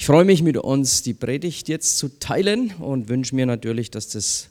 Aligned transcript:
Ich 0.00 0.06
freue 0.06 0.24
mich 0.24 0.42
mit 0.42 0.56
uns, 0.56 1.02
die 1.02 1.12
Predigt 1.12 1.68
jetzt 1.68 1.98
zu 1.98 2.08
teilen 2.18 2.72
und 2.78 3.10
wünsche 3.10 3.34
mir 3.34 3.44
natürlich, 3.44 3.90
dass 3.90 4.08
das, 4.08 4.48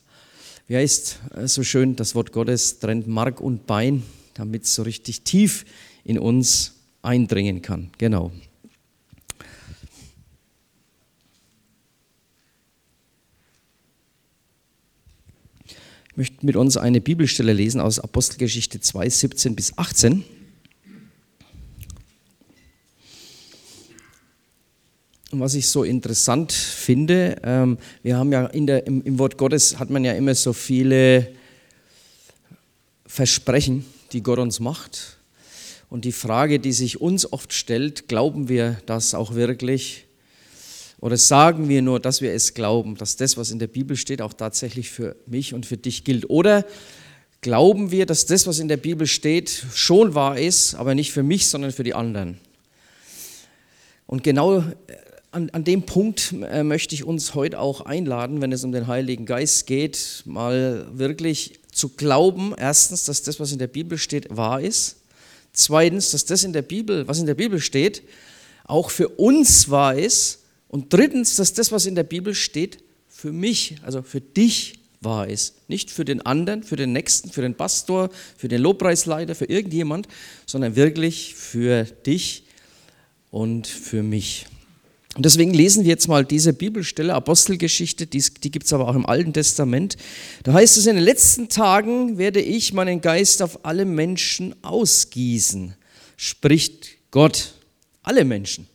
wie 0.68 0.75
heißt 0.75 1.22
so 1.46 1.64
schön, 1.64 1.96
das 1.96 2.14
Wort 2.14 2.32
Gottes 2.32 2.78
trennt 2.78 3.07
Mark 3.07 3.41
und 3.41 3.65
Bein, 3.65 4.04
damit 4.35 4.65
es 4.65 4.75
so 4.75 4.83
richtig 4.83 5.21
tief 5.21 5.65
in 6.04 6.20
uns 6.20 6.75
eindringen 7.01 7.63
kann. 7.63 7.89
Genau. 7.97 8.31
Ich 16.11 16.16
möchte 16.16 16.45
mit 16.45 16.57
uns 16.57 16.77
eine 16.77 17.02
Bibelstelle 17.02 17.54
lesen 17.54 17.81
aus 17.81 17.97
Apostelgeschichte 17.97 18.81
2, 18.81 19.09
17 19.09 19.55
bis 19.55 19.75
18. 19.79 20.23
was 25.32 25.54
ich 25.54 25.68
so 25.68 25.84
interessant 25.84 26.52
finde, 26.52 27.38
ähm, 27.43 27.78
wir 28.01 28.18
haben 28.18 28.32
ja 28.32 28.47
der, 28.47 28.88
im, 28.88 29.04
im 29.04 29.19
Wort 29.19 29.38
Gottes 29.38 29.78
hat 29.78 29.89
man 29.89 30.04
ja 30.04 30.14
immer 30.14 30.33
so 30.33 30.54
viele 30.54 31.28
Versprechen, 33.05 33.86
die 34.11 34.23
Gott 34.23 34.39
uns 34.39 34.59
macht. 34.59 35.17
Und 35.89 36.05
die 36.05 36.11
Frage, 36.11 36.59
die 36.59 36.72
sich 36.72 37.02
uns 37.02 37.31
oft 37.31 37.53
stellt, 37.53 38.08
glauben 38.08 38.47
wir 38.50 38.78
das 38.86 39.14
auch 39.14 39.33
wirklich? 39.33 40.05
Oder 41.00 41.17
sagen 41.17 41.69
wir 41.69 41.81
nur, 41.81 42.00
dass 42.00 42.22
wir 42.22 42.33
es 42.33 42.53
glauben, 42.53 42.95
dass 42.95 43.16
das, 43.16 43.38
was 43.38 43.52
in 43.52 43.59
der 43.59 43.67
Bibel 43.67 43.97
steht, 43.97 44.22
auch 44.22 44.33
tatsächlich 44.33 44.89
für 44.89 45.16
mich 45.25 45.53
und 45.53 45.66
für 45.66 45.77
dich 45.77 46.03
gilt? 46.03 46.30
Oder 46.30 46.66
glauben 47.41 47.91
wir, 47.91 48.05
dass 48.05 48.25
das, 48.25 48.45
was 48.47 48.59
in 48.59 48.67
der 48.67 48.77
Bibel 48.77 49.08
steht, 49.08 49.66
schon 49.73 50.14
wahr 50.14 50.38
ist, 50.38 50.75
aber 50.75 50.94
nicht 50.94 51.11
für 51.11 51.23
mich, 51.23 51.47
sondern 51.47 51.72
für 51.72 51.83
die 51.83 51.94
anderen? 51.94 52.39
Und 54.05 54.23
genau 54.23 54.64
an, 55.31 55.50
an 55.52 55.64
dem 55.64 55.83
Punkt 55.83 56.33
äh, 56.50 56.64
möchte 56.64 56.95
ich 56.95 57.03
uns 57.03 57.36
heute 57.36 57.59
auch 57.59 57.81
einladen, 57.81 58.42
wenn 58.42 58.52
es 58.52 58.64
um 58.64 58.72
den 58.72 58.88
Heiligen 58.88 59.25
Geist 59.25 59.67
geht, 59.67 60.23
mal 60.25 60.88
wirklich 60.91 61.59
zu 61.72 61.89
glauben, 61.89 62.53
erstens, 62.58 63.05
dass 63.05 63.22
das, 63.22 63.39
was 63.39 63.52
in 63.52 63.59
der 63.59 63.67
Bibel 63.67 63.97
steht, 63.97 64.35
wahr 64.35 64.61
ist. 64.61 64.97
Zweitens, 65.53 66.11
dass 66.11 66.25
das 66.25 66.44
in 66.44 66.53
der 66.53 66.61
Bibel, 66.61 67.07
was 67.07 67.19
in 67.19 67.25
der 67.25 67.35
Bibel 67.35 67.59
steht, 67.59 68.03
auch 68.66 68.89
für 68.89 69.09
uns 69.09 69.69
wahr 69.69 69.95
ist. 69.95 70.39
Und 70.67 70.94
drittens, 70.94 71.35
dass 71.35 71.53
das, 71.53 71.72
was 71.72 71.85
in 71.85 71.95
der 71.95 72.03
Bibel 72.03 72.33
steht, 72.33 72.80
für 73.07 73.31
mich, 73.31 73.75
also 73.83 74.02
für 74.02 74.22
dich 74.22 74.80
wahr 75.02 75.27
ist. 75.27 75.55
Nicht 75.67 75.91
für 75.91 76.05
den 76.05 76.22
anderen, 76.22 76.63
für 76.63 76.75
den 76.75 76.94
Nächsten, 76.94 77.31
für 77.31 77.41
den 77.41 77.55
Pastor, 77.55 78.09
für 78.38 78.47
den 78.47 78.61
Lobpreisleiter, 78.61 79.35
für 79.35 79.45
irgendjemand, 79.45 80.07
sondern 80.45 80.75
wirklich 80.75 81.35
für 81.35 81.83
dich 81.83 82.44
und 83.31 83.67
für 83.67 84.03
mich. 84.03 84.45
Und 85.15 85.25
deswegen 85.25 85.53
lesen 85.53 85.83
wir 85.83 85.89
jetzt 85.89 86.07
mal 86.07 86.23
diese 86.23 86.53
Bibelstelle, 86.53 87.15
Apostelgeschichte, 87.15 88.05
die, 88.05 88.23
die 88.43 88.52
gibt 88.52 88.67
es 88.67 88.73
aber 88.73 88.88
auch 88.88 88.95
im 88.95 89.07
Alten 89.07 89.33
Testament. 89.33 89.97
Da 90.43 90.53
heißt 90.53 90.77
es, 90.77 90.85
in 90.85 90.95
den 90.95 91.03
letzten 91.03 91.49
Tagen 91.49 92.17
werde 92.17 92.41
ich 92.41 92.73
meinen 92.73 93.01
Geist 93.01 93.41
auf 93.41 93.66
alle 93.66 93.85
Menschen 93.85 94.55
ausgießen, 94.63 95.73
spricht 96.16 96.89
Gott. 97.11 97.53
Alle 98.03 98.23
Menschen. 98.23 98.67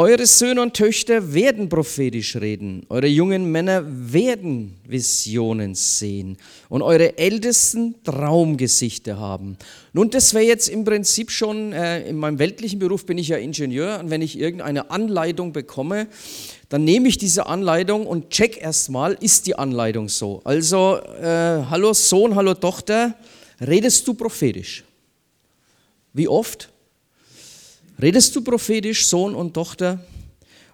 Eure 0.00 0.24
Söhne 0.24 0.62
und 0.62 0.72
Töchter 0.72 1.34
werden 1.34 1.68
prophetisch 1.68 2.34
reden, 2.36 2.86
eure 2.88 3.06
jungen 3.06 3.52
Männer 3.52 3.84
werden 3.86 4.78
Visionen 4.88 5.74
sehen 5.74 6.38
und 6.70 6.80
eure 6.80 7.18
Ältesten 7.18 8.02
Traumgesichter 8.02 9.18
haben. 9.18 9.58
Nun, 9.92 10.08
das 10.08 10.32
wäre 10.32 10.44
jetzt 10.44 10.70
im 10.70 10.86
Prinzip 10.86 11.30
schon, 11.30 11.74
äh, 11.74 12.08
in 12.08 12.16
meinem 12.16 12.38
weltlichen 12.38 12.78
Beruf 12.78 13.04
bin 13.04 13.18
ich 13.18 13.28
ja 13.28 13.36
Ingenieur 13.36 14.00
und 14.00 14.08
wenn 14.08 14.22
ich 14.22 14.38
irgendeine 14.38 14.90
Anleitung 14.90 15.52
bekomme, 15.52 16.06
dann 16.70 16.82
nehme 16.82 17.06
ich 17.06 17.18
diese 17.18 17.44
Anleitung 17.44 18.06
und 18.06 18.30
check 18.30 18.56
erstmal, 18.56 19.18
ist 19.20 19.46
die 19.48 19.56
Anleitung 19.56 20.08
so? 20.08 20.40
Also, 20.44 20.96
äh, 20.96 21.66
hallo 21.68 21.92
Sohn, 21.92 22.36
hallo 22.36 22.54
Tochter, 22.54 23.16
redest 23.60 24.08
du 24.08 24.14
prophetisch? 24.14 24.82
Wie 26.14 26.26
oft? 26.26 26.69
Redest 28.00 28.34
du 28.34 28.42
prophetisch, 28.42 29.06
Sohn 29.06 29.34
und 29.34 29.52
Tochter, 29.54 30.04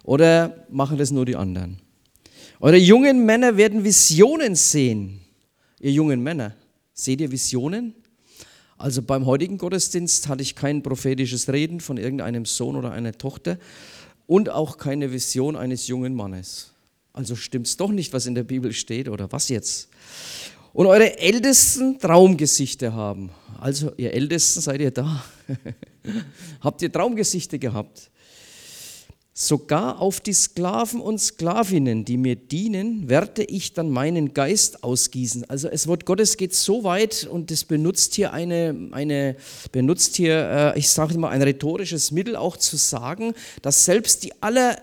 oder 0.03 0.65
machen 0.69 0.97
das 0.97 1.11
nur 1.11 1.25
die 1.25 1.35
anderen? 1.35 1.79
Eure 2.59 2.77
jungen 2.77 3.25
Männer 3.25 3.57
werden 3.57 3.83
Visionen 3.83 4.55
sehen. 4.55 5.19
Ihr 5.79 5.91
jungen 5.91 6.23
Männer, 6.23 6.55
seht 6.93 7.19
ihr 7.19 7.31
Visionen? 7.31 7.93
Also 8.77 9.01
beim 9.01 9.25
heutigen 9.25 9.57
Gottesdienst 9.57 10.27
hatte 10.27 10.41
ich 10.41 10.55
kein 10.55 10.81
prophetisches 10.81 11.49
Reden 11.49 11.81
von 11.81 11.97
irgendeinem 11.97 12.45
Sohn 12.45 12.75
oder 12.75 12.91
einer 12.91 13.11
Tochter 13.11 13.57
und 14.27 14.49
auch 14.49 14.77
keine 14.77 15.11
Vision 15.11 15.55
eines 15.55 15.87
jungen 15.87 16.15
Mannes. 16.15 16.71
Also 17.11 17.35
stimmt 17.35 17.67
es 17.67 17.77
doch 17.77 17.91
nicht, 17.91 18.13
was 18.13 18.27
in 18.27 18.35
der 18.35 18.43
Bibel 18.43 18.71
steht 18.71 19.09
oder 19.09 19.31
was 19.31 19.49
jetzt? 19.49 19.89
Und 20.73 20.85
eure 20.85 21.17
Ältesten 21.17 21.99
Traumgesichter 21.99 22.93
haben. 22.93 23.31
Also 23.59 23.91
ihr 23.97 24.13
Ältesten 24.13 24.61
seid 24.61 24.79
ihr 24.79 24.91
da. 24.91 25.23
Habt 26.61 26.81
ihr 26.81 26.91
Traumgesichter 26.91 27.57
gehabt? 27.57 28.11
Sogar 29.33 30.01
auf 30.01 30.19
die 30.19 30.33
Sklaven 30.33 30.99
und 30.99 31.19
Sklavinnen, 31.19 32.05
die 32.05 32.17
mir 32.17 32.35
dienen, 32.35 33.07
werde 33.07 33.43
ich 33.43 33.73
dann 33.73 33.91
meinen 33.91 34.33
Geist 34.33 34.83
ausgießen. 34.83 35.47
Also 35.47 35.69
das 35.69 35.87
Wort 35.87 36.05
Gottes 36.05 36.37
geht 36.37 36.55
so 36.55 36.83
weit 36.83 37.27
und 37.29 37.51
es 37.51 37.63
benutzt 37.63 38.15
hier 38.15 38.33
eine, 38.33 38.89
eine 38.93 39.35
benutzt 39.71 40.15
hier, 40.15 40.73
äh, 40.75 40.79
ich 40.79 40.89
sage 40.89 41.13
immer, 41.13 41.29
ein 41.29 41.43
rhetorisches 41.43 42.09
Mittel 42.09 42.35
auch 42.35 42.57
zu 42.57 42.77
sagen, 42.77 43.35
dass 43.61 43.85
selbst 43.85 44.23
die 44.23 44.33
aller 44.41 44.81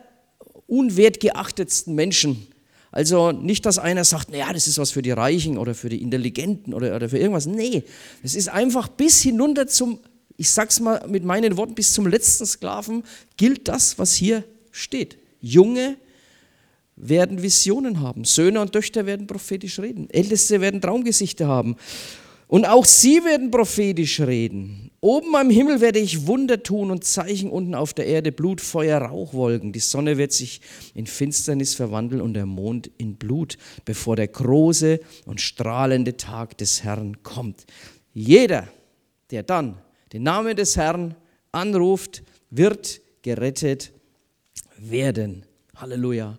unwertgeachtetsten 0.69 1.93
Menschen, 1.93 2.47
also 2.93 3.33
nicht, 3.33 3.67
dass 3.67 3.81
einer 3.81 4.05
sagt, 4.05 4.31
naja, 4.31 4.53
das 4.53 4.69
ist 4.69 4.79
was 4.79 4.93
für 4.93 5.03
die 5.03 5.11
Reichen 5.11 5.59
oder 5.59 5.75
für 5.75 5.89
die 5.89 6.01
Intelligenten 6.01 6.73
oder, 6.75 6.95
oder 6.95 7.09
für 7.09 7.19
irgendwas. 7.19 7.47
Nee, 7.47 7.83
es 8.23 8.37
ist 8.37 8.49
einfach 8.49 8.87
bis 8.87 9.21
hinunter 9.21 9.67
zum 9.67 9.99
ich 10.37 10.51
sag's 10.51 10.81
mal 10.81 11.07
mit 11.09 11.25
meinen 11.25 11.57
Worten, 11.57 11.75
bis 11.75 11.93
zum 11.93 12.07
letzten 12.07 12.47
Sklaven 12.47 13.05
gilt 13.37 13.69
das, 13.69 13.99
was 13.99 14.15
hier 14.15 14.45
steht. 14.71 15.19
Junge 15.41 15.97
werden 16.97 17.43
Visionen 17.43 18.01
haben, 18.01 18.25
Söhne 18.25 18.61
und 18.61 18.73
Töchter 18.73 19.07
werden 19.07 19.27
prophetisch 19.27 19.79
reden, 19.79 20.09
Älteste 20.11 20.61
werden 20.61 20.81
Traumgesichter 20.81 21.47
haben. 21.47 21.77
Und 22.47 22.67
auch 22.67 22.85
sie 22.85 23.25
werden 23.25 23.51
prophetisch 23.51 24.21
reden. 24.21 24.91
Oben 25.01 25.35
am 25.35 25.51
Himmel 25.51 25.81
werde 25.81 25.99
ich 25.99 26.27
Wunder 26.27 26.63
tun 26.63 26.91
und 26.91 27.03
Zeichen 27.03 27.51
unten 27.51 27.75
auf 27.75 27.95
der 27.95 28.07
Erde, 28.07 28.33
Blut, 28.33 28.61
Feuer, 28.61 29.01
Rauchwolken. 29.01 29.73
Die 29.73 29.81
Sonne 29.81 30.19
wird 30.19 30.33
sich 30.33 30.61
in 30.95 31.07
Finsternis 31.07 31.75
verwandeln 31.75 32.21
und 32.21 32.35
der 32.35 32.47
Mond 32.47 32.91
in 32.99 33.17
Blut, 33.17 33.57
bevor 33.85 34.15
der 34.15 34.29
große 34.29 35.01
und 35.27 35.41
strahlende 35.41 36.17
Tag 36.17 36.57
des 36.59 36.85
Herrn 36.85 37.23
kommt. 37.23 37.65
Jeder, 38.13 38.69
der 39.31 39.43
dann 39.43 39.79
den 40.15 40.23
Namen 40.23 40.55
des 40.55 40.77
Herrn 40.77 41.17
anruft, 41.51 42.23
wird 42.49 43.01
gerettet 43.23 43.91
werden. 44.79 45.45
Halleluja. 45.75 46.39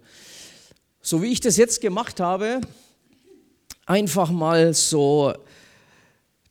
So 1.02 1.22
wie 1.22 1.34
ich 1.34 1.42
das 1.42 1.58
jetzt 1.58 1.82
gemacht 1.82 2.22
habe, 2.22 2.62
einfach 3.86 4.32
mal 4.32 4.74
so 4.74 5.34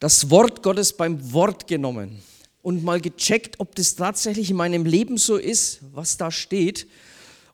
das 0.00 0.28
Wort 0.28 0.62
Gottes 0.62 0.92
beim 0.92 1.32
Wort 1.32 1.66
genommen 1.66 2.22
und 2.60 2.84
mal 2.84 3.00
gecheckt, 3.00 3.58
ob 3.58 3.74
das 3.74 3.96
tatsächlich 3.96 4.50
in 4.50 4.56
meinem 4.56 4.84
Leben 4.84 5.16
so 5.16 5.38
ist, 5.38 5.80
was 5.94 6.18
da 6.18 6.30
steht. 6.30 6.86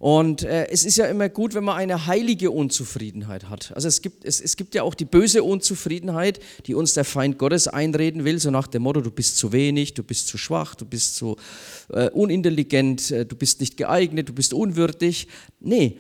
Und 0.00 0.44
äh, 0.44 0.66
es 0.70 0.84
ist 0.84 0.96
ja 0.96 1.04
immer 1.04 1.28
gut, 1.28 1.52
wenn 1.52 1.62
man 1.62 1.76
eine 1.76 2.06
heilige 2.06 2.50
Unzufriedenheit 2.50 3.50
hat. 3.50 3.70
Also 3.74 3.86
es 3.86 4.00
gibt, 4.00 4.24
es, 4.24 4.40
es 4.40 4.56
gibt 4.56 4.74
ja 4.74 4.82
auch 4.82 4.94
die 4.94 5.04
böse 5.04 5.42
Unzufriedenheit, 5.42 6.40
die 6.64 6.74
uns 6.74 6.94
der 6.94 7.04
Feind 7.04 7.36
Gottes 7.36 7.68
einreden 7.68 8.24
will, 8.24 8.38
so 8.38 8.50
nach 8.50 8.66
dem 8.66 8.84
Motto, 8.84 9.02
du 9.02 9.10
bist 9.10 9.36
zu 9.36 9.52
wenig, 9.52 9.92
du 9.92 10.02
bist 10.02 10.26
zu 10.26 10.38
schwach, 10.38 10.74
du 10.74 10.86
bist 10.86 11.16
zu 11.16 11.36
äh, 11.90 12.08
unintelligent, 12.08 13.10
äh, 13.10 13.26
du 13.26 13.36
bist 13.36 13.60
nicht 13.60 13.76
geeignet, 13.76 14.30
du 14.30 14.32
bist 14.32 14.54
unwürdig. 14.54 15.28
Nee, 15.60 15.98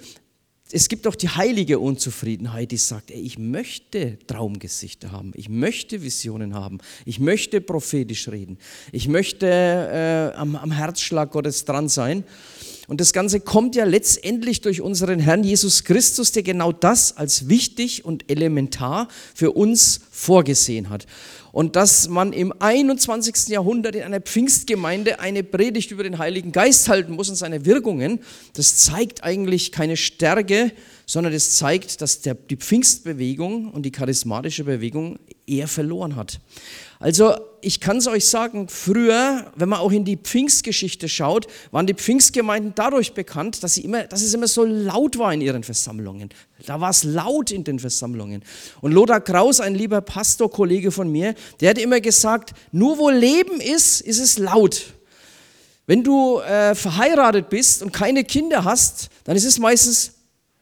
es 0.72 0.88
gibt 0.88 1.06
auch 1.06 1.14
die 1.14 1.28
heilige 1.28 1.78
Unzufriedenheit, 1.78 2.70
die 2.70 2.78
sagt, 2.78 3.10
ey, 3.10 3.20
ich 3.20 3.38
möchte 3.38 4.18
Traumgesichter 4.26 5.12
haben, 5.12 5.32
ich 5.34 5.48
möchte 5.48 6.02
Visionen 6.02 6.54
haben, 6.54 6.78
ich 7.04 7.18
möchte 7.18 7.60
prophetisch 7.60 8.28
reden, 8.28 8.56
ich 8.92 9.08
möchte 9.08 9.46
äh, 9.46 10.38
am, 10.38 10.56
am 10.56 10.70
Herzschlag 10.70 11.32
Gottes 11.32 11.64
dran 11.66 11.88
sein. 11.88 12.24
Und 12.90 13.00
das 13.00 13.12
Ganze 13.12 13.38
kommt 13.38 13.76
ja 13.76 13.84
letztendlich 13.84 14.62
durch 14.62 14.80
unseren 14.80 15.20
Herrn 15.20 15.44
Jesus 15.44 15.84
Christus, 15.84 16.32
der 16.32 16.42
genau 16.42 16.72
das 16.72 17.16
als 17.16 17.48
wichtig 17.48 18.04
und 18.04 18.28
elementar 18.28 19.06
für 19.32 19.52
uns 19.52 20.00
vorgesehen 20.10 20.90
hat. 20.90 21.06
Und 21.52 21.76
dass 21.76 22.08
man 22.08 22.32
im 22.32 22.52
21. 22.58 23.46
Jahrhundert 23.46 23.94
in 23.94 24.02
einer 24.02 24.20
Pfingstgemeinde 24.20 25.20
eine 25.20 25.44
Predigt 25.44 25.92
über 25.92 26.02
den 26.02 26.18
Heiligen 26.18 26.50
Geist 26.50 26.88
halten 26.88 27.12
muss 27.12 27.28
und 27.28 27.36
seine 27.36 27.64
Wirkungen, 27.64 28.18
das 28.54 28.74
zeigt 28.78 29.22
eigentlich 29.22 29.70
keine 29.70 29.96
Stärke, 29.96 30.72
sondern 31.06 31.32
das 31.32 31.54
zeigt, 31.54 32.00
dass 32.00 32.22
der, 32.22 32.34
die 32.34 32.56
Pfingstbewegung 32.56 33.70
und 33.70 33.84
die 33.84 33.92
charismatische 33.92 34.64
Bewegung 34.64 35.20
eher 35.46 35.68
verloren 35.68 36.16
hat. 36.16 36.40
Also 37.00 37.34
ich 37.62 37.80
kann 37.80 37.96
es 37.96 38.06
euch 38.06 38.26
sagen, 38.26 38.68
früher, 38.68 39.50
wenn 39.56 39.70
man 39.70 39.78
auch 39.80 39.90
in 39.90 40.04
die 40.04 40.18
Pfingstgeschichte 40.18 41.08
schaut, 41.08 41.46
waren 41.70 41.86
die 41.86 41.94
Pfingstgemeinden 41.94 42.74
dadurch 42.74 43.14
bekannt, 43.14 43.62
dass, 43.62 43.74
sie 43.74 43.84
immer, 43.84 44.04
dass 44.04 44.20
es 44.20 44.34
immer 44.34 44.46
so 44.46 44.64
laut 44.64 45.18
war 45.18 45.32
in 45.32 45.40
ihren 45.40 45.62
Versammlungen. 45.62 46.28
Da 46.66 46.78
war 46.78 46.90
es 46.90 47.02
laut 47.02 47.52
in 47.52 47.64
den 47.64 47.78
Versammlungen. 47.78 48.42
Und 48.82 48.92
Lothar 48.92 49.22
Kraus, 49.22 49.60
ein 49.60 49.74
lieber 49.74 50.02
Pastorkollege 50.02 50.90
von 50.90 51.10
mir, 51.10 51.34
der 51.60 51.70
hat 51.70 51.78
immer 51.78 52.02
gesagt, 52.02 52.52
nur 52.70 52.98
wo 52.98 53.08
Leben 53.08 53.60
ist, 53.60 54.02
ist 54.02 54.20
es 54.20 54.36
laut. 54.36 54.92
Wenn 55.86 56.04
du 56.04 56.40
äh, 56.40 56.74
verheiratet 56.74 57.48
bist 57.48 57.82
und 57.82 57.94
keine 57.94 58.24
Kinder 58.24 58.64
hast, 58.64 59.08
dann 59.24 59.36
ist 59.36 59.46
es 59.46 59.58
meistens 59.58 60.12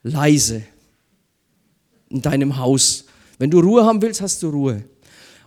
leise 0.04 0.62
in 2.10 2.22
deinem 2.22 2.58
Haus. 2.58 3.06
Wenn 3.38 3.50
du 3.50 3.58
Ruhe 3.58 3.84
haben 3.84 4.00
willst, 4.00 4.20
hast 4.20 4.40
du 4.44 4.50
Ruhe. 4.50 4.84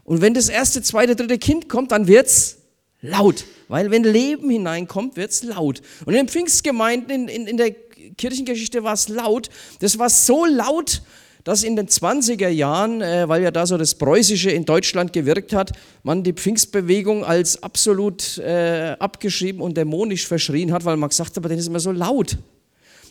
Und 0.04 0.22
wenn 0.22 0.34
das 0.34 0.50
erste, 0.50 0.82
zweite, 0.82 1.16
dritte 1.16 1.38
Kind 1.38 1.70
kommt, 1.70 1.92
dann 1.92 2.08
wird 2.08 2.28
es 2.28 2.58
laut. 3.02 3.46
Weil 3.68 3.92
wenn 3.92 4.04
Leben 4.04 4.50
hineinkommt, 4.50 5.16
wird 5.16 5.32
es 5.32 5.44
laut. 5.44 5.82
Und 6.06 6.14
in 6.14 6.26
den 6.26 6.28
Pfingstgemeinden, 6.28 7.28
in, 7.28 7.28
in, 7.28 7.48
in 7.48 7.58
der 7.58 7.72
Kirchengeschichte 8.18 8.84
war 8.84 8.94
es 8.94 9.08
laut. 9.08 9.50
Das 9.80 9.98
war 9.98 10.10
so 10.10 10.46
laut, 10.46 11.02
dass 11.44 11.64
in 11.64 11.76
den 11.76 11.88
20er 11.88 12.50
Jahren, 12.50 13.02
äh, 13.02 13.28
weil 13.28 13.42
ja 13.42 13.52
da 13.52 13.66
so 13.66 13.78
das 13.78 13.96
Preußische 13.96 14.52
in 14.52 14.66
Deutschland 14.66 15.14
gewirkt 15.14 15.54
hat, 15.54 15.72
man 16.04 16.24
die 16.24 16.34
Pfingstbewegung 16.34 17.26
als 17.26 17.64
absolut 17.64 18.38
äh, 18.38 18.96
abgeschrieben 19.00 19.62
und 19.62 19.78
dämonisch 19.78 20.28
verschrien 20.28 20.72
hat, 20.72 20.86
weil 20.86 20.98
man 20.98 21.10
gesagt 21.10 21.32
hat, 21.32 21.38
aber 21.38 21.50
das 21.50 21.60
ist 21.60 21.68
immer 21.68 21.80
so 21.80 21.92
laut. 21.92 22.38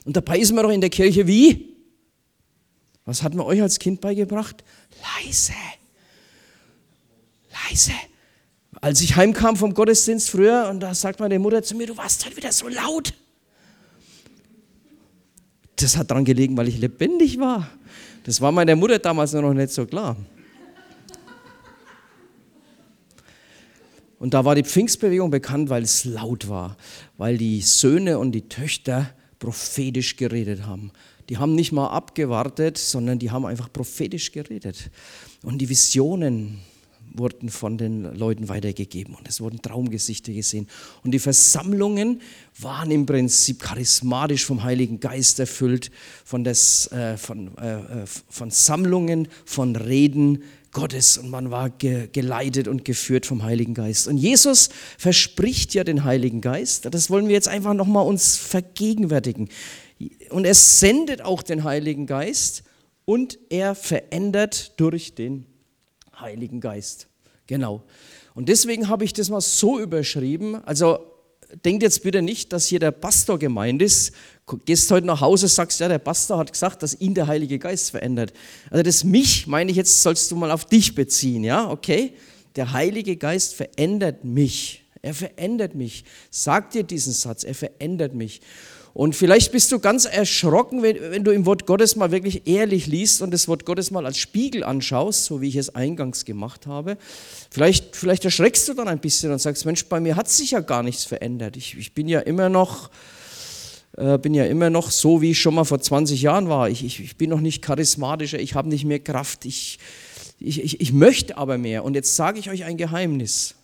Und 0.05 0.17
dabei 0.17 0.39
ist 0.39 0.53
man 0.53 0.65
doch 0.65 0.71
in 0.71 0.81
der 0.81 0.91
Kirche 0.91 1.27
wie? 1.27 1.77
Was 3.05 3.23
hat 3.23 3.35
man 3.35 3.47
euch 3.47 3.61
als 3.61 3.79
Kind 3.79 4.01
beigebracht? 4.01 4.63
Leise 5.25 5.53
leise. 7.71 7.93
Als 8.81 9.01
ich 9.01 9.17
heimkam 9.17 9.57
vom 9.57 9.75
Gottesdienst 9.75 10.31
früher 10.31 10.69
und 10.71 10.81
da 10.81 10.95
sagt 10.95 11.21
meine 11.21 11.39
Mutter 11.39 11.63
zu 11.63 11.77
mir, 11.77 11.87
du 11.87 11.97
warst 11.97 12.25
heute 12.25 12.37
wieder 12.37 12.53
so 12.53 12.69
laut. 12.69 13.13
Das 15.77 15.97
hat 15.97 16.11
daran 16.11 16.25
gelegen, 16.25 16.57
weil 16.57 16.69
ich 16.69 16.79
lebendig 16.79 17.39
war. 17.39 17.69
Das 18.25 18.41
war 18.41 18.53
meiner 18.53 18.77
Mutter 18.77 18.99
damals 18.99 19.33
noch 19.33 19.53
nicht 19.55 19.71
so 19.71 19.87
klar. 19.87 20.17
Und 24.19 24.35
da 24.35 24.45
war 24.45 24.55
die 24.55 24.63
Pfingstbewegung 24.63 25.31
bekannt, 25.31 25.71
weil 25.71 25.83
es 25.83 26.05
laut 26.05 26.49
war, 26.49 26.77
weil 27.17 27.39
die 27.39 27.63
Söhne 27.63 28.19
und 28.19 28.33
die 28.33 28.49
Töchter 28.49 29.15
prophetisch 29.39 30.17
geredet 30.17 30.67
haben. 30.67 30.93
Die 31.31 31.39
haben 31.39 31.55
nicht 31.55 31.73
mal 31.73 31.89
abgewartet, 31.89 32.77
sondern 32.77 33.19
die 33.19 33.31
haben 33.31 33.47
einfach 33.47 33.73
prophetisch 33.73 34.33
geredet. 34.33 34.91
Und 35.43 35.59
die 35.59 35.71
Visionen, 35.71 36.59
wurden 37.13 37.49
von 37.49 37.79
den 37.79 38.05
Leuten 38.15 38.49
weitergegeben 38.49 39.15
und 39.15 39.29
es 39.29 39.41
wurden 39.41 39.63
Traumgesichter 39.63 40.33
gesehen. 40.33 40.69
Und 41.03 41.13
die 41.13 41.19
Versammlungen 41.19 42.21
waren 42.59 42.91
im 42.91 43.07
Prinzip 43.07 43.61
charismatisch 43.63 44.45
vom 44.45 44.63
Heiligen 44.63 45.01
Geist 45.01 45.41
erfüllt, 45.41 45.91
von, 46.25 46.45
des, 46.45 46.91
äh, 46.93 47.17
von, 47.17 47.57
äh, 47.59 48.03
äh 48.03 48.07
von 48.07 48.51
Sammlungen, 48.51 49.29
von 49.45 49.77
Reden 49.77 50.43
Gottes 50.73 51.19
und 51.19 51.31
man 51.31 51.51
war 51.51 51.71
ge 51.71 52.09
geleitet 52.13 52.69
und 52.69 52.85
geführt 52.85 53.27
vom 53.27 53.43
Heiligen 53.43 53.75
Geist. 53.75 54.07
Und 54.07 54.17
Jesus 54.17 54.71
verspricht 54.99 55.75
ja 55.75 55.83
den 55.83 56.05
Heiligen 56.05 56.41
Geist. 56.41 56.87
Das 56.93 57.11
wollen 57.11 57.27
wir 57.27 57.35
jetzt 57.35 57.49
einfach 57.49 57.75
nochmal 57.75 58.07
uns 58.07 58.37
vergegenwärtigen. 58.37 59.49
Und 60.31 60.45
er 60.45 60.55
sendet 60.55 61.23
auch 61.23 61.43
den 61.43 61.65
Heiligen 61.65 62.07
Geist 62.07 62.63
und 63.05 63.39
er 63.51 63.75
verändert 63.75 64.79
durch 64.79 65.15
den 65.15 65.47
Heiligen 66.21 66.61
Geist. 66.61 67.09
Genau. 67.47 67.83
Und 68.35 68.49
deswegen 68.49 68.89
habe 68.89 69.05
ich 69.05 69.13
das 69.13 69.29
mal 69.29 69.41
so 69.41 69.81
überschrieben. 69.81 70.57
Also 70.65 71.01
denkt 71.65 71.83
jetzt 71.83 72.03
bitte 72.03 72.23
nicht, 72.23 72.53
dass 72.53 72.67
hier 72.67 72.79
der 72.79 72.93
Pastor 72.93 73.39
gemeint 73.39 73.83
ist. 73.83 74.13
Gehst 74.65 74.91
heute 74.91 75.07
nach 75.07 75.21
Hause, 75.21 75.49
sagst, 75.49 75.81
ja, 75.81 75.89
der 75.89 75.99
Pastor 75.99 76.39
hat 76.39 76.53
gesagt, 76.53 76.83
dass 76.83 77.01
ihn 77.01 77.15
der 77.15 77.27
Heilige 77.27 77.59
Geist 77.59 77.91
verändert. 77.91 78.33
Also 78.71 78.83
das 78.83 79.05
mich, 79.05 79.47
meine 79.47 79.71
ich 79.71 79.77
jetzt, 79.77 80.03
sollst 80.03 80.31
du 80.31 80.37
mal 80.37 80.51
auf 80.51 80.65
dich 80.65 80.95
beziehen, 80.95 81.45
ja, 81.45 81.71
okay? 81.71 82.15
Der 82.57 82.73
Heilige 82.73 83.17
Geist 83.17 83.55
verändert 83.55 84.25
mich. 84.25 84.85
Er 85.03 85.15
verändert 85.15 85.75
mich. 85.75 86.05
Sag 86.31 86.71
dir 86.71 86.83
diesen 86.83 87.13
Satz, 87.13 87.45
er 87.45 87.55
verändert 87.55 88.15
mich. 88.15 88.41
Und 88.93 89.15
vielleicht 89.15 89.53
bist 89.53 89.71
du 89.71 89.79
ganz 89.79 90.05
erschrocken, 90.05 90.83
wenn, 90.83 90.97
wenn, 91.13 91.25
du 91.25 91.31
im 91.31 91.47
Wort 91.47 91.67
Gottes 91.67 91.95
mal 91.95 92.11
wirklich 92.11 92.47
ehrlich 92.49 92.87
liest 92.87 93.23
und 93.23 93.31
das 93.31 93.47
Wort 93.47 93.65
Gottes 93.65 93.91
mal 93.91 94.05
als 94.05 94.19
Spiegel 94.19 94.65
anschaust, 94.65 95.25
so 95.25 95.41
wie 95.41 95.49
ich 95.49 95.57
es 95.57 95.75
eingangs 95.75 96.25
gemacht 96.25 96.67
habe. 96.67 96.99
Vielleicht, 97.51 97.95
vielleicht 97.95 98.25
erschreckst 98.25 98.69
du 98.69 98.75
dann 98.75 98.89
ein 98.89 98.99
bisschen 98.99 99.31
und 99.31 99.41
sagst, 99.41 99.65
Mensch, 99.65 99.85
bei 99.87 100.01
mir 100.01 100.17
hat 100.17 100.29
sich 100.29 100.53
ja 100.53 100.61
gar 100.61 100.83
nichts 100.83 101.05
verändert. 101.05 101.57
Ich, 101.57 101.77
ich 101.79 101.95
bin 101.95 102.09
ja 102.09 102.21
immer 102.21 102.49
noch 102.49 102.91
äh, 103.97 104.19
bin 104.19 104.35
ja 104.35 104.45
immer 104.47 104.71
noch 104.71 104.91
so, 104.91 105.21
wie 105.21 105.33
ich 105.33 105.41
schon 105.41 105.55
mal 105.55 105.65
vor 105.65 105.81
20 105.81 106.23
Jahren 106.23 106.49
war. 106.49 106.69
Ich, 106.69 106.85
ich, 106.85 107.01
ich 107.01 107.17
bin 107.17 107.31
noch 107.31 107.41
nicht 107.41 107.63
charismatischer, 107.63 108.39
ich 108.39 108.55
habe 108.55 108.69
nicht 108.69 108.85
mehr 108.85 109.01
Kraft, 109.01 109.45
ich, 109.45 109.79
ich, 110.39 110.63
ich, 110.63 110.81
ich 110.81 110.93
möchte 110.93 111.37
aber 111.37 111.59
mehr. 111.59 111.85
Und 111.85 111.95
jetzt 111.95 112.17
sage 112.17 112.39
ich 112.39 112.51
euch 112.51 112.65
ein 112.65 112.77
Geheimnis. 112.77 113.57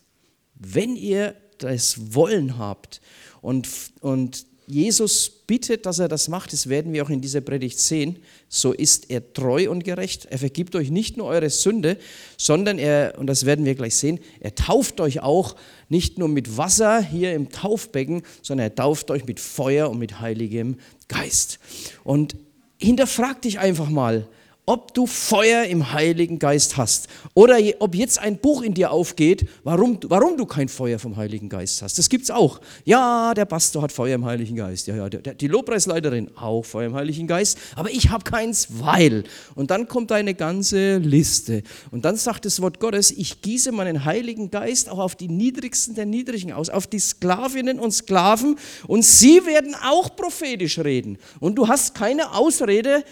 Wenn 0.55 0.97
ihr 0.97 1.35
das 1.59 2.15
Wollen 2.15 2.59
habt 2.59 3.01
und, 3.41 3.69
und 4.01 4.47
Jesus 4.67 5.31
bittet, 5.31 5.87
dass 5.87 6.01
er 6.01 6.09
das 6.09 6.29
macht, 6.29 6.53
das 6.53 6.69
werden 6.69 6.93
wir 6.93 7.05
auch 7.05 7.11
in 7.11 7.21
dieser 7.21 7.41
Predigt 7.41 7.79
sehen, 7.79 8.19
so 8.49 8.73
ist 8.73 9.11
er 9.11 9.33
treu 9.33 9.71
und 9.71 9.85
gerecht. 9.85 10.27
Er 10.27 10.39
vergibt 10.39 10.75
euch 10.75 10.91
nicht 10.91 11.17
nur 11.17 11.27
eure 11.27 11.51
Sünde, 11.51 11.99
sondern 12.37 12.79
er, 12.79 13.15
und 13.19 13.29
das 13.29 13.47
werden 13.47 13.65
wir 13.65 13.77
gleich 13.77 13.97
sehen, 13.97 14.19
er 14.41 14.55
tauft 14.55 15.01
euch 15.01 15.21
auch 15.21 15.55
nicht 15.89 16.19
nur 16.19 16.29
mit 16.29 16.57
Wasser 16.57 17.01
hier 17.01 17.33
im 17.35 17.51
Taufbecken, 17.51 18.23
sondern 18.43 18.67
er 18.67 18.75
tauft 18.75 19.11
euch 19.11 19.25
mit 19.25 19.39
Feuer 19.39 19.89
und 19.89 19.99
mit 19.99 20.21
heiligem 20.21 20.79
Geist. 21.07 21.61
Und 22.03 22.37
hinterfrag 22.79 23.43
dich 23.43 23.61
einfach 23.61 23.89
mal, 23.89 24.29
ob 24.69 24.93
du 24.95 25.07
Feuer 25.07 25.63
im 25.65 25.93
Heiligen 25.93 26.41
Geist 26.41 26.77
hast 26.77 27.07
oder 27.35 27.59
ob 27.79 27.95
jetzt 27.95 28.19
ein 28.19 28.37
Buch 28.39 28.63
in 28.63 28.75
dir 28.75 28.91
aufgeht, 28.91 29.49
warum, 29.63 30.01
warum 30.09 30.37
du 30.37 30.45
kein 30.45 30.69
Feuer 30.69 30.99
vom 30.99 31.17
Heiligen 31.17 31.49
Geist 31.49 31.83
hast. 31.83 31.99
Das 31.99 32.09
gibt 32.09 32.25
es 32.25 32.33
auch. 32.33 32.61
Ja, 32.85 33.33
der 33.33 33.45
Pastor 33.45 33.83
hat 33.83 33.93
Feuer 33.93 34.17
im 34.17 34.25
Heiligen 34.25 34.57
Geist. 34.57 34.89
Ja, 34.89 34.97
ja, 34.97 35.09
der, 35.09 35.35
die 35.35 35.47
Lobpreisleiterin 35.47 36.37
auch 36.37 36.65
Feuer 36.65 36.87
im 36.87 36.95
Heiligen 36.95 37.29
Geist. 37.29 37.59
Aber 37.77 37.91
ich 37.91 38.11
habe 38.11 38.25
keins, 38.25 38.67
weil. 38.71 39.23
Und 39.55 39.71
dann 39.71 39.87
kommt 39.87 40.11
eine 40.11 40.35
ganze 40.35 40.99
Liste. 40.99 41.63
Und 41.93 42.05
dann 42.05 42.17
sagt 42.17 42.45
das 42.45 42.61
Wort 42.61 42.81
Gottes, 42.81 43.13
ich 43.13 43.43
gieße 43.43 43.71
meinen 43.71 44.05
Heiligen 44.05 44.51
Geist 44.51 44.89
auch 44.89 44.99
auf 44.99 45.15
die 45.15 45.29
Niedrigsten 45.29 45.95
der 45.95 46.07
Niedrigen 46.07 46.53
aus, 46.53 46.71
auf 46.71 46.89
die 46.89 46.99
Sklavinnen 46.99 47.79
und 47.79 47.93
Sklaven. 47.93 48.59
Und 48.89 49.05
sie 49.05 49.47
werden 49.47 49.77
auch 49.77 50.17
prophetisch 50.17 50.81
reden. 50.81 51.19
Und 51.39 51.55
du 51.55 51.69
hast 51.69 51.95
keine 51.95 52.35
Ausrede, 52.35 53.05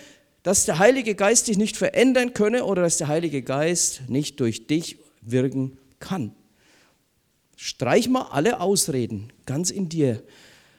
dass 0.44 0.66
der 0.66 0.78
Heilige 0.78 1.14
Geist 1.14 1.48
dich 1.48 1.56
nicht 1.56 1.76
verändern 1.76 2.34
könne 2.34 2.64
oder 2.64 2.82
dass 2.82 2.98
der 2.98 3.08
Heilige 3.08 3.42
Geist 3.42 4.02
nicht 4.08 4.38
durch 4.38 4.68
dich 4.68 4.98
wirken 5.22 5.78
kann. 5.98 6.32
Streich 7.56 8.08
mal 8.08 8.28
alle 8.30 8.60
Ausreden 8.60 9.32
ganz 9.46 9.70
in 9.70 9.88
dir. 9.88 10.22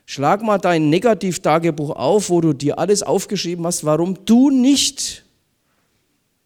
Schlag 0.06 0.44
mal 0.44 0.60
dein 0.60 0.92
Negativtagebuch 0.92 1.90
auf, 1.90 2.30
wo 2.30 2.42
du 2.42 2.54
dir 2.54 2.78
alles 2.78 3.02
aufgeschrieben 3.02 3.66
hast, 3.66 3.84
warum 3.84 4.24
du 4.26 4.52
nicht 4.52 5.26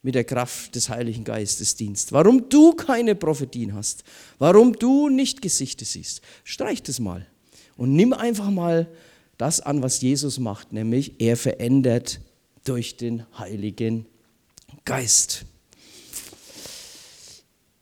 mit 0.01 0.15
der 0.15 0.23
Kraft 0.23 0.75
des 0.75 0.87
Heiligen 0.87 1.25
Geistes 1.25 1.75
dienst, 1.75 2.13
warum 2.13 2.47
du 2.47 2.71
keine 2.71 3.15
Prophetien 3.15 3.73
hast, 3.73 4.05
warum 4.37 4.71
du 4.71 5.09
nicht 5.09 5.41
Gesichter 5.41 5.83
siehst. 5.83 6.21
Streich 6.45 6.81
das 6.83 7.01
mal 7.01 7.27
und 7.75 7.93
nimm 7.97 8.13
einfach 8.13 8.49
mal 8.49 8.87
das 9.37 9.59
an, 9.59 9.83
was 9.83 9.99
Jesus 9.99 10.39
macht, 10.39 10.71
nämlich 10.71 11.19
er 11.19 11.35
verändert 11.35 12.21
durch 12.69 12.97
den 12.97 13.25
Heiligen 13.39 14.05
Geist. 14.85 15.45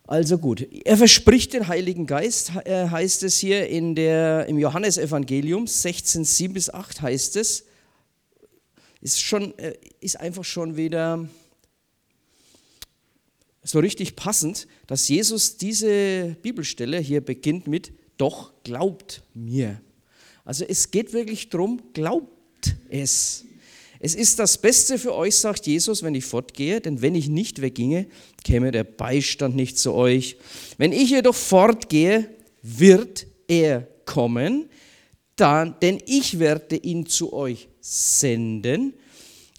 Also 0.06 0.38
gut, 0.38 0.65
er 0.86 0.96
verspricht 0.96 1.51
den 1.51 1.67
Heiligen 1.67 2.06
Geist, 2.06 2.53
äh, 2.63 2.88
heißt 2.88 3.24
es 3.24 3.38
hier 3.38 3.67
in 3.67 3.96
der, 3.96 4.46
im 4.46 4.58
Johannesevangelium 4.58 5.67
16, 5.67 6.24
7 6.24 6.53
bis 6.53 6.70
8 6.70 7.01
heißt 7.01 7.36
es, 7.36 7.65
ist, 9.01 9.22
schon, 9.22 9.58
äh, 9.60 9.74
ist 10.00 10.22
einfach 10.22 10.46
schon 10.46 10.77
wieder 10.77 11.27
so 13.63 13.79
richtig 13.79 14.15
passend, 14.15 14.70
dass 14.88 15.10
Jesus 15.10 15.58
diese 15.58 16.38
Bibelstelle 16.41 17.00
hier 17.00 17.20
beginnt 17.20 17.67
mit, 17.67 17.91
doch 18.15 18.53
glaubt 18.63 19.24
mir. 19.34 19.82
Also 20.46 20.63
es 20.63 20.91
geht 20.91 21.12
wirklich 21.12 21.50
darum, 21.50 21.82
glaubt 21.91 22.77
es. 22.88 23.44
Es 24.00 24.16
ist 24.16 24.39
das 24.39 24.58
Beste 24.60 25.00
für 25.00 25.13
euch, 25.13 25.36
sagt 25.36 25.66
Jesus, 25.66 26.04
wenn 26.04 26.16
ich 26.16 26.25
fortgehe, 26.25 26.82
denn 26.82 27.01
wenn 27.01 27.16
ich 27.16 27.30
nicht 27.30 27.62
wegginge, 27.62 28.08
käme 28.44 28.72
der 28.72 28.84
Beistand 28.84 29.56
nicht 29.56 29.77
zu 29.77 29.94
euch. 29.94 30.38
Wenn 30.77 30.92
ich 30.92 31.10
jedoch 31.10 31.36
fortgehe, 31.36 32.30
wird 32.62 33.27
er 33.48 33.88
kommen, 34.06 34.70
dann, 35.36 35.75
denn 35.82 36.00
ich 36.06 36.39
werde 36.39 36.75
ihn 36.77 37.06
zu 37.06 37.34
euch 37.34 37.70
senden. 37.82 38.94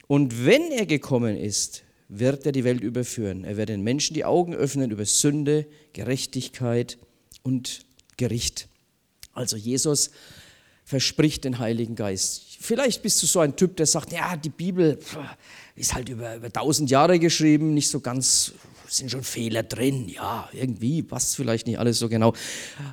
Und 0.06 0.44
wenn 0.44 0.70
er 0.70 0.86
gekommen 0.86 1.36
ist, 1.36 1.84
wird 2.08 2.46
er 2.46 2.52
die 2.52 2.64
Welt 2.64 2.82
überführen. 2.82 3.44
Er 3.44 3.56
wird 3.56 3.68
den 3.68 3.82
Menschen 3.82 4.14
die 4.14 4.24
Augen 4.24 4.54
öffnen 4.54 4.90
über 4.90 5.04
Sünde, 5.04 5.66
Gerechtigkeit 5.92 6.98
und 7.42 7.86
Gericht. 8.16 8.68
Also 9.32 9.56
Jesus 9.56 10.10
verspricht 10.84 11.44
den 11.44 11.58
Heiligen 11.58 11.94
Geist. 11.94 12.47
Vielleicht 12.60 13.02
bist 13.02 13.22
du 13.22 13.26
so 13.26 13.38
ein 13.38 13.54
Typ, 13.54 13.76
der 13.76 13.86
sagt, 13.86 14.12
ja, 14.12 14.36
die 14.36 14.48
Bibel 14.48 14.98
ist 15.76 15.94
halt 15.94 16.08
über, 16.08 16.34
über 16.36 16.52
tausend 16.52 16.90
Jahre 16.90 17.20
geschrieben, 17.20 17.72
nicht 17.72 17.88
so 17.88 18.00
ganz, 18.00 18.52
sind 18.88 19.12
schon 19.12 19.22
Fehler 19.22 19.62
drin, 19.62 20.08
ja, 20.08 20.48
irgendwie 20.52 21.02
passt 21.04 21.36
vielleicht 21.36 21.68
nicht 21.68 21.78
alles 21.78 22.00
so 22.00 22.08
genau. 22.08 22.32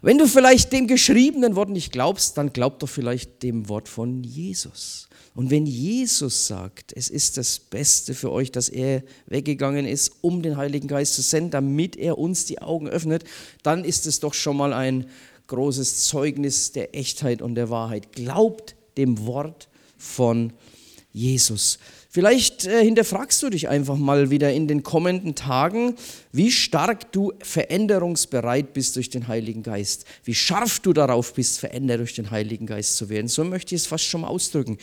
Wenn 0.03 0.19
du 0.19 0.27
vielleicht 0.27 0.71
dem 0.71 0.85
geschriebenen 0.87 1.55
Wort 1.55 1.69
nicht 1.69 1.91
glaubst, 1.91 2.37
dann 2.37 2.53
glaub 2.53 2.77
doch 2.79 2.87
vielleicht 2.87 3.41
dem 3.41 3.67
Wort 3.67 3.89
von 3.89 4.23
Jesus. 4.23 5.09
Und 5.33 5.49
wenn 5.49 5.65
Jesus 5.65 6.45
sagt, 6.45 6.93
es 6.95 7.09
ist 7.09 7.37
das 7.37 7.57
Beste 7.57 8.13
für 8.13 8.31
euch, 8.31 8.51
dass 8.51 8.69
er 8.69 9.03
weggegangen 9.25 9.87
ist, 9.87 10.11
um 10.21 10.43
den 10.43 10.57
Heiligen 10.57 10.87
Geist 10.87 11.15
zu 11.15 11.23
senden, 11.23 11.51
damit 11.51 11.97
er 11.97 12.19
uns 12.19 12.45
die 12.45 12.61
Augen 12.61 12.87
öffnet, 12.87 13.23
dann 13.63 13.83
ist 13.83 14.05
es 14.05 14.19
doch 14.19 14.35
schon 14.35 14.57
mal 14.57 14.73
ein 14.73 15.07
großes 15.47 16.05
Zeugnis 16.05 16.71
der 16.71 16.95
Echtheit 16.95 17.41
und 17.41 17.55
der 17.55 17.69
Wahrheit. 17.69 18.11
Glaubt 18.13 18.74
dem 18.97 19.25
Wort 19.25 19.67
von 19.97 20.53
Jesus. 21.11 21.79
Vielleicht 22.15 22.65
äh, 22.65 22.81
hinterfragst 22.81 23.43
du 23.43 23.49
dich 23.49 23.67
einfach 23.67 23.97
mal 23.97 24.29
wieder 24.29 24.53
in 24.53 24.69
den 24.69 24.83
kommenden 24.83 25.35
Tagen, 25.35 25.95
wie 26.31 26.49
stark 26.49 27.11
du 27.11 27.33
veränderungsbereit 27.41 28.71
bist 28.71 28.95
durch 28.95 29.09
den 29.09 29.27
Heiligen 29.27 29.63
Geist, 29.63 30.05
wie 30.23 30.33
scharf 30.33 30.79
du 30.79 30.93
darauf 30.93 31.33
bist, 31.33 31.59
verändert 31.59 31.99
durch 31.99 32.13
den 32.13 32.31
Heiligen 32.31 32.67
Geist 32.67 32.95
zu 32.95 33.09
werden. 33.09 33.27
So 33.27 33.43
möchte 33.43 33.75
ich 33.75 33.81
es 33.81 33.87
fast 33.87 34.05
schon 34.05 34.21
mal 34.21 34.29
ausdrücken. 34.29 34.77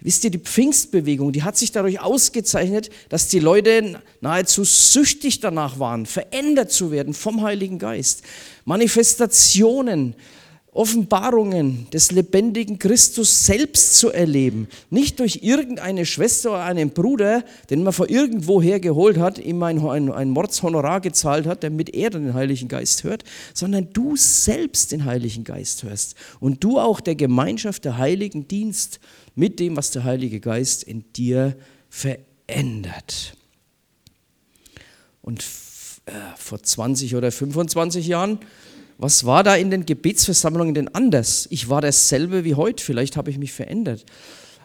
Wisst 0.00 0.24
ihr, 0.24 0.30
die 0.30 0.38
Pfingstbewegung, 0.38 1.32
die 1.32 1.44
hat 1.44 1.56
sich 1.56 1.72
dadurch 1.72 1.98
ausgezeichnet, 2.00 2.90
dass 3.08 3.28
die 3.28 3.38
Leute 3.38 4.02
nahezu 4.20 4.62
süchtig 4.62 5.40
danach 5.40 5.78
waren, 5.78 6.04
verändert 6.04 6.70
zu 6.70 6.90
werden 6.90 7.14
vom 7.14 7.40
Heiligen 7.40 7.78
Geist. 7.78 8.22
Manifestationen, 8.66 10.14
Offenbarungen 10.76 11.88
des 11.90 12.12
lebendigen 12.12 12.78
Christus 12.78 13.46
selbst 13.46 13.96
zu 13.96 14.10
erleben. 14.10 14.68
Nicht 14.90 15.20
durch 15.20 15.40
irgendeine 15.42 16.04
Schwester 16.04 16.50
oder 16.50 16.64
einen 16.64 16.90
Bruder, 16.90 17.44
den 17.70 17.82
man 17.82 17.92
von 17.92 18.08
irgendwoher 18.08 18.78
geholt 18.78 19.18
hat, 19.18 19.38
ihm 19.38 19.62
ein, 19.62 19.80
ein, 19.80 20.12
ein 20.12 20.30
Mordshonorar 20.30 21.00
gezahlt 21.00 21.46
hat, 21.46 21.64
damit 21.64 21.94
er 21.94 22.10
den 22.10 22.34
Heiligen 22.34 22.68
Geist 22.68 23.04
hört, 23.04 23.24
sondern 23.54 23.92
du 23.92 24.16
selbst 24.16 24.92
den 24.92 25.04
Heiligen 25.04 25.44
Geist 25.44 25.82
hörst 25.82 26.14
und 26.40 26.62
du 26.62 26.78
auch 26.78 27.00
der 27.00 27.14
Gemeinschaft 27.14 27.84
der 27.84 27.96
Heiligen 27.96 28.46
dienst 28.46 29.00
mit 29.34 29.58
dem, 29.60 29.76
was 29.76 29.90
der 29.90 30.04
Heilige 30.04 30.40
Geist 30.40 30.82
in 30.82 31.04
dir 31.14 31.56
verändert. 31.88 33.36
Und 35.22 35.44
äh, 36.06 36.12
vor 36.36 36.62
20 36.62 37.16
oder 37.16 37.32
25 37.32 38.06
Jahren 38.06 38.38
was 38.98 39.24
war 39.24 39.42
da 39.42 39.56
in 39.56 39.70
den 39.70 39.84
Gebetsversammlungen 39.84 40.74
denn 40.74 40.88
anders? 40.94 41.46
Ich 41.50 41.68
war 41.68 41.80
dasselbe 41.80 42.44
wie 42.44 42.54
heute, 42.54 42.82
vielleicht 42.82 43.16
habe 43.16 43.30
ich 43.30 43.38
mich 43.38 43.52
verändert. 43.52 44.04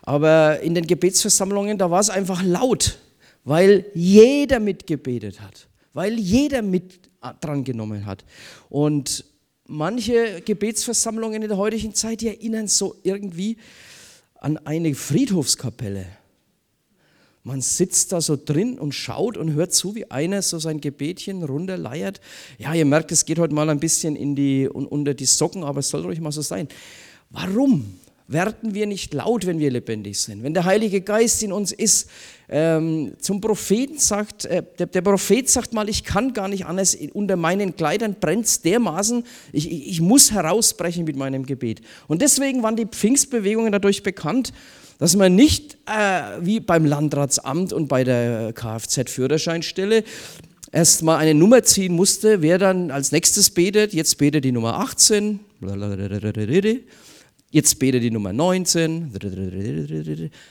Aber 0.04 0.62
in 0.62 0.74
den 0.74 0.88
Gebetsversammlungen, 0.88 1.78
da 1.78 1.92
war 1.92 2.00
es 2.00 2.10
einfach 2.10 2.42
laut, 2.44 2.98
weil 3.44 3.86
jeder 3.94 4.60
mitgebetet 4.60 5.42
hat, 5.42 5.68
weil 5.94 6.18
jeder 6.18 6.62
mit 6.62 7.10
dran 7.42 7.64
genommen 7.64 8.06
hat. 8.06 8.26
Und 8.70 9.26
manche 9.68 10.42
Gebetsversammlungen 10.42 11.42
in 11.42 11.50
der 11.50 11.58
heutigen 11.58 11.94
Zeit, 11.94 12.24
erinnern 12.24 12.68
so 12.68 12.96
irgendwie 13.04 13.58
an 14.36 14.58
eine 14.66 14.96
Friedhofskapelle. 14.96 16.06
Man 17.44 17.62
sitzt 17.62 18.12
da 18.12 18.22
so 18.22 18.38
drin 18.38 18.78
und 18.78 18.94
schaut 18.94 19.36
und 19.36 19.54
hört 19.54 19.74
zu, 19.74 19.96
wie 19.96 20.10
einer 20.12 20.44
so 20.44 20.60
sein 20.60 20.80
Gebetchen 20.80 21.44
runterleiert. 21.44 22.22
Ja, 22.60 22.74
ihr 22.76 22.86
merkt, 22.86 23.12
es 23.12 23.26
geht 23.26 23.40
heute 23.40 23.56
mal 23.56 23.68
ein 23.70 23.80
bisschen 23.80 24.16
in 24.16 24.36
die, 24.36 24.70
unter 24.70 25.16
die 25.16 25.26
Socken, 25.26 25.64
aber 25.64 25.80
es 25.80 25.90
soll 25.90 26.02
ruhig 26.02 26.22
mal 26.22 26.32
so 26.32 26.44
sein. 26.44 26.68
Warum 27.32 28.00
werden 28.28 28.76
wir 28.76 28.86
nicht 28.86 29.14
laut, 29.16 29.48
wenn 29.48 29.58
wir 29.58 29.72
lebendig 29.72 30.20
sind? 30.20 30.44
Wenn 30.44 30.54
der 30.54 30.66
Heilige 30.66 31.02
Geist 31.02 31.42
in 31.42 31.52
uns 31.52 31.72
ist, 31.72 32.10
ähm, 32.48 33.14
zum 33.20 33.42
Propheten 33.42 33.98
sagt, 33.98 34.46
äh, 34.46 34.64
der, 34.78 34.86
der, 34.86 35.02
Prophet 35.02 35.50
sagt 35.50 35.74
mal, 35.74 35.90
ich 35.90 36.04
kann 36.04 36.34
gar 36.34 36.48
nicht 36.48 36.66
anders, 36.66 36.96
unter 37.14 37.38
meinen 37.38 37.76
Kleidern 37.76 38.18
brennt 38.20 38.46
es 38.46 38.62
dermaßen, 38.62 39.24
ich, 39.52 39.72
ich, 39.72 39.88
ich 39.88 40.02
muss 40.02 40.32
herausbrechen 40.32 41.06
mit 41.06 41.16
meinem 41.16 41.46
Gebet. 41.46 41.82
Und 42.08 42.22
deswegen 42.22 42.62
waren 42.62 42.76
die 42.76 42.86
Pfingstbewegungen 42.86 43.72
dadurch 43.72 44.04
bekannt, 44.04 44.54
dass 45.02 45.16
man 45.16 45.34
nicht 45.34 45.80
äh, 45.88 46.38
wie 46.42 46.60
beim 46.60 46.86
Landratsamt 46.86 47.74
und 47.74 47.88
bei 47.88 48.04
der 48.04 48.54
Kfz-Führerscheinstelle 48.54 50.04
erstmal 50.72 51.18
eine 51.18 51.34
Nummer 51.34 51.64
ziehen 51.64 51.96
musste, 51.96 52.44
wer 52.44 52.60
dann 52.60 52.92
als 52.92 53.12
nächstes 53.12 53.50
betet. 53.50 53.96
Jetzt 53.96 54.20
betet 54.20 54.46
die 54.46 54.52
Nummer 54.52 54.76
18, 54.76 55.40
jetzt 57.50 57.80
betet 57.80 58.04
die 58.04 58.12
Nummer 58.12 58.32
19, 58.32 59.12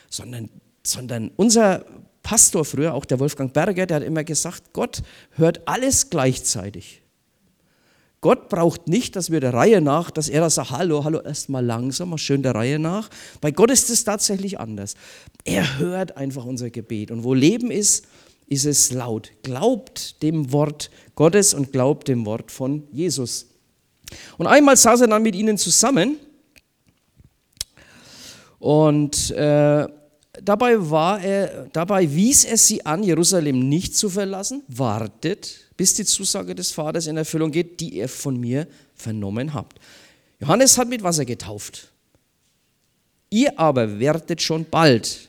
sondern, 0.08 0.50
sondern 0.82 1.30
unser 1.36 1.84
Pastor 2.24 2.64
früher, 2.64 2.94
auch 2.94 3.04
der 3.04 3.20
Wolfgang 3.20 3.52
Berger, 3.52 3.86
der 3.86 3.98
hat 3.98 4.02
immer 4.02 4.24
gesagt, 4.24 4.72
Gott 4.72 5.04
hört 5.36 5.60
alles 5.68 6.10
gleichzeitig. 6.10 6.99
Gott 8.20 8.50
braucht 8.50 8.86
nicht, 8.86 9.16
dass 9.16 9.30
wir 9.30 9.40
der 9.40 9.54
Reihe 9.54 9.80
nach, 9.80 10.10
dass 10.10 10.28
er 10.28 10.42
da 10.42 10.50
sagt, 10.50 10.72
hallo, 10.72 11.04
hallo, 11.04 11.20
erstmal 11.20 11.64
langsam, 11.64 12.10
mal 12.10 12.18
schön 12.18 12.42
der 12.42 12.54
Reihe 12.54 12.78
nach. 12.78 13.08
Bei 13.40 13.50
Gott 13.50 13.70
ist 13.70 13.88
es 13.88 14.04
tatsächlich 14.04 14.60
anders. 14.60 14.94
Er 15.44 15.78
hört 15.78 16.18
einfach 16.18 16.44
unser 16.44 16.68
Gebet. 16.68 17.10
Und 17.10 17.24
wo 17.24 17.32
Leben 17.32 17.70
ist, 17.70 18.06
ist 18.46 18.66
es 18.66 18.92
laut. 18.92 19.32
Glaubt 19.42 20.22
dem 20.22 20.52
Wort 20.52 20.90
Gottes 21.14 21.54
und 21.54 21.72
glaubt 21.72 22.08
dem 22.08 22.26
Wort 22.26 22.50
von 22.50 22.86
Jesus. 22.92 23.46
Und 24.36 24.46
einmal 24.46 24.76
saß 24.76 25.02
er 25.02 25.06
dann 25.06 25.22
mit 25.22 25.34
ihnen 25.34 25.56
zusammen 25.56 26.16
und 28.58 29.30
äh, 29.30 29.86
dabei, 30.42 30.90
war 30.90 31.20
er, 31.20 31.66
dabei 31.72 32.12
wies 32.14 32.44
er 32.44 32.56
sie 32.56 32.84
an, 32.84 33.02
Jerusalem 33.02 33.68
nicht 33.68 33.96
zu 33.96 34.10
verlassen, 34.10 34.62
wartet, 34.68 35.70
bis 35.76 35.94
die 35.94 36.04
Zusage 36.04 36.54
des 36.54 36.72
Vaters 36.72 37.06
in 37.06 37.16
Erfüllung 37.16 37.50
geht, 37.50 37.80
die 37.80 37.94
ihr 37.96 38.08
von 38.08 38.38
mir 38.38 38.66
vernommen 38.94 39.54
habt. 39.54 39.78
Johannes 40.40 40.78
hat 40.78 40.88
mit 40.88 41.02
Wasser 41.02 41.24
getauft. 41.24 41.90
Ihr 43.30 43.58
aber 43.58 44.00
werdet 44.00 44.42
schon 44.42 44.64
bald 44.64 45.28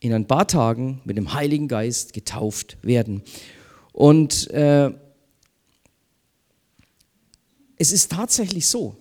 in 0.00 0.12
ein 0.12 0.26
paar 0.26 0.46
Tagen 0.46 1.00
mit 1.04 1.16
dem 1.16 1.32
Heiligen 1.34 1.68
Geist 1.68 2.12
getauft 2.12 2.76
werden. 2.82 3.22
Und 3.92 4.50
äh, 4.50 4.90
es 7.76 7.92
ist 7.92 8.12
tatsächlich 8.12 8.66
so, 8.66 8.96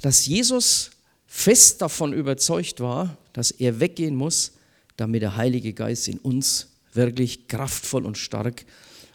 dass 0.00 0.26
Jesus 0.26 0.90
fest 1.38 1.80
davon 1.82 2.12
überzeugt 2.12 2.80
war, 2.80 3.16
dass 3.32 3.52
er 3.52 3.78
weggehen 3.78 4.16
muss, 4.16 4.54
damit 4.96 5.22
der 5.22 5.36
Heilige 5.36 5.72
Geist 5.72 6.08
in 6.08 6.18
uns 6.18 6.66
wirklich 6.94 7.46
kraftvoll 7.46 8.04
und 8.04 8.18
stark 8.18 8.64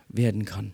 werden 0.07 0.45
kann. 0.45 0.71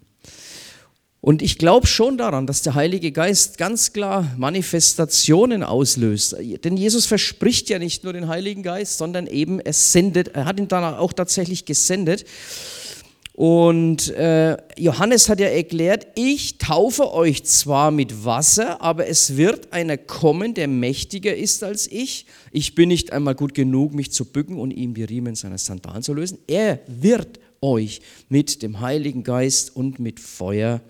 Und 1.21 1.41
ich 1.41 1.57
glaube 1.57 1.87
schon 1.87 2.19
daran, 2.19 2.45
dass 2.45 2.61
der 2.61 2.75
Heilige 2.75 3.11
Geist 3.11 3.57
ganz 3.57 3.93
klar 3.93 4.31
Manifestationen 4.37 5.63
auslöst. 5.63 6.35
Denn 6.63 6.77
Jesus 6.77 7.07
verspricht 7.07 7.69
ja 7.69 7.79
nicht 7.79 8.03
nur 8.03 8.13
den 8.13 8.27
Heiligen 8.27 8.61
Geist, 8.61 8.99
sondern 8.99 9.25
eben 9.25 9.59
er 9.59 9.73
sendet, 9.73 10.29
er 10.29 10.45
hat 10.45 10.59
ihn 10.59 10.67
dann 10.67 10.83
auch 10.93 11.13
tatsächlich 11.13 11.65
gesendet. 11.65 12.25
Und 13.39 14.09
äh, 14.15 14.57
Johannes 14.77 15.29
hat 15.29 15.39
ja 15.39 15.47
erklärt, 15.47 16.07
ich 16.15 16.57
taufe 16.57 17.13
euch 17.13 17.45
zwar 17.45 17.89
mit 17.89 18.25
Wasser, 18.25 18.81
aber 18.81 19.07
es 19.07 19.37
wird 19.37 19.71
einer 19.71 19.95
kommen, 19.95 20.53
der 20.53 20.67
mächtiger 20.67 21.33
ist 21.33 21.63
als 21.63 21.87
ich. 21.89 22.25
Ich 22.51 22.75
bin 22.75 22.89
nicht 22.89 23.13
einmal 23.13 23.35
gut 23.35 23.53
genug, 23.53 23.93
mich 23.93 24.11
zu 24.11 24.25
bücken 24.25 24.59
und 24.59 24.71
ihm 24.71 24.93
die 24.93 25.05
Riemen 25.05 25.35
seiner 25.35 25.57
Sandalen 25.57 26.03
zu 26.03 26.13
lösen. 26.13 26.39
Er 26.47 26.81
wird 26.87 27.39
euch 27.61 28.01
mit 28.27 28.61
dem 28.61 28.81
Heiligen 28.81 29.23
Geist 29.23 29.73
und 29.73 29.99
mit 29.99 30.19
Feuer 30.19 30.81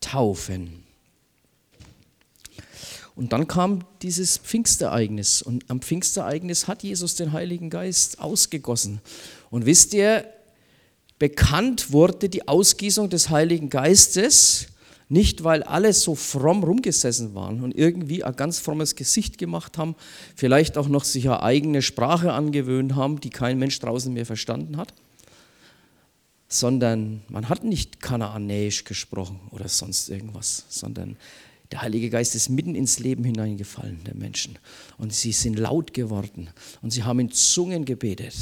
taufen. 0.00 0.82
Und 3.14 3.32
dann 3.32 3.46
kam 3.46 3.84
dieses 4.02 4.38
Pfingstereignis 4.38 5.40
und 5.40 5.70
am 5.70 5.80
Pfingstereignis 5.80 6.66
hat 6.66 6.82
Jesus 6.82 7.14
den 7.14 7.30
Heiligen 7.30 7.70
Geist 7.70 8.18
ausgegossen. 8.18 9.00
Und 9.50 9.66
wisst 9.66 9.94
ihr, 9.94 10.26
bekannt 11.18 11.92
wurde 11.92 12.28
die 12.28 12.46
Ausgießung 12.46 13.10
des 13.10 13.30
Heiligen 13.30 13.70
Geistes 13.70 14.68
nicht, 15.08 15.44
weil 15.44 15.62
alle 15.62 15.92
so 15.92 16.16
fromm 16.16 16.64
rumgesessen 16.64 17.34
waren 17.34 17.62
und 17.62 17.76
irgendwie 17.76 18.24
ein 18.24 18.34
ganz 18.34 18.58
frommes 18.58 18.96
Gesicht 18.96 19.38
gemacht 19.38 19.78
haben, 19.78 19.94
vielleicht 20.34 20.76
auch 20.76 20.88
noch 20.88 21.04
sich 21.04 21.26
eine 21.26 21.42
eigene 21.42 21.80
Sprache 21.80 22.32
angewöhnt 22.32 22.96
haben, 22.96 23.20
die 23.20 23.30
kein 23.30 23.58
Mensch 23.58 23.78
draußen 23.78 24.12
mehr 24.12 24.26
verstanden 24.26 24.76
hat, 24.76 24.92
sondern 26.48 27.22
man 27.28 27.48
hat 27.48 27.62
nicht 27.62 28.00
Kanaanäisch 28.00 28.82
gesprochen 28.84 29.38
oder 29.50 29.68
sonst 29.68 30.08
irgendwas, 30.08 30.64
sondern 30.68 31.16
der 31.72 31.82
Heilige 31.82 32.10
Geist 32.10 32.34
ist 32.34 32.48
mitten 32.48 32.74
ins 32.74 32.98
Leben 32.98 33.24
hineingefallen 33.24 34.02
der 34.04 34.14
Menschen. 34.14 34.58
Und 34.98 35.12
sie 35.12 35.32
sind 35.32 35.58
laut 35.58 35.94
geworden 35.94 36.50
und 36.82 36.92
sie 36.92 37.02
haben 37.02 37.20
in 37.20 37.32
Zungen 37.32 37.84
gebetet 37.84 38.34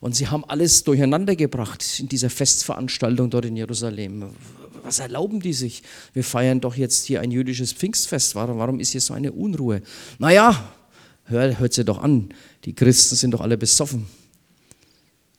Und 0.00 0.14
sie 0.14 0.28
haben 0.28 0.44
alles 0.44 0.84
durcheinander 0.84 1.36
gebracht 1.36 1.84
in 1.98 2.08
dieser 2.08 2.30
Festveranstaltung 2.30 3.30
dort 3.30 3.46
in 3.46 3.56
Jerusalem. 3.56 4.30
Was 4.82 4.98
erlauben 5.00 5.40
die 5.40 5.52
sich? 5.52 5.82
Wir 6.12 6.22
feiern 6.22 6.60
doch 6.60 6.76
jetzt 6.76 7.06
hier 7.06 7.20
ein 7.20 7.30
jüdisches 7.30 7.72
Pfingstfest. 7.72 8.34
Warum, 8.34 8.58
warum 8.58 8.78
ist 8.78 8.90
hier 8.90 9.00
so 9.00 9.14
eine 9.14 9.32
Unruhe? 9.32 9.82
Naja, 10.18 10.72
hör, 11.24 11.58
hört 11.58 11.72
sie 11.72 11.84
doch 11.84 12.02
an. 12.02 12.28
Die 12.64 12.74
Christen 12.74 13.16
sind 13.16 13.32
doch 13.32 13.40
alle 13.40 13.58
besoffen. 13.58 14.06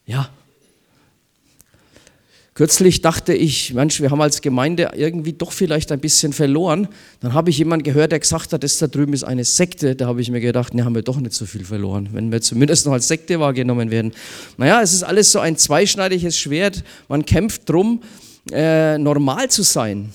Ja, 0.06 0.30
Kürzlich 2.58 3.02
dachte 3.02 3.36
ich, 3.36 3.76
Mensch, 3.76 4.02
wir 4.02 4.10
haben 4.10 4.20
als 4.20 4.42
Gemeinde 4.42 4.90
irgendwie 4.96 5.34
doch 5.34 5.52
vielleicht 5.52 5.92
ein 5.92 6.00
bisschen 6.00 6.34
verloren. 6.34 6.88
Dann 7.20 7.36
habe 7.36 7.52
ich 7.52 7.60
jemanden 7.60 7.84
gehört, 7.84 8.12
der 8.12 8.20
gesagt 8.20 8.52
hat, 8.52 8.64
das 8.64 8.80
da 8.80 8.88
drüben 8.88 9.14
ist 9.14 9.24
eine 9.24 9.46
Sekte. 9.46 9.96
Da 9.96 10.08
habe 10.08 10.22
ich 10.22 10.32
mir 10.32 10.42
gedacht, 10.42 10.74
ne, 10.74 10.84
haben 10.84 10.96
wir 10.96 11.04
doch 11.04 11.18
nicht 11.18 11.34
so 11.34 11.46
viel 11.46 11.64
verloren, 11.64 12.10
wenn 12.14 12.32
wir 12.32 12.42
zumindest 12.42 12.88
noch 12.88 12.94
als 12.94 13.08
Sekte 13.08 13.40
wahrgenommen 13.40 13.92
werden. 13.92 14.12
Naja, 14.58 14.82
es 14.82 14.92
ist 14.92 15.04
alles 15.04 15.32
so 15.32 15.38
ein 15.38 15.56
zweischneidiges 15.56 16.36
Schwert. 16.36 16.84
Man 17.08 17.28
kämpft 17.28 17.70
drum, 17.70 18.02
äh, 18.52 18.98
normal 18.98 19.52
zu 19.52 19.62
sein. 19.62 20.10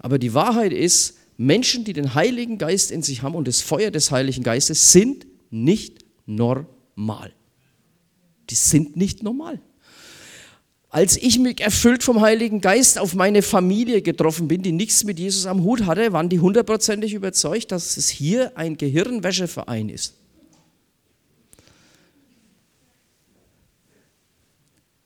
Aber 0.00 0.18
die 0.18 0.34
Wahrheit 0.34 0.72
ist, 0.72 1.14
Menschen, 1.36 1.84
die 1.84 1.92
den 1.92 2.16
Heiligen 2.16 2.58
Geist 2.58 2.90
in 2.90 3.02
sich 3.04 3.22
haben 3.22 3.36
und 3.36 3.46
das 3.46 3.60
Feuer 3.60 3.92
des 3.92 4.10
Heiligen 4.10 4.42
Geistes, 4.42 4.90
sind 4.90 5.28
nicht 5.48 6.04
normal. 6.26 7.32
Die 8.50 8.56
sind 8.56 8.96
nicht 8.96 9.22
normal. 9.22 9.60
Als 10.94 11.16
ich 11.16 11.40
mich 11.40 11.60
erfüllt 11.60 12.04
vom 12.04 12.20
Heiligen 12.20 12.60
Geist 12.60 13.00
auf 13.00 13.16
meine 13.16 13.42
Familie 13.42 14.00
getroffen 14.00 14.46
bin, 14.46 14.62
die 14.62 14.70
nichts 14.70 15.02
mit 15.02 15.18
Jesus 15.18 15.44
am 15.44 15.64
Hut 15.64 15.86
hatte, 15.86 16.12
waren 16.12 16.28
die 16.28 16.38
hundertprozentig 16.38 17.14
überzeugt, 17.14 17.72
dass 17.72 17.96
es 17.96 18.08
hier 18.08 18.56
ein 18.56 18.76
Gehirnwäscheverein 18.76 19.88
ist. 19.88 20.14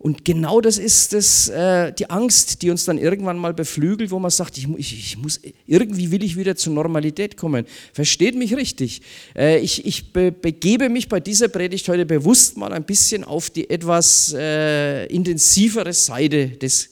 Und 0.01 0.25
genau 0.25 0.61
das 0.61 0.79
ist 0.79 1.13
das, 1.13 1.49
äh, 1.49 1.93
die 1.93 2.09
Angst, 2.09 2.63
die 2.63 2.71
uns 2.71 2.85
dann 2.85 2.99
irgendwann 2.99 3.37
mal 3.37 3.53
beflügelt, 3.53 4.13
wo 4.13 4.21
man 4.21 4.31
sagt, 4.31 4.57
ich, 4.57 4.69
ich, 4.77 4.97
ich, 4.97 5.19
muss, 5.19 5.41
irgendwie 5.67 6.13
will 6.13 6.23
ich 6.23 6.37
wieder 6.37 6.55
zur 6.55 6.73
Normalität 6.73 7.37
kommen. 7.37 7.67
Versteht 7.93 8.37
mich 8.37 8.55
richtig. 8.55 9.03
Äh, 9.37 9.59
ich, 9.59 9.85
ich 9.85 10.13
be, 10.13 10.31
begebe 10.31 10.89
mich 10.89 11.09
bei 11.09 11.19
dieser 11.19 11.49
Predigt 11.49 11.89
heute 11.89 12.07
bewusst 12.07 12.57
mal 12.57 12.73
ein 12.73 12.85
bisschen 12.85 13.25
auf 13.25 13.51
die 13.51 13.69
etwas 13.69 14.33
äh, 14.39 15.07
intensivere 15.07 15.93
Seite 15.93 16.51
des 16.51 16.91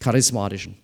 Charismatischen. 0.00 0.74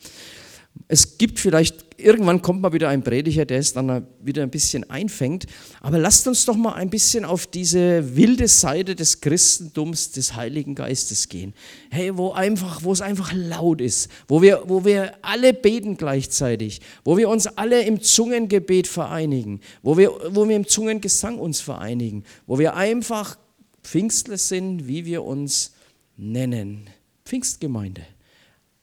Es 0.88 1.18
gibt 1.18 1.40
vielleicht 1.40 1.86
irgendwann 1.98 2.42
kommt 2.42 2.60
mal 2.60 2.72
wieder 2.72 2.88
ein 2.88 3.02
Prediger, 3.02 3.44
der 3.44 3.58
es 3.58 3.72
dann 3.72 4.06
wieder 4.20 4.42
ein 4.42 4.50
bisschen 4.50 4.88
einfängt. 4.90 5.46
Aber 5.80 5.98
lasst 5.98 6.26
uns 6.28 6.44
doch 6.44 6.56
mal 6.56 6.74
ein 6.74 6.90
bisschen 6.90 7.24
auf 7.24 7.46
diese 7.46 8.16
wilde 8.16 8.48
Seite 8.48 8.94
des 8.94 9.20
Christentums, 9.20 10.12
des 10.12 10.34
Heiligen 10.34 10.74
Geistes 10.74 11.28
gehen. 11.28 11.54
Hey, 11.90 12.16
wo 12.16 12.32
einfach, 12.32 12.82
wo 12.82 12.92
es 12.92 13.00
einfach 13.00 13.32
laut 13.32 13.80
ist, 13.80 14.10
wo 14.28 14.42
wir, 14.42 14.62
wo 14.66 14.84
wir 14.84 15.14
alle 15.22 15.54
beten 15.54 15.96
gleichzeitig, 15.96 16.80
wo 17.04 17.16
wir 17.16 17.28
uns 17.28 17.46
alle 17.46 17.82
im 17.82 18.00
Zungengebet 18.00 18.86
vereinigen, 18.86 19.60
wo 19.82 19.96
wir, 19.96 20.12
wo 20.30 20.48
wir 20.48 20.56
im 20.56 20.66
Zungengesang 20.66 21.38
uns 21.38 21.60
vereinigen, 21.60 22.24
wo 22.46 22.58
wir 22.58 22.76
einfach 22.76 23.38
Pfingstler 23.82 24.38
sind, 24.38 24.86
wie 24.86 25.04
wir 25.04 25.22
uns 25.22 25.72
nennen. 26.16 26.90
Pfingstgemeinde, 27.24 28.02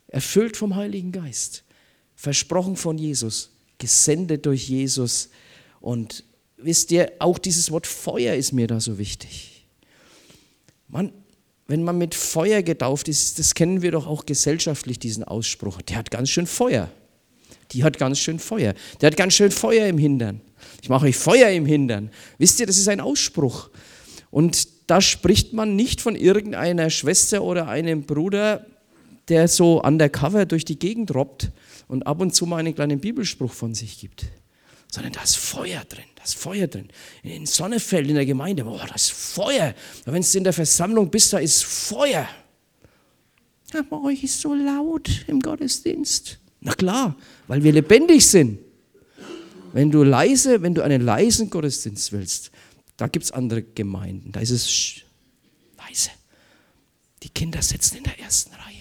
erfüllt 0.07 0.57
vom 0.57 0.75
Heiligen 0.75 1.11
Geist 1.11 1.62
versprochen 2.23 2.77
von 2.77 2.97
Jesus, 2.97 3.49
gesendet 3.79 4.45
durch 4.45 4.69
Jesus. 4.69 5.29
Und 5.81 6.23
wisst 6.55 6.89
ihr, 6.93 7.11
auch 7.19 7.37
dieses 7.37 7.69
Wort 7.69 7.85
Feuer 7.85 8.33
ist 8.35 8.53
mir 8.53 8.65
da 8.65 8.79
so 8.79 8.97
wichtig. 8.97 9.65
Man, 10.87 11.11
wenn 11.67 11.83
man 11.83 11.97
mit 11.97 12.15
Feuer 12.15 12.61
getauft 12.61 13.09
ist, 13.09 13.39
das 13.39 13.53
kennen 13.55 13.81
wir 13.81 13.91
doch 13.91 14.07
auch 14.07 14.25
gesellschaftlich, 14.25 14.99
diesen 14.99 15.25
Ausspruch. 15.25 15.81
Der 15.81 15.97
hat 15.97 16.11
ganz 16.11 16.29
schön 16.29 16.47
Feuer. 16.47 16.89
Die 17.73 17.83
hat 17.83 17.97
ganz 17.97 18.19
schön 18.19 18.39
Feuer. 18.39 18.73
Der 19.01 19.07
hat 19.07 19.17
ganz 19.17 19.33
schön 19.33 19.51
Feuer 19.51 19.87
im 19.87 19.97
Hintern. 19.97 20.39
Ich 20.81 20.87
mache 20.87 21.07
euch 21.07 21.17
Feuer 21.17 21.49
im 21.49 21.65
Hintern. 21.65 22.09
Wisst 22.37 22.57
ihr, 22.61 22.67
das 22.67 22.77
ist 22.77 22.87
ein 22.87 23.01
Ausspruch. 23.01 23.69
Und 24.31 24.69
da 24.87 25.01
spricht 25.01 25.51
man 25.51 25.75
nicht 25.75 25.99
von 25.99 26.15
irgendeiner 26.15 26.89
Schwester 26.89 27.43
oder 27.43 27.67
einem 27.67 28.03
Bruder, 28.03 28.65
der 29.27 29.49
so 29.49 29.83
undercover 29.83 30.45
durch 30.45 30.63
die 30.63 30.79
Gegend 30.79 31.13
robbt, 31.13 31.51
und 31.93 32.07
ab 32.07 32.21
und 32.21 32.33
zu 32.33 32.47
mal 32.47 32.57
einen 32.57 32.73
kleinen 32.73 32.99
Bibelspruch 32.99 33.53
von 33.53 33.75
sich 33.75 33.99
gibt, 33.99 34.25
sondern 34.91 35.13
da 35.13 35.21
ist 35.21 35.37
Feuer 35.37 35.83
drin, 35.85 36.05
da 36.15 36.23
ist 36.23 36.33
Feuer 36.33 36.65
drin. 36.65 36.87
In 37.21 37.45
Sonnefeld 37.45 38.09
in 38.09 38.15
der 38.15 38.25
Gemeinde, 38.25 38.63
boah, 38.63 38.83
da 38.87 38.95
ist 38.95 39.11
Feuer. 39.11 39.75
Wenn 40.05 40.23
du 40.23 40.37
in 40.39 40.43
der 40.43 40.53
Versammlung 40.53 41.11
bist, 41.11 41.31
da 41.33 41.37
ist 41.37 41.63
Feuer. 41.63 42.27
Ja, 43.71 43.81
bei 43.83 43.97
euch 43.97 44.23
ist 44.23 44.41
so 44.41 44.55
laut 44.55 45.23
im 45.27 45.39
Gottesdienst. 45.39 46.39
Na 46.61 46.73
klar, 46.73 47.15
weil 47.47 47.63
wir 47.63 47.71
lebendig 47.71 48.25
sind. 48.25 48.57
Wenn 49.71 49.91
du 49.91 50.03
leise, 50.03 50.63
wenn 50.63 50.73
du 50.73 50.81
einen 50.81 51.01
leisen 51.01 51.51
Gottesdienst 51.51 52.11
willst, 52.11 52.49
da 52.97 53.05
gibt 53.05 53.25
es 53.25 53.31
andere 53.31 53.61
Gemeinden, 53.61 54.31
da 54.31 54.39
ist 54.39 54.49
es 54.49 54.95
leise. 55.77 56.09
Die 57.21 57.29
Kinder 57.29 57.61
sitzen 57.61 57.97
in 57.97 58.03
der 58.03 58.19
ersten 58.19 58.51
Reihe 58.55 58.72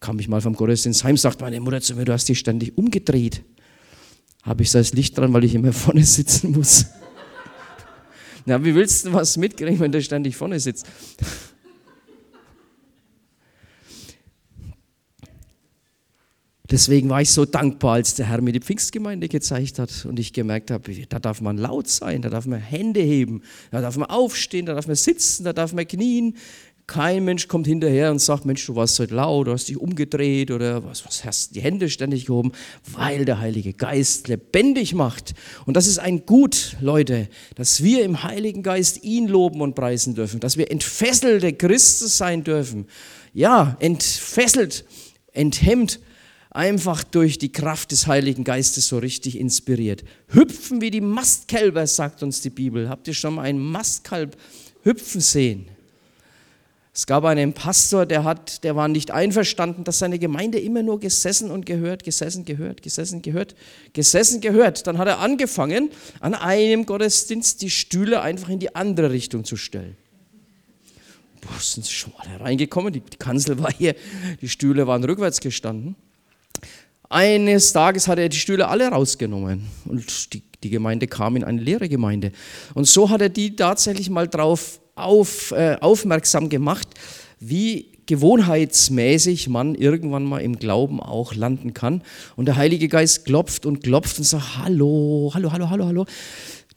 kam 0.00 0.18
ich 0.18 0.28
mal 0.28 0.40
vom 0.40 0.54
Gottesdienst 0.54 1.04
heim, 1.04 1.16
sagt 1.16 1.40
meine 1.40 1.60
Mutter 1.60 1.80
zu 1.80 1.94
mir, 1.94 2.04
du 2.04 2.12
hast 2.12 2.28
dich 2.28 2.38
ständig 2.38 2.76
umgedreht. 2.76 3.42
Habe 4.42 4.62
ich 4.62 4.70
so 4.70 4.78
das 4.78 4.92
Licht 4.92 5.18
dran, 5.18 5.32
weil 5.32 5.44
ich 5.44 5.54
immer 5.54 5.72
vorne 5.72 6.04
sitzen 6.04 6.52
muss. 6.52 6.86
Na, 8.46 8.64
wie 8.64 8.74
willst 8.74 9.04
du 9.04 9.12
was 9.12 9.36
mitkriegen, 9.36 9.78
wenn 9.80 9.92
du 9.92 10.02
ständig 10.02 10.36
vorne 10.36 10.58
sitzt? 10.58 10.86
Deswegen 16.70 17.08
war 17.08 17.22
ich 17.22 17.30
so 17.30 17.46
dankbar, 17.46 17.94
als 17.94 18.14
der 18.14 18.26
Herr 18.26 18.42
mir 18.42 18.52
die 18.52 18.60
Pfingstgemeinde 18.60 19.28
gezeigt 19.28 19.78
hat 19.78 20.04
und 20.04 20.18
ich 20.18 20.34
gemerkt 20.34 20.70
habe, 20.70 20.94
da 21.06 21.18
darf 21.18 21.40
man 21.40 21.56
laut 21.56 21.88
sein, 21.88 22.20
da 22.20 22.28
darf 22.28 22.44
man 22.44 22.60
Hände 22.60 23.00
heben, 23.00 23.42
da 23.70 23.80
darf 23.80 23.96
man 23.96 24.10
aufstehen, 24.10 24.66
da 24.66 24.74
darf 24.74 24.86
man 24.86 24.96
sitzen, 24.96 25.44
da 25.44 25.54
darf 25.54 25.72
man 25.72 25.88
knien, 25.88 26.36
kein 26.88 27.24
Mensch 27.24 27.48
kommt 27.48 27.66
hinterher 27.66 28.10
und 28.10 28.18
sagt, 28.18 28.46
Mensch, 28.46 28.64
du 28.66 28.74
warst 28.74 28.98
heute 28.98 29.14
laut, 29.14 29.46
du 29.46 29.52
hast 29.52 29.68
dich 29.68 29.76
umgedreht 29.76 30.50
oder 30.50 30.82
was, 30.84 31.04
was 31.06 31.22
hast 31.22 31.54
die 31.54 31.60
Hände 31.60 31.90
ständig 31.90 32.24
gehoben, 32.24 32.52
weil 32.92 33.26
der 33.26 33.38
Heilige 33.38 33.74
Geist 33.74 34.26
lebendig 34.26 34.94
macht. 34.94 35.34
Und 35.66 35.76
das 35.76 35.86
ist 35.86 35.98
ein 35.98 36.24
Gut, 36.24 36.76
Leute, 36.80 37.28
dass 37.56 37.82
wir 37.82 38.02
im 38.04 38.22
Heiligen 38.22 38.62
Geist 38.62 39.04
ihn 39.04 39.28
loben 39.28 39.60
und 39.60 39.74
preisen 39.74 40.14
dürfen, 40.14 40.40
dass 40.40 40.56
wir 40.56 40.70
entfesselte 40.70 41.52
Christen 41.52 42.08
sein 42.08 42.42
dürfen. 42.42 42.86
Ja, 43.34 43.76
entfesselt, 43.80 44.86
enthemmt, 45.32 46.00
einfach 46.50 47.04
durch 47.04 47.36
die 47.36 47.52
Kraft 47.52 47.92
des 47.92 48.06
Heiligen 48.06 48.44
Geistes 48.44 48.88
so 48.88 48.96
richtig 48.96 49.38
inspiriert. 49.38 50.04
Hüpfen 50.28 50.80
wie 50.80 50.90
die 50.90 51.02
Mastkälber, 51.02 51.86
sagt 51.86 52.22
uns 52.22 52.40
die 52.40 52.50
Bibel. 52.50 52.88
Habt 52.88 53.06
ihr 53.08 53.14
schon 53.14 53.34
mal 53.34 53.42
ein 53.42 53.58
Mastkalb 53.58 54.38
hüpfen 54.82 55.20
sehen? 55.20 55.66
Es 56.98 57.06
gab 57.06 57.24
einen 57.24 57.52
Pastor, 57.52 58.06
der, 58.06 58.24
hat, 58.24 58.64
der 58.64 58.74
war 58.74 58.88
nicht 58.88 59.12
einverstanden, 59.12 59.84
dass 59.84 60.00
seine 60.00 60.18
Gemeinde 60.18 60.58
immer 60.58 60.82
nur 60.82 60.98
gesessen 60.98 61.52
und 61.52 61.64
gehört, 61.64 62.02
gesessen, 62.02 62.44
gehört, 62.44 62.82
gesessen, 62.82 63.22
gehört, 63.22 63.54
gesessen, 63.92 64.40
gehört. 64.40 64.84
Dann 64.88 64.98
hat 64.98 65.06
er 65.06 65.20
angefangen, 65.20 65.90
an 66.18 66.34
einem 66.34 66.86
Gottesdienst 66.86 67.62
die 67.62 67.70
Stühle 67.70 68.20
einfach 68.20 68.48
in 68.48 68.58
die 68.58 68.74
andere 68.74 69.12
Richtung 69.12 69.44
zu 69.44 69.56
stellen. 69.56 69.96
Boah, 71.40 71.60
sind 71.60 71.86
sie 71.86 71.92
schon 71.92 72.12
alle 72.16 72.40
reingekommen? 72.40 72.92
Die, 72.92 72.98
die 72.98 73.16
Kanzel 73.16 73.60
war 73.60 73.72
hier, 73.72 73.94
die 74.40 74.48
Stühle 74.48 74.88
waren 74.88 75.04
rückwärts 75.04 75.38
gestanden. 75.38 75.94
Eines 77.08 77.72
Tages 77.72 78.08
hat 78.08 78.18
er 78.18 78.28
die 78.28 78.36
Stühle 78.36 78.66
alle 78.66 78.88
rausgenommen 78.88 79.68
und 79.84 80.34
die, 80.34 80.42
die 80.64 80.70
Gemeinde 80.70 81.06
kam 81.06 81.36
in 81.36 81.44
eine 81.44 81.62
leere 81.62 81.88
Gemeinde. 81.88 82.32
Und 82.74 82.88
so 82.88 83.08
hat 83.08 83.20
er 83.20 83.28
die 83.28 83.54
tatsächlich 83.54 84.10
mal 84.10 84.26
drauf 84.26 84.80
auf, 84.98 85.52
äh, 85.52 85.76
aufmerksam 85.80 86.48
gemacht, 86.48 86.88
wie 87.40 87.86
gewohnheitsmäßig 88.06 89.48
man 89.48 89.74
irgendwann 89.74 90.24
mal 90.24 90.38
im 90.40 90.58
Glauben 90.58 90.98
auch 91.00 91.34
landen 91.34 91.74
kann. 91.74 92.02
Und 92.36 92.46
der 92.46 92.56
Heilige 92.56 92.88
Geist 92.88 93.26
klopft 93.26 93.66
und 93.66 93.82
klopft 93.82 94.18
und 94.18 94.24
sagt, 94.24 94.58
hallo, 94.58 95.30
hallo, 95.34 95.52
hallo, 95.52 95.70
hallo, 95.70 95.86
hallo. 95.86 96.06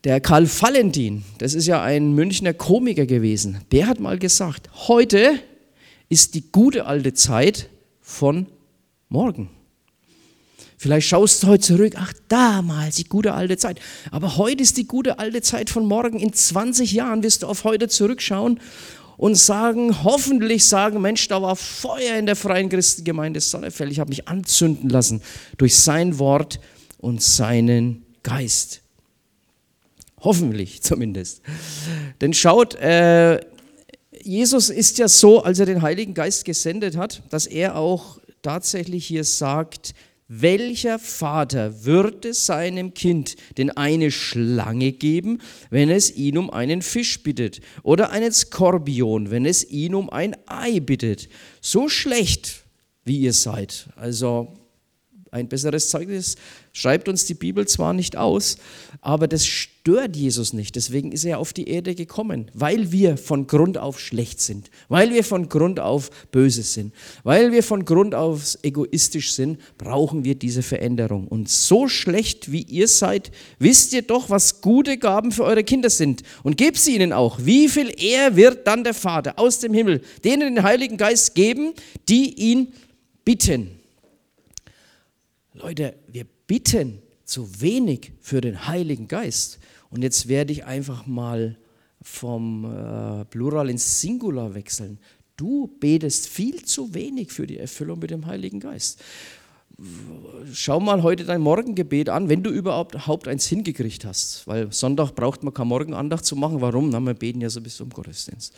Der 0.04 0.20
Karl 0.20 0.48
Valentin, 0.48 1.24
das 1.38 1.54
ist 1.54 1.68
ja 1.68 1.82
ein 1.82 2.14
Münchner 2.14 2.54
Komiker 2.54 3.06
gewesen, 3.06 3.60
der 3.72 3.88
hat 3.88 4.00
mal 4.00 4.20
gesagt, 4.20 4.70
heute 4.88 5.34
ist 6.10 6.36
die 6.36 6.52
gute 6.52 6.86
alte 6.86 7.14
Zeit 7.14 7.70
von 8.02 8.48
morgen. 9.08 9.50
Vielleicht 10.82 11.10
schaust 11.10 11.44
du 11.44 11.48
heute 11.48 11.62
zurück, 11.62 11.94
ach 11.96 12.12
damals, 12.28 12.96
die 12.96 13.04
gute 13.04 13.36
alte 13.36 13.56
Zeit. 13.56 13.80
Aber 14.10 14.38
heute 14.38 14.64
ist 14.64 14.78
die 14.78 14.88
gute 14.88 15.20
alte 15.20 15.44
Zeit 15.44 15.70
von 15.70 15.86
morgen. 15.86 16.18
In 16.18 16.34
20 16.34 16.92
Jahren 16.92 17.22
wirst 17.22 17.44
du 17.44 17.48
auf 17.48 17.66
heute 17.66 17.88
zurückschauen 17.88 18.60
und 19.16 19.36
sagen, 19.36 20.04
hoffentlich 20.04 20.66
sagen, 20.66 21.00
Mensch, 21.00 21.28
da 21.28 21.40
war 21.40 21.56
Feuer 21.56 22.18
in 22.18 22.26
der 22.26 22.36
Freien 22.36 22.68
Christengemeinde 22.70 23.42
Sonnefeld. 23.42 23.92
Ich 23.92 24.00
habe 24.00 24.10
mich 24.10 24.28
anzünden 24.28 24.90
lassen 24.90 25.22
durch 25.60 25.76
sein 25.76 26.18
Wort 26.18 26.60
und 26.98 27.22
seinen 27.22 28.04
Geist. 28.24 28.82
Hoffentlich 30.22 30.82
zumindest. 30.82 31.44
Denn 32.22 32.34
schaut, 32.34 32.74
äh, 32.74 33.40
Jesus 34.24 34.72
ist 34.72 34.98
ja 34.98 35.08
so, 35.08 35.44
als 35.44 35.60
er 35.60 35.68
den 35.68 35.84
Heiligen 35.84 36.16
Geist 36.16 36.44
gesendet 36.44 36.98
hat, 36.98 37.22
dass 37.30 37.46
er 37.46 37.76
auch 37.76 38.18
tatsächlich 38.42 39.06
hier 39.06 39.24
sagt, 39.24 39.94
welcher 40.34 40.98
Vater 40.98 41.84
würde 41.84 42.34
seinem 42.34 42.94
Kind 42.94 43.36
denn 43.58 43.70
eine 43.70 44.12
Schlange 44.12 44.94
geben, 44.94 45.40
wenn 45.70 45.90
es 45.90 46.16
ihn 46.16 46.38
um 46.38 46.50
einen 46.50 46.82
Fisch 46.82 47.22
bittet? 47.22 47.60
Oder 47.84 48.12
einen 48.12 48.32
Skorpion, 48.32 49.30
wenn 49.30 49.46
es 49.46 49.70
ihn 49.70 49.94
um 49.94 50.10
ein 50.10 50.38
Ei 50.46 50.80
bittet? 50.80 51.28
So 51.60 51.90
schlecht, 51.90 52.64
wie 53.04 53.20
ihr 53.20 53.34
seid. 53.34 53.90
Also 53.98 54.54
ein 55.34 55.48
besseres 55.48 55.88
Zeugnis 55.88 56.36
schreibt 56.74 57.08
uns 57.08 57.24
die 57.24 57.36
Bibel 57.36 57.66
zwar 57.66 57.94
nicht 57.94 58.18
aus, 58.18 58.58
aber 59.00 59.30
das 59.30 59.46
stört 59.46 60.18
Jesus 60.18 60.52
nicht. 60.52 60.76
Deswegen 60.76 61.14
ist 61.14 61.24
er 61.24 61.40
auf 61.40 61.54
die 61.54 61.70
Erde 61.70 61.96
gekommen, 61.96 62.52
weil 62.54 62.92
wir 62.92 63.16
von 63.16 63.48
Grund 63.48 63.78
auf 63.78 63.98
schlecht 63.98 64.42
sind, 64.42 64.70
weil 64.90 65.14
wir 65.14 65.24
von 65.24 65.48
Grund 65.48 65.80
auf 65.80 66.10
böse 66.34 66.64
sind, 66.64 66.94
weil 67.24 67.54
wir 67.54 67.64
von 67.64 67.86
Grund 67.86 68.14
auf 68.14 68.58
egoistisch 68.62 69.32
sind, 69.32 69.58
brauchen 69.78 70.26
wir 70.26 70.36
diese 70.36 70.64
Veränderung. 70.64 71.30
Und 71.30 71.48
so 71.48 71.88
schlecht 71.88 72.52
wie 72.52 72.64
ihr 72.64 72.90
seid, 72.90 73.32
wisst 73.58 73.94
ihr 73.94 74.02
doch, 74.02 74.30
was 74.30 74.60
gute 74.60 74.98
Gaben 74.98 75.32
für 75.32 75.46
eure 75.46 75.64
Kinder 75.64 75.90
sind. 75.90 76.24
Und 76.44 76.58
gebt 76.58 76.78
sie 76.78 76.96
ihnen 76.96 77.14
auch. 77.14 77.40
Wie 77.42 77.70
viel 77.70 77.94
eher 77.98 78.36
wird 78.36 78.68
dann 78.68 78.84
der 78.84 78.94
Vater 78.94 79.40
aus 79.40 79.60
dem 79.60 79.74
Himmel 79.74 80.02
denen 80.26 80.56
den 80.56 80.64
Heiligen 80.64 80.98
Geist 80.98 81.36
geben, 81.36 81.72
die 82.10 82.34
ihn 82.34 82.74
bitten. 83.24 83.81
Leute, 85.54 85.96
wir 86.08 86.26
bitten 86.48 87.02
zu 87.26 87.62
wenig 87.62 88.14
für 88.22 88.40
den 88.40 88.68
Heiligen 88.68 89.08
Geist. 89.08 89.60
Und 89.90 90.02
jetzt 90.02 90.28
werde 90.28 90.54
ich 90.54 90.66
einfach 90.66 91.06
mal 91.06 91.58
vom 92.02 92.66
äh, 92.66 93.26
Plural 93.26 93.70
ins 93.70 94.00
Singular 94.00 94.54
wechseln. 94.54 94.98
Du 95.36 95.68
betest 95.80 96.30
viel 96.30 96.64
zu 96.64 96.94
wenig 96.94 97.32
für 97.32 97.48
die 97.48 97.58
Erfüllung 97.58 98.00
mit 98.00 98.12
dem 98.12 98.26
Heiligen 98.26 98.60
Geist. 98.60 99.02
Schau 100.54 100.80
mal 100.80 101.04
heute 101.04 101.26
dein 101.26 101.42
Morgengebet 101.42 102.10
an, 102.10 102.30
wenn 102.30 102.44
du 102.44 102.50
überhaupt 102.50 103.28
eins 103.28 103.48
hingekriegt 103.48 104.06
hast. 104.06 104.48
Weil 104.48 104.72
Sonntag 104.72 105.16
braucht 105.16 105.44
man 105.44 105.54
keine 105.54 105.68
Morgenandacht 105.68 106.26
zu 106.26 106.36
machen. 106.36 106.62
Warum? 106.62 106.90
Na, 106.90 107.00
wir 107.00 107.14
beten 107.14 107.42
ja 107.42 107.50
sowieso 107.50 107.84
im 107.84 107.90
Gottesdienst. 107.90 108.54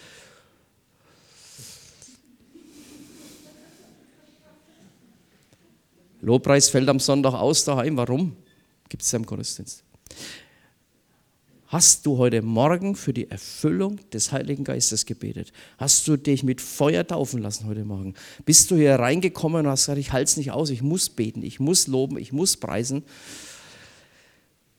Lobpreis 6.24 6.70
fällt 6.70 6.88
am 6.88 7.00
Sonntag 7.00 7.34
aus 7.34 7.66
daheim. 7.66 7.98
Warum? 7.98 8.38
Gibt 8.88 9.04
es 9.04 9.12
ja 9.12 9.20
im 9.20 9.26
Gottesdienst. 9.26 9.84
Hast 11.68 12.06
du 12.06 12.18
heute 12.18 12.42
Morgen 12.42 12.96
für 12.96 13.14
die 13.14 13.30
Erfüllung 13.30 14.00
des 14.12 14.32
Heiligen 14.32 14.64
Geistes 14.64 15.06
gebetet? 15.06 15.52
Hast 15.78 16.08
du 16.08 16.16
dich 16.16 16.44
mit 16.44 16.62
Feuer 16.62 17.06
taufen 17.06 17.42
lassen 17.42 17.68
heute 17.68 17.84
Morgen? 17.84 18.14
Bist 18.46 18.72
du 18.72 18.76
hier 18.76 18.96
reingekommen 18.96 19.66
und 19.66 19.72
hast 19.72 19.82
gesagt, 19.82 20.00
ich 20.00 20.14
halte 20.14 20.30
es 20.30 20.38
nicht 20.38 20.52
aus, 20.52 20.70
ich 20.70 20.82
muss 20.82 21.10
beten, 21.10 21.44
ich 21.44 21.60
muss 21.60 21.88
loben, 21.88 22.18
ich 22.18 22.32
muss 22.32 22.56
preisen? 22.56 23.04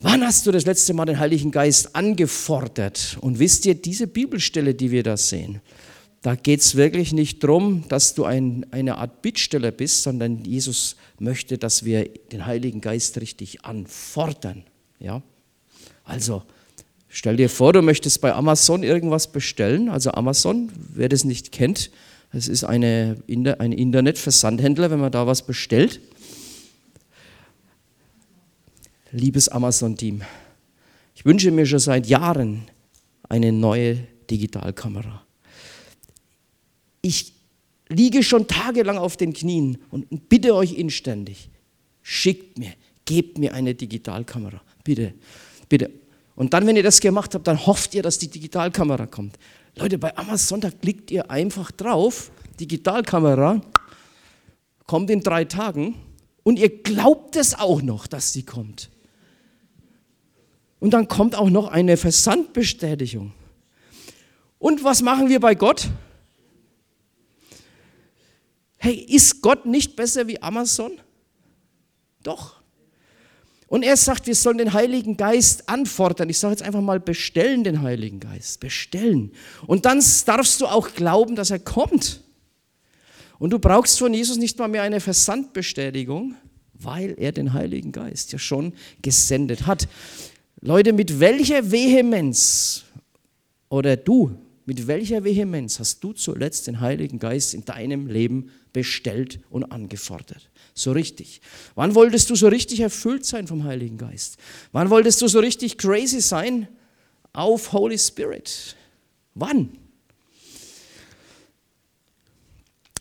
Wann 0.01 0.23
hast 0.23 0.47
du 0.47 0.53
das 0.53 0.65
letzte 0.65 0.95
Mal 0.95 1.05
den 1.05 1.19
Heiligen 1.19 1.51
Geist 1.51 1.95
angefordert? 1.95 3.19
Und 3.21 3.39
wisst 3.39 3.67
ihr, 3.67 3.75
diese 3.75 4.07
Bibelstelle, 4.07 4.75
die 4.75 4.91
wir 4.91 5.03
da 5.03 5.19
sehen, 5.19 5.61
da 6.25 6.37
geht 6.37 6.61
es 6.61 6.75
wirklich 6.75 7.13
nicht 7.13 7.45
darum, 7.45 7.85
dass 7.89 8.15
du 8.15 8.25
ein, 8.25 8.65
eine 8.71 8.97
Art 8.97 9.21
Bittsteller 9.21 9.71
bist, 9.71 10.05
sondern 10.05 10.43
Jesus 10.43 10.97
möchte, 11.19 11.59
dass 11.59 11.85
wir 11.85 12.09
den 12.33 12.47
Heiligen 12.47 12.81
Geist 12.81 13.21
richtig 13.21 13.67
anfordern. 13.67 14.65
Ja? 14.99 15.21
Also, 16.03 16.43
stell 17.11 17.37
dir 17.37 17.51
vor, 17.51 17.75
du 17.75 17.83
möchtest 17.83 18.23
bei 18.23 18.33
Amazon 18.33 18.83
irgendwas 18.83 19.33
bestellen. 19.33 19.91
Also 19.91 20.13
Amazon, 20.13 20.73
wer 20.95 21.11
das 21.11 21.25
nicht 21.25 21.53
kennt, 21.53 21.91
es 22.33 22.49
ist 22.49 22.65
eine, 22.65 23.19
ein 23.59 23.73
Internetversandhändler, 23.73 24.91
wenn 24.91 25.01
man 25.01 25.13
da 25.13 25.27
was 25.27 25.45
bestellt. 25.45 26.01
Liebes 29.13 29.51
Amazon-Team, 29.51 30.23
ich 31.15 31.27
wünsche 31.27 31.51
mir 31.51 31.67
schon 31.67 31.81
seit 31.81 32.07
Jahren 32.07 32.63
eine 33.29 33.53
neue 33.53 33.99
Digitalkamera 34.31 35.25
ich 37.05 37.35
liege 37.89 38.23
schon 38.23 38.49
tagelang 38.49 38.97
auf 38.97 39.17
den 39.17 39.35
Knien 39.35 39.79
und 39.91 40.29
bitte 40.31 40.55
euch 40.55 40.73
inständig, 40.73 41.51
schickt 42.03 42.59
mir, 42.59 42.73
gebt 43.05 43.37
mir 43.39 43.53
eine 43.53 43.75
Digitalkamera. 43.75 44.63
Bitte, 44.83 45.13
bitte. 45.69 45.91
Und 46.35 46.55
dann, 46.55 46.67
wenn 46.67 46.77
ihr 46.77 46.83
das 46.83 47.01
gemacht 47.01 47.35
habt, 47.35 47.47
dann 47.47 47.65
hofft 47.67 47.95
ihr, 47.95 48.03
dass 48.03 48.19
die 48.19 48.29
Digitalkamera 48.29 49.07
kommt. 49.07 49.39
Leute, 49.77 49.99
bei 49.99 50.17
Amazon, 50.17 50.61
da 50.61 50.71
klickt 50.71 51.11
ihr 51.11 51.31
einfach 51.31 51.71
drauf, 51.71 52.33
Digitalkamera, 52.59 53.61
kommt 54.87 55.11
in 55.11 55.21
drei 55.21 55.45
Tagen 55.45 55.97
und 56.43 56.59
ihr 56.59 56.83
glaubt 56.83 57.37
es 57.37 57.55
auch 57.55 57.83
noch, 57.83 58.07
dass 58.07 58.33
sie 58.33 58.45
kommt. 58.45 58.91
Und 60.81 60.91
dann 60.91 61.07
kommt 61.09 61.35
auch 61.35 61.51
noch 61.51 61.69
eine 61.69 61.97
Versandbestätigung. 61.97 63.33
Und 64.59 64.85
was 64.85 65.03
machen 65.03 65.29
wir 65.29 65.41
bei 65.41 65.55
Gott? 65.55 65.91
Hey, 68.85 68.97
ist 68.97 69.41
Gott 69.41 69.65
nicht 69.65 69.97
besser 69.97 70.29
wie 70.29 70.43
Amazon? 70.43 71.01
Doch. 72.23 72.61
Und 73.67 73.83
er 73.83 73.97
sagt, 73.97 74.27
wir 74.27 74.35
sollen 74.35 74.59
den 74.59 74.75
Heiligen 74.75 75.17
Geist 75.17 75.71
anfordern. 75.71 76.29
Ich 76.29 76.39
sage 76.39 76.53
jetzt 76.53 76.63
einfach 76.63 76.83
mal, 76.83 77.01
bestellen 77.01 77.65
den 77.65 77.81
Heiligen 77.81 78.21
Geist. 78.21 78.61
Bestellen. 78.61 79.33
Und 79.67 79.87
dann 79.87 80.05
darfst 80.27 80.61
du 80.61 80.67
auch 80.67 80.93
glauben, 80.93 81.35
dass 81.35 81.51
er 81.51 81.61
kommt. 81.61 82.21
Und 83.39 83.55
du 83.55 83.59
brauchst 83.59 83.99
von 83.99 84.13
Jesus 84.13 84.37
nicht 84.37 84.59
mal 84.59 84.69
mehr 84.69 84.83
eine 84.83 85.01
Versandbestätigung, 85.01 86.35
weil 86.75 87.15
er 87.17 87.33
den 87.33 87.55
Heiligen 87.55 87.91
Geist 87.91 88.33
ja 88.33 88.39
schon 88.39 88.75
gesendet 89.01 89.67
hat. 89.67 89.89
Leute, 90.61 90.93
mit 90.93 91.21
welcher 91.21 91.71
Vehemenz 91.71 92.85
oder 93.71 93.97
du, 93.97 94.37
mit 94.67 94.87
welcher 94.87 95.25
Vehemenz 95.25 95.79
hast 95.79 96.03
du 96.03 96.13
zuletzt 96.13 96.67
den 96.67 96.81
Heiligen 96.81 97.19
Geist 97.19 97.55
in 97.55 97.65
deinem 97.65 98.07
Leben 98.07 98.51
bestellt 98.73 99.41
und 99.51 99.65
angefordert. 99.65 100.51
So 100.75 100.93
richtig. 100.93 101.41
Wann 101.75 101.95
wolltest 101.95 102.31
du 102.31 102.35
so 102.35 102.49
richtig 102.49 102.81
erfüllt 102.81 103.25
sein 103.25 103.47
vom 103.47 103.65
Heiligen 103.65 103.99
Geist? 103.99 104.39
Wann 104.73 104.91
wolltest 104.91 105.21
du 105.23 105.29
so 105.29 105.39
richtig 105.41 105.79
crazy 105.79 106.21
sein 106.21 106.69
auf 107.33 107.73
Holy 107.73 107.99
Spirit? 107.99 108.77
Wann? 109.35 109.79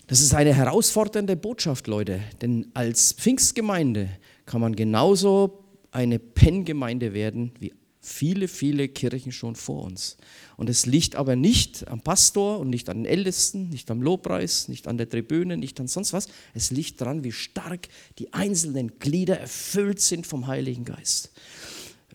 Das 0.08 0.22
ist 0.22 0.34
eine 0.34 0.54
herausfordernde 0.54 1.36
Botschaft, 1.36 1.88
Leute, 1.88 2.20
denn 2.42 2.70
als 2.74 3.14
Pfingstgemeinde 3.14 4.10
kann 4.46 4.62
man 4.62 4.76
genauso 4.76 5.64
eine 5.92 6.20
Penngemeinde 6.20 7.14
werden 7.14 7.54
wie 7.60 7.74
viele, 8.04 8.48
viele 8.48 8.90
Kirchen 8.90 9.32
schon 9.32 9.56
vor 9.56 9.84
uns. 9.84 10.18
Und 10.58 10.70
es 10.70 10.86
liegt 10.86 11.16
aber 11.16 11.36
nicht 11.36 11.88
am 11.88 12.02
Pastor 12.02 12.60
und 12.60 12.70
nicht 12.70 12.90
an 12.90 12.98
den 12.98 13.06
Ältesten, 13.06 13.70
nicht 13.70 13.90
am 13.90 14.02
Lobpreis, 14.02 14.68
nicht 14.68 14.88
an 14.88 14.98
der 14.98 15.10
Tribüne, 15.10 15.58
nicht 15.58 15.80
an 15.80 15.88
sonst 15.88 16.14
was. 16.14 16.28
Es 16.54 16.70
liegt 16.70 17.02
daran, 17.02 17.24
wie 17.24 17.32
stark 17.32 17.88
die 18.20 18.34
einzelnen 18.34 19.00
Glieder 19.00 19.40
erfüllt 19.40 20.02
sind 20.02 20.28
vom 20.28 20.48
Heiligen 20.48 20.86
Geist. 20.86 21.32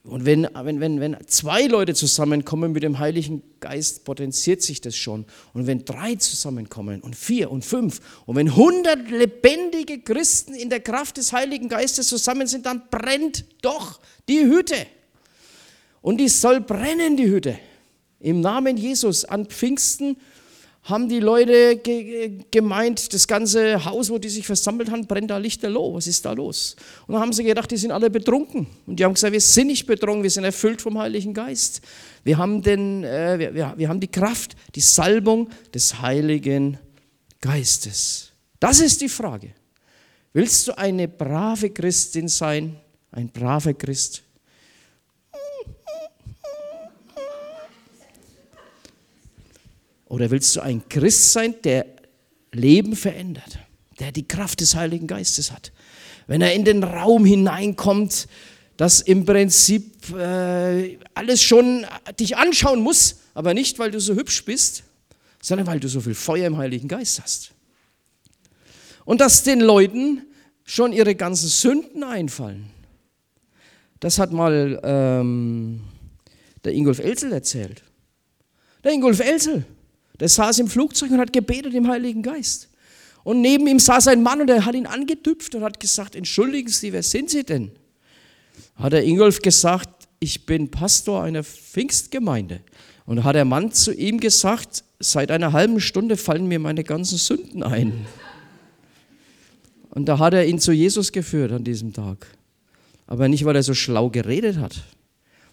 Und 0.04 0.24
wenn, 0.24 0.46
wenn, 0.54 0.80
wenn, 0.80 1.00
wenn 1.00 1.16
zwei 1.26 1.66
Leute 1.66 1.94
zusammenkommen 1.94 2.72
mit 2.72 2.82
dem 2.82 2.98
Heiligen 2.98 3.42
Geist, 3.60 4.04
potenziert 4.04 4.62
sich 4.62 4.80
das 4.80 4.96
schon. 4.96 5.26
Und 5.52 5.66
wenn 5.66 5.84
drei 5.84 6.14
zusammenkommen 6.14 7.00
und 7.00 7.16
vier 7.16 7.50
und 7.50 7.64
fünf 7.64 8.00
und 8.24 8.36
wenn 8.36 8.54
hundert 8.54 9.10
lebendige 9.10 10.00
Christen 10.00 10.54
in 10.54 10.70
der 10.70 10.80
Kraft 10.80 11.16
des 11.16 11.32
Heiligen 11.32 11.68
Geistes 11.68 12.08
zusammen 12.08 12.46
sind, 12.46 12.66
dann 12.66 12.82
brennt 12.90 13.44
doch 13.62 14.00
die 14.28 14.44
Hütte. 14.44 14.86
Und 16.00 16.18
die 16.18 16.28
soll 16.28 16.60
brennen, 16.60 17.16
die 17.16 17.28
Hütte. 17.28 17.58
Im 18.20 18.40
Namen 18.40 18.76
Jesus 18.76 19.24
an 19.24 19.46
Pfingsten 19.46 20.16
haben 20.88 21.08
die 21.08 21.20
Leute 21.20 21.76
ge 21.76 22.44
gemeint, 22.50 23.12
das 23.12 23.28
ganze 23.28 23.84
Haus, 23.84 24.10
wo 24.10 24.18
die 24.18 24.28
sich 24.28 24.46
versammelt 24.46 24.90
haben, 24.90 25.06
brennt 25.06 25.30
da 25.30 25.36
Lichterloh. 25.36 25.94
Was 25.94 26.06
ist 26.06 26.24
da 26.24 26.32
los? 26.32 26.76
Und 27.06 27.12
dann 27.12 27.22
haben 27.22 27.32
sie 27.32 27.44
gedacht, 27.44 27.70
die 27.70 27.76
sind 27.76 27.90
alle 27.90 28.10
betrunken. 28.10 28.66
Und 28.86 28.98
die 28.98 29.04
haben 29.04 29.14
gesagt, 29.14 29.32
wir 29.32 29.40
sind 29.40 29.66
nicht 29.66 29.86
betrunken, 29.86 30.22
wir 30.22 30.30
sind 30.30 30.44
erfüllt 30.44 30.80
vom 30.80 30.98
Heiligen 30.98 31.34
Geist. 31.34 31.82
Wir 32.24 32.38
haben, 32.38 32.62
den, 32.62 33.04
äh, 33.04 33.38
wir, 33.38 33.54
wir, 33.54 33.74
wir 33.76 33.88
haben 33.88 34.00
die 34.00 34.08
Kraft, 34.08 34.56
die 34.74 34.80
Salbung 34.80 35.50
des 35.74 36.00
Heiligen 36.00 36.78
Geistes. 37.40 38.32
Das 38.58 38.80
ist 38.80 39.00
die 39.00 39.08
Frage. 39.08 39.50
Willst 40.32 40.68
du 40.68 40.76
eine 40.76 41.06
brave 41.06 41.70
Christin 41.70 42.28
sein, 42.28 42.76
ein 43.12 43.28
braver 43.28 43.74
Christ? 43.74 44.22
Oder 50.08 50.30
willst 50.30 50.56
du 50.56 50.60
ein 50.60 50.88
Christ 50.88 51.32
sein, 51.32 51.54
der 51.64 51.86
Leben 52.52 52.96
verändert, 52.96 53.58
der 54.00 54.10
die 54.10 54.26
Kraft 54.26 54.60
des 54.60 54.74
Heiligen 54.74 55.06
Geistes 55.06 55.52
hat? 55.52 55.72
Wenn 56.26 56.40
er 56.40 56.54
in 56.54 56.64
den 56.64 56.82
Raum 56.82 57.24
hineinkommt, 57.24 58.26
das 58.76 59.00
im 59.00 59.24
Prinzip 59.24 60.14
äh, 60.14 60.98
alles 61.14 61.42
schon 61.42 61.84
dich 62.18 62.36
anschauen 62.36 62.80
muss, 62.80 63.16
aber 63.34 63.54
nicht, 63.54 63.78
weil 63.78 63.90
du 63.90 64.00
so 64.00 64.14
hübsch 64.14 64.44
bist, 64.44 64.84
sondern 65.42 65.66
weil 65.66 65.80
du 65.80 65.88
so 65.88 66.00
viel 66.00 66.14
Feuer 66.14 66.46
im 66.46 66.56
Heiligen 66.56 66.88
Geist 66.88 67.20
hast. 67.22 67.52
Und 69.04 69.20
dass 69.20 69.42
den 69.42 69.60
Leuten 69.60 70.22
schon 70.64 70.92
ihre 70.92 71.14
ganzen 71.14 71.48
Sünden 71.48 72.04
einfallen. 72.04 72.70
Das 74.00 74.18
hat 74.18 74.32
mal 74.32 74.80
ähm, 74.84 75.80
der 76.64 76.72
Ingolf 76.74 76.98
Elsel 76.98 77.32
erzählt. 77.32 77.82
Der 78.84 78.92
Ingolf 78.92 79.20
Elsel, 79.20 79.64
der 80.20 80.28
saß 80.28 80.58
im 80.58 80.68
Flugzeug 80.68 81.10
und 81.10 81.18
hat 81.18 81.32
gebetet 81.32 81.74
im 81.74 81.88
Heiligen 81.88 82.22
Geist. 82.22 82.68
Und 83.24 83.40
neben 83.40 83.66
ihm 83.66 83.78
saß 83.78 84.08
ein 84.08 84.22
Mann 84.22 84.40
und 84.40 84.46
der 84.46 84.64
hat 84.64 84.74
ihn 84.74 84.86
angetüpft 84.86 85.54
und 85.54 85.62
hat 85.62 85.80
gesagt, 85.80 86.16
entschuldigen 86.16 86.70
Sie, 86.70 86.92
wer 86.92 87.02
sind 87.02 87.30
Sie 87.30 87.44
denn? 87.44 87.70
Hat 88.76 88.92
der 88.92 89.04
Ingolf 89.04 89.40
gesagt, 89.40 90.08
ich 90.20 90.46
bin 90.46 90.70
Pastor 90.70 91.22
einer 91.22 91.44
Pfingstgemeinde. 91.44 92.60
Und 93.06 93.24
hat 93.24 93.36
der 93.36 93.44
Mann 93.44 93.72
zu 93.72 93.92
ihm 93.92 94.20
gesagt, 94.20 94.84
seit 94.98 95.30
einer 95.30 95.52
halben 95.52 95.80
Stunde 95.80 96.16
fallen 96.16 96.46
mir 96.46 96.58
meine 96.58 96.84
ganzen 96.84 97.18
Sünden 97.18 97.62
ein. 97.62 98.06
Und 99.90 100.06
da 100.06 100.18
hat 100.18 100.34
er 100.34 100.46
ihn 100.46 100.58
zu 100.58 100.72
Jesus 100.72 101.12
geführt 101.12 101.52
an 101.52 101.64
diesem 101.64 101.92
Tag. 101.92 102.26
Aber 103.06 103.28
nicht, 103.28 103.44
weil 103.44 103.56
er 103.56 103.62
so 103.62 103.74
schlau 103.74 104.10
geredet 104.10 104.58
hat, 104.58 104.84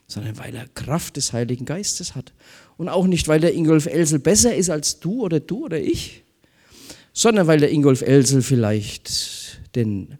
sondern 0.08 0.38
weil 0.38 0.54
er 0.54 0.68
Kraft 0.68 1.16
des 1.16 1.34
Heiligen 1.34 1.66
Geistes 1.66 2.14
hat. 2.16 2.34
Und 2.78 2.90
auch 2.90 3.08
nicht, 3.08 3.28
weil 3.28 3.40
der 3.40 3.54
Ingolf 3.54 3.86
Elsel 3.86 4.20
besser 4.20 4.56
ist 4.56 4.70
als 4.70 5.00
du 5.00 5.22
oder 5.22 5.40
du 5.40 5.66
oder 5.66 5.80
ich, 5.80 6.24
sondern 7.14 7.48
weil 7.48 7.60
der 7.60 7.72
Ingolf 7.72 8.02
Elsel 8.02 8.42
vielleicht 8.42 9.62
den 9.76 10.18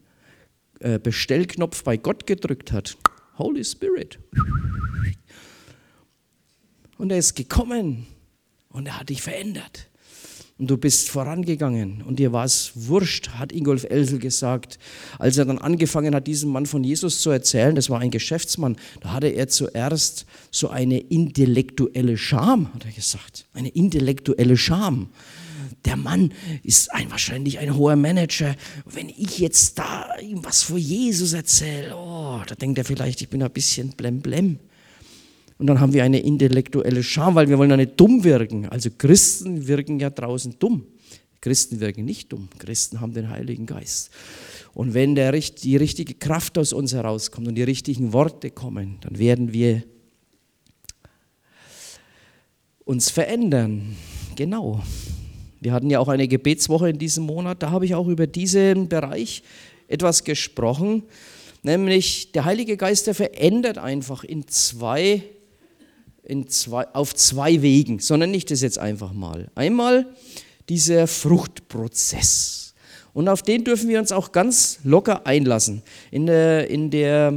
äh, 0.80 1.00
Bestellknopf 1.00 1.84
bei 1.84 1.98
Gott 1.98 2.26
gedrückt 2.26 2.72
hat. 2.72 2.98
Holy 3.38 3.64
Spirit. 3.66 4.20
Und 6.98 7.12
er 7.12 7.18
ist 7.18 7.36
gekommen 7.36 8.08
und 8.70 8.88
er 8.88 9.00
hat 9.00 9.10
dich 9.10 9.22
verändert. 9.22 9.90
Und 10.58 10.68
du 10.70 10.78
bist 10.78 11.10
vorangegangen 11.10 12.02
und 12.04 12.18
dir 12.18 12.32
war 12.32 12.46
es 12.46 12.72
wurscht, 12.76 13.32
hat 13.32 13.52
Ingolf 13.52 13.84
Elsel 13.84 14.20
gesagt. 14.20 14.80
Als 15.20 15.38
er 15.38 15.44
dann 15.44 15.58
angefangen 15.58 16.16
hat, 16.16 16.28
diesem 16.28 16.50
Mann 16.50 16.66
von 16.66 16.82
Jesus 16.82 17.20
zu 17.20 17.30
erzählen, 17.30 17.76
das 17.76 17.90
war 17.90 18.00
ein 18.00 18.10
Geschäftsmann, 18.10 18.78
da 19.02 19.12
hatte 19.12 19.28
er 19.28 19.50
zuerst 19.50 20.26
so 20.52 20.70
eine 20.70 21.00
intellektuelle 21.00 22.18
Scham, 22.18 22.74
hat 22.74 22.86
er 22.86 22.94
gesagt. 22.94 23.48
Eine 23.54 23.68
intellektuelle 23.68 24.56
Scham. 24.56 25.10
Der 25.84 25.98
Mann 25.98 26.32
ist 26.64 26.90
ein, 26.94 27.12
wahrscheinlich 27.12 27.60
ein 27.60 27.76
hoher 27.76 27.98
Manager. 27.98 28.56
Wenn 28.86 29.10
ich 29.10 29.40
jetzt 29.40 29.78
da 29.78 30.08
ihm 30.22 30.46
was 30.46 30.64
von 30.64 30.78
Jesus 30.78 31.34
erzähle, 31.34 31.94
oh, 31.98 32.40
da 32.48 32.56
denkt 32.56 32.78
er 32.78 32.86
vielleicht, 32.86 33.22
ich 33.22 33.28
bin 33.28 33.44
ein 33.44 33.52
bisschen 33.52 33.90
blemblem. 33.90 34.60
Und 35.58 35.68
dann 35.68 35.80
haben 35.80 35.94
wir 35.94 36.04
eine 36.04 36.20
intellektuelle 36.20 37.02
Scham, 37.02 37.36
weil 37.36 37.48
wir 37.48 37.58
wollen 37.58 37.70
ja 37.70 37.78
nicht 37.78 38.00
dumm 38.00 38.24
wirken. 38.24 38.68
Also 38.68 38.90
Christen 38.98 39.68
wirken 39.68 40.00
ja 40.00 40.10
draußen 40.10 40.56
dumm. 40.60 40.86
Christen 41.40 41.80
wirken 41.80 42.04
nicht 42.04 42.34
dumm. 42.34 42.50
Christen 42.58 43.00
haben 43.00 43.14
den 43.14 43.30
Heiligen 43.30 43.66
Geist. 43.66 44.10
Und 44.74 44.94
wenn 44.94 45.16
der, 45.16 45.32
die 45.32 45.78
richtige 45.78 46.16
Kraft 46.16 46.58
aus 46.58 46.74
uns 46.74 46.94
herauskommt 46.94 47.48
und 47.48 47.56
die 47.56 47.64
richtigen 47.64 48.12
Worte 48.12 48.52
kommen, 48.52 48.98
dann 49.02 49.18
werden 49.18 49.54
wir 49.54 49.84
uns 52.84 53.10
verändern. 53.10 53.96
Genau. 54.36 54.84
Wir 55.62 55.72
hatten 55.72 55.90
ja 55.90 56.00
auch 56.00 56.10
eine 56.10 56.28
Gebetswoche 56.28 56.90
in 56.90 57.00
diesem 57.00 57.26
Monat, 57.26 57.64
da 57.64 57.72
habe 57.72 57.86
ich 57.86 57.96
auch 57.96 58.08
über 58.08 58.28
diesen 58.28 58.90
Bereich 58.90 59.42
etwas 59.88 60.24
gesprochen, 60.24 61.04
nämlich 61.64 62.32
der 62.34 62.46
Heilige 62.46 62.76
Geist, 62.76 63.08
der 63.08 63.16
verändert 63.16 63.78
einfach 63.78 64.24
in 64.24 64.48
zwei 64.48 65.24
zwei, 66.48 66.88
auf 66.94 67.16
zwei 67.16 67.62
Wegen, 67.62 68.00
sondern 68.00 68.32
nicht 68.32 68.52
das 68.52 68.62
jetzt 68.62 68.80
einfach 68.80 69.14
mal. 69.14 69.50
Einmal 69.56 70.08
dieser 70.70 71.08
Fruchtprozess. 71.08 72.74
Und 73.14 73.30
auf 73.30 73.44
den 73.44 73.64
dürfen 73.64 73.88
wir 73.88 74.00
uns 74.00 74.12
auch 74.12 74.32
ganz 74.32 74.80
locker 74.84 75.26
einlassen. 75.26 75.84
In 76.12 76.26
der, 76.26 76.70
in 76.70 76.92
der, 76.92 77.34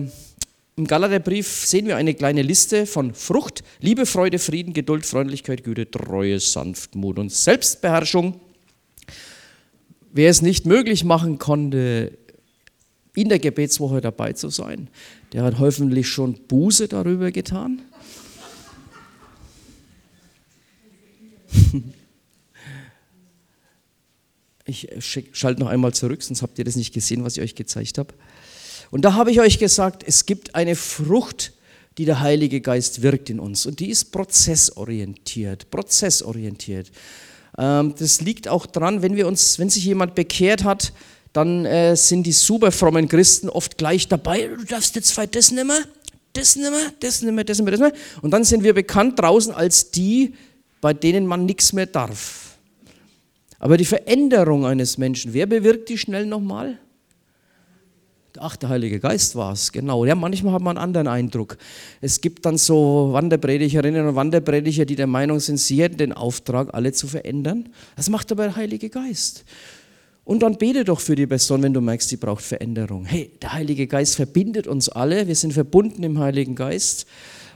Im 0.76 0.86
Galaterbrief 0.86 1.46
sehen 1.66 1.86
wir 1.86 1.96
eine 1.96 2.14
kleine 2.14 2.42
Liste 2.42 2.84
von 2.84 3.14
Frucht, 3.14 3.62
Liebe, 3.80 4.04
Freude, 4.06 4.38
Frieden, 4.38 4.72
Geduld, 4.72 5.06
Freundlichkeit, 5.06 5.62
Güte, 5.62 5.88
Treue, 5.90 6.40
Sanftmut 6.40 7.18
und 7.18 7.30
Selbstbeherrschung. 7.30 8.40
Wer 10.10 10.30
es 10.30 10.42
nicht 10.42 10.66
möglich 10.66 11.04
machen 11.04 11.38
konnte, 11.38 12.18
in 13.14 13.28
der 13.28 13.38
Gebetswoche 13.38 14.00
dabei 14.00 14.32
zu 14.32 14.48
sein, 14.48 14.88
der 15.32 15.42
hat 15.42 15.58
hoffentlich 15.58 16.08
schon 16.08 16.34
Buße 16.48 16.88
darüber 16.88 17.30
getan. 17.30 17.82
Ich 24.68 24.86
schalte 25.00 25.60
noch 25.60 25.68
einmal 25.68 25.94
zurück, 25.94 26.22
sonst 26.22 26.42
habt 26.42 26.58
ihr 26.58 26.64
das 26.66 26.76
nicht 26.76 26.92
gesehen, 26.92 27.24
was 27.24 27.38
ich 27.38 27.42
euch 27.42 27.54
gezeigt 27.54 27.96
habe. 27.96 28.12
Und 28.90 29.02
da 29.02 29.14
habe 29.14 29.30
ich 29.30 29.40
euch 29.40 29.58
gesagt, 29.58 30.04
es 30.06 30.26
gibt 30.26 30.54
eine 30.54 30.76
Frucht, 30.76 31.52
die 31.96 32.04
der 32.04 32.20
Heilige 32.20 32.60
Geist 32.60 33.02
wirkt 33.02 33.30
in 33.30 33.40
uns. 33.40 33.66
Und 33.66 33.80
die 33.80 33.90
ist 33.90 34.12
prozessorientiert. 34.12 35.70
Prozessorientiert. 35.70 36.90
Ähm, 37.58 37.94
das 37.98 38.20
liegt 38.20 38.48
auch 38.48 38.66
dran, 38.66 39.02
wenn 39.02 39.16
wir 39.16 39.26
uns, 39.26 39.58
wenn 39.58 39.68
sich 39.68 39.84
jemand 39.84 40.14
bekehrt 40.14 40.64
hat, 40.64 40.92
dann 41.32 41.64
äh, 41.66 41.96
sind 41.96 42.24
die 42.24 42.32
super 42.32 42.72
frommen 42.72 43.08
Christen 43.08 43.48
oft 43.48 43.76
gleich 43.76 44.08
dabei. 44.08 44.46
Du 44.46 44.64
darfst 44.64 44.94
jetzt 44.96 45.08
zwei 45.08 45.26
das 45.26 45.50
nicht 45.50 45.66
mehr, 45.66 45.82
das 46.32 46.56
nicht 46.56 46.70
mehr, 46.70 46.92
das 47.00 47.22
nicht 47.22 47.32
mehr, 47.32 47.44
das 47.44 47.58
nicht 47.58 47.64
mehr, 47.64 47.72
das 47.72 47.80
nicht 47.80 47.94
mehr. 47.94 48.22
Und 48.22 48.30
dann 48.30 48.44
sind 48.44 48.62
wir 48.62 48.74
bekannt 48.74 49.18
draußen 49.18 49.52
als 49.52 49.90
die, 49.90 50.34
bei 50.80 50.94
denen 50.94 51.26
man 51.26 51.46
nichts 51.46 51.72
mehr 51.72 51.86
darf. 51.86 52.58
Aber 53.58 53.76
die 53.76 53.84
Veränderung 53.84 54.64
eines 54.64 54.98
Menschen, 54.98 55.32
wer 55.34 55.46
bewirkt 55.46 55.88
die 55.88 55.98
schnell 55.98 56.26
nochmal? 56.26 56.78
Ach, 58.40 58.56
der 58.56 58.68
Heilige 58.68 59.00
Geist 59.00 59.34
war 59.34 59.52
es, 59.52 59.72
genau. 59.72 60.04
Ja, 60.04 60.14
manchmal 60.14 60.52
hat 60.52 60.62
man 60.62 60.76
einen 60.76 60.84
anderen 60.84 61.08
Eindruck. 61.08 61.56
Es 62.00 62.20
gibt 62.20 62.46
dann 62.46 62.56
so 62.56 63.08
Wanderpredigerinnen 63.12 64.06
und 64.06 64.14
Wanderprediger, 64.14 64.84
die 64.84 64.94
der 64.94 65.06
Meinung 65.08 65.40
sind, 65.40 65.58
sie 65.58 65.82
hätten 65.82 65.96
den 65.96 66.12
Auftrag, 66.12 66.72
alle 66.72 66.92
zu 66.92 67.08
verändern. 67.08 67.70
Das 67.96 68.08
macht 68.10 68.30
aber 68.30 68.44
der 68.44 68.56
Heilige 68.56 68.90
Geist. 68.90 69.44
Und 70.24 70.40
dann 70.42 70.58
bete 70.58 70.84
doch 70.84 71.00
für 71.00 71.16
die 71.16 71.26
Person, 71.26 71.62
wenn 71.62 71.72
du 71.72 71.80
merkst, 71.80 72.10
sie 72.10 72.18
braucht 72.18 72.44
Veränderung. 72.44 73.06
Hey, 73.06 73.30
der 73.40 73.54
Heilige 73.54 73.86
Geist 73.86 74.16
verbindet 74.16 74.66
uns 74.66 74.88
alle. 74.88 75.26
Wir 75.26 75.34
sind 75.34 75.54
verbunden 75.54 76.02
im 76.02 76.18
Heiligen 76.18 76.54
Geist. 76.54 77.06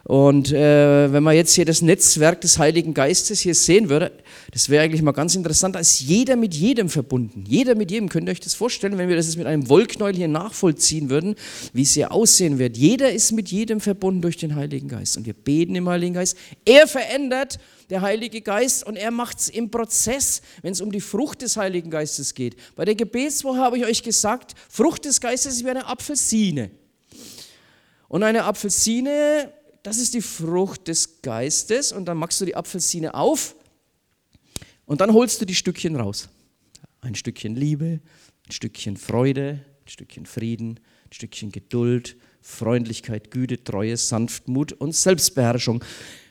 Und 0.05 0.51
äh, 0.51 1.13
wenn 1.13 1.23
man 1.23 1.37
jetzt 1.37 1.55
hier 1.55 1.65
das 1.65 1.81
Netzwerk 1.81 2.41
des 2.41 2.59
Heiligen 2.59 2.93
Geistes 2.93 3.39
hier 3.39 3.55
sehen 3.55 3.89
würde, 3.89 4.11
das 4.51 4.69
wäre 4.69 4.83
eigentlich 4.83 5.03
mal 5.03 5.13
ganz 5.13 5.37
interessant, 5.37 5.77
da 5.77 5.79
ist 5.79 6.01
jeder 6.01 6.35
mit 6.35 6.55
jedem 6.55 6.89
verbunden. 6.89 7.45
Jeder 7.47 7.77
mit 7.77 7.93
jedem. 7.93 8.09
Könnt 8.09 8.29
ihr 8.29 8.33
euch 8.33 8.41
das 8.41 8.55
vorstellen, 8.55 8.99
wenn 8.99 9.09
wir 9.09 9.15
das 9.15 9.27
jetzt 9.27 9.37
mit 9.37 9.47
einem 9.47 9.69
Wollknäuel 9.69 10.17
hier 10.17 10.27
nachvollziehen 10.27 11.09
würden, 11.09 11.37
wie 11.73 11.83
es 11.83 11.93
hier 11.93 12.11
aussehen 12.11 12.59
wird? 12.59 12.77
Jeder 12.77 13.13
ist 13.13 13.31
mit 13.31 13.49
jedem 13.51 13.81
verbunden 13.81 14.23
durch 14.23 14.37
den 14.37 14.57
Heiligen 14.57 14.89
Geist. 14.89 15.17
Und 15.17 15.27
wir 15.27 15.35
beten 15.35 15.77
im 15.77 15.89
Heiligen 15.89 16.15
Geist. 16.15 16.37
Er 16.65 16.89
verändert, 16.89 17.61
der 17.89 18.01
Heilige 18.01 18.41
Geist, 18.41 18.85
und 18.85 18.97
er 18.97 19.13
macht 19.13 19.39
es 19.39 19.49
im 19.51 19.71
Prozess, 19.71 20.43
wenn 20.63 20.73
es 20.73 20.81
um 20.81 20.91
die 20.91 21.01
Frucht 21.01 21.43
des 21.43 21.57
Heiligen 21.57 21.91
Geistes 21.91 22.35
geht. 22.35 22.57
Bei 22.75 22.85
der 22.85 22.97
Gebetswoche 22.97 23.59
habe 23.59 23.79
ich 23.79 23.85
euch 23.85 24.03
gesagt, 24.03 24.55
Frucht 24.69 25.05
des 25.05 25.21
Geistes 25.21 25.57
ist 25.57 25.65
wie 25.65 25.71
eine 25.71 25.87
Apfelsine. 25.87 26.71
Und 28.09 28.25
eine 28.25 28.45
Apfelsine 28.45 29.53
das 29.83 29.99
ist 29.99 30.15
die 30.15 30.23
Frucht 30.23 30.89
des 30.89 31.23
Geistes 31.23 31.93
und 31.93 32.07
dann 32.07 32.17
machst 32.17 32.41
du 32.41 32.45
die 32.45 32.55
Apfelsine 32.55 33.15
auf 33.15 33.55
und 34.87 35.01
dann 35.01 35.13
holst 35.13 35.41
du 35.41 35.45
die 35.45 35.55
Stückchen 35.55 35.97
raus. 35.97 36.29
Ein 37.01 37.15
Stückchen 37.15 37.57
Liebe, 37.57 38.01
ein 38.47 38.53
Stückchen 38.53 38.97
Freude, 38.97 39.65
ein 39.85 39.89
Stückchen 39.89 40.27
Frieden, 40.27 40.79
ein 41.07 41.13
Stückchen 41.13 41.51
Geduld, 41.51 42.17
Freundlichkeit, 42.41 43.31
Güte, 43.31 43.63
Treue, 43.63 43.97
Sanftmut 43.97 44.73
und 44.73 44.95
Selbstbeherrschung. 44.95 45.83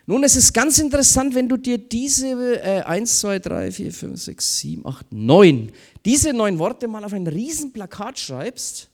Nun, 0.05 0.23
es 0.23 0.35
ist 0.35 0.53
ganz 0.53 0.79
interessant, 0.79 1.35
wenn 1.35 1.47
du 1.47 1.57
dir 1.57 1.77
diese 1.77 2.27
äh, 2.61 2.81
1, 2.81 3.19
2, 3.19 3.39
3, 3.39 3.71
4, 3.71 3.93
5, 3.93 4.21
6, 4.21 4.57
7, 4.57 4.85
8, 4.85 5.11
9, 5.11 5.71
diese 6.05 6.33
neun 6.33 6.59
Worte 6.59 6.87
mal 6.87 7.03
auf 7.03 7.13
ein 7.13 7.27
Riesenplakat 7.27 8.17
schreibst 8.17 8.89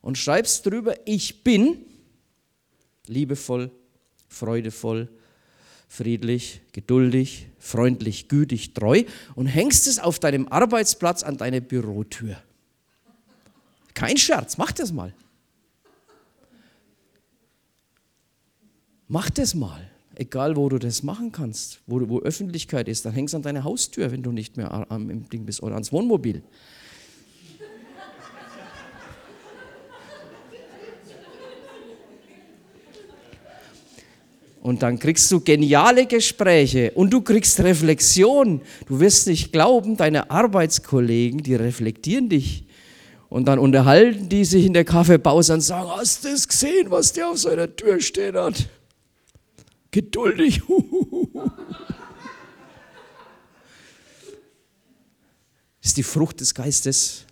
und 0.00 0.16
schreibst 0.16 0.64
drüber, 0.64 0.94
ich 1.06 1.42
bin, 1.42 1.84
liebevoll, 3.12 3.70
freudevoll, 4.28 5.08
friedlich, 5.88 6.62
geduldig, 6.72 7.48
freundlich, 7.58 8.28
gütig, 8.28 8.72
treu 8.74 9.04
und 9.34 9.46
hängst 9.46 9.86
es 9.86 9.98
auf 9.98 10.18
deinem 10.18 10.48
Arbeitsplatz 10.48 11.22
an 11.22 11.36
deine 11.36 11.60
Bürotür. 11.60 12.36
Kein 13.94 14.16
Scherz, 14.16 14.56
mach 14.56 14.72
das 14.72 14.90
mal. 14.90 15.14
Mach 19.06 19.28
das 19.28 19.54
mal, 19.54 19.90
egal 20.14 20.56
wo 20.56 20.70
du 20.70 20.78
das 20.78 21.02
machen 21.02 21.32
kannst, 21.32 21.80
wo, 21.86 22.08
wo 22.08 22.20
Öffentlichkeit 22.20 22.88
ist, 22.88 23.04
dann 23.04 23.12
hängst 23.12 23.34
du 23.34 23.36
an 23.36 23.42
deine 23.42 23.62
Haustür, 23.62 24.10
wenn 24.10 24.22
du 24.22 24.32
nicht 24.32 24.56
mehr 24.56 24.90
am, 24.90 25.10
im 25.10 25.28
Ding 25.28 25.44
bist 25.44 25.62
oder 25.62 25.74
ans 25.74 25.92
Wohnmobil. 25.92 26.42
Und 34.62 34.84
dann 34.84 35.00
kriegst 35.00 35.30
du 35.32 35.40
geniale 35.40 36.06
Gespräche 36.06 36.92
und 36.92 37.10
du 37.10 37.20
kriegst 37.20 37.58
Reflexion. 37.58 38.60
Du 38.86 39.00
wirst 39.00 39.26
nicht 39.26 39.52
glauben, 39.52 39.96
deine 39.96 40.30
Arbeitskollegen, 40.30 41.42
die 41.42 41.56
reflektieren 41.56 42.28
dich. 42.28 42.64
Und 43.28 43.46
dann 43.48 43.58
unterhalten 43.58 44.28
die 44.28 44.44
sich 44.44 44.64
in 44.64 44.72
der 44.72 44.84
Kaffeepause 44.84 45.54
und 45.54 45.62
sagen, 45.62 45.88
hast 45.90 46.24
du 46.24 46.28
das 46.28 46.46
gesehen, 46.46 46.92
was 46.92 47.12
der 47.12 47.30
auf 47.30 47.38
seiner 47.38 47.74
Tür 47.74 48.00
stehen 48.00 48.36
hat? 48.36 48.68
Geduldig. 49.90 50.62
Das 55.80 55.90
ist 55.90 55.96
die 55.96 56.04
Frucht 56.04 56.40
des 56.40 56.54
Geistes. 56.54 57.26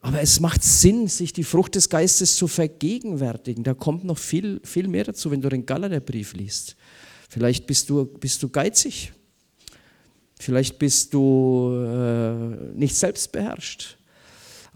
Aber 0.00 0.20
es 0.20 0.40
macht 0.40 0.62
Sinn, 0.62 1.08
sich 1.08 1.32
die 1.32 1.44
Frucht 1.44 1.74
des 1.74 1.88
Geistes 1.88 2.36
zu 2.36 2.46
vergegenwärtigen. 2.46 3.64
Da 3.64 3.74
kommt 3.74 4.04
noch 4.04 4.18
viel, 4.18 4.60
viel 4.64 4.86
mehr 4.86 5.04
dazu, 5.04 5.30
wenn 5.30 5.40
du 5.40 5.48
den 5.48 5.66
Galaterbrief 5.66 6.34
liest. 6.34 6.76
Vielleicht 7.28 7.66
bist 7.66 7.90
du, 7.90 8.04
bist 8.04 8.42
du 8.42 8.48
geizig. 8.48 9.12
Vielleicht 10.38 10.78
bist 10.78 11.12
du 11.14 11.72
äh, 11.74 12.32
nicht 12.74 12.94
selbstbeherrscht. 12.94 13.98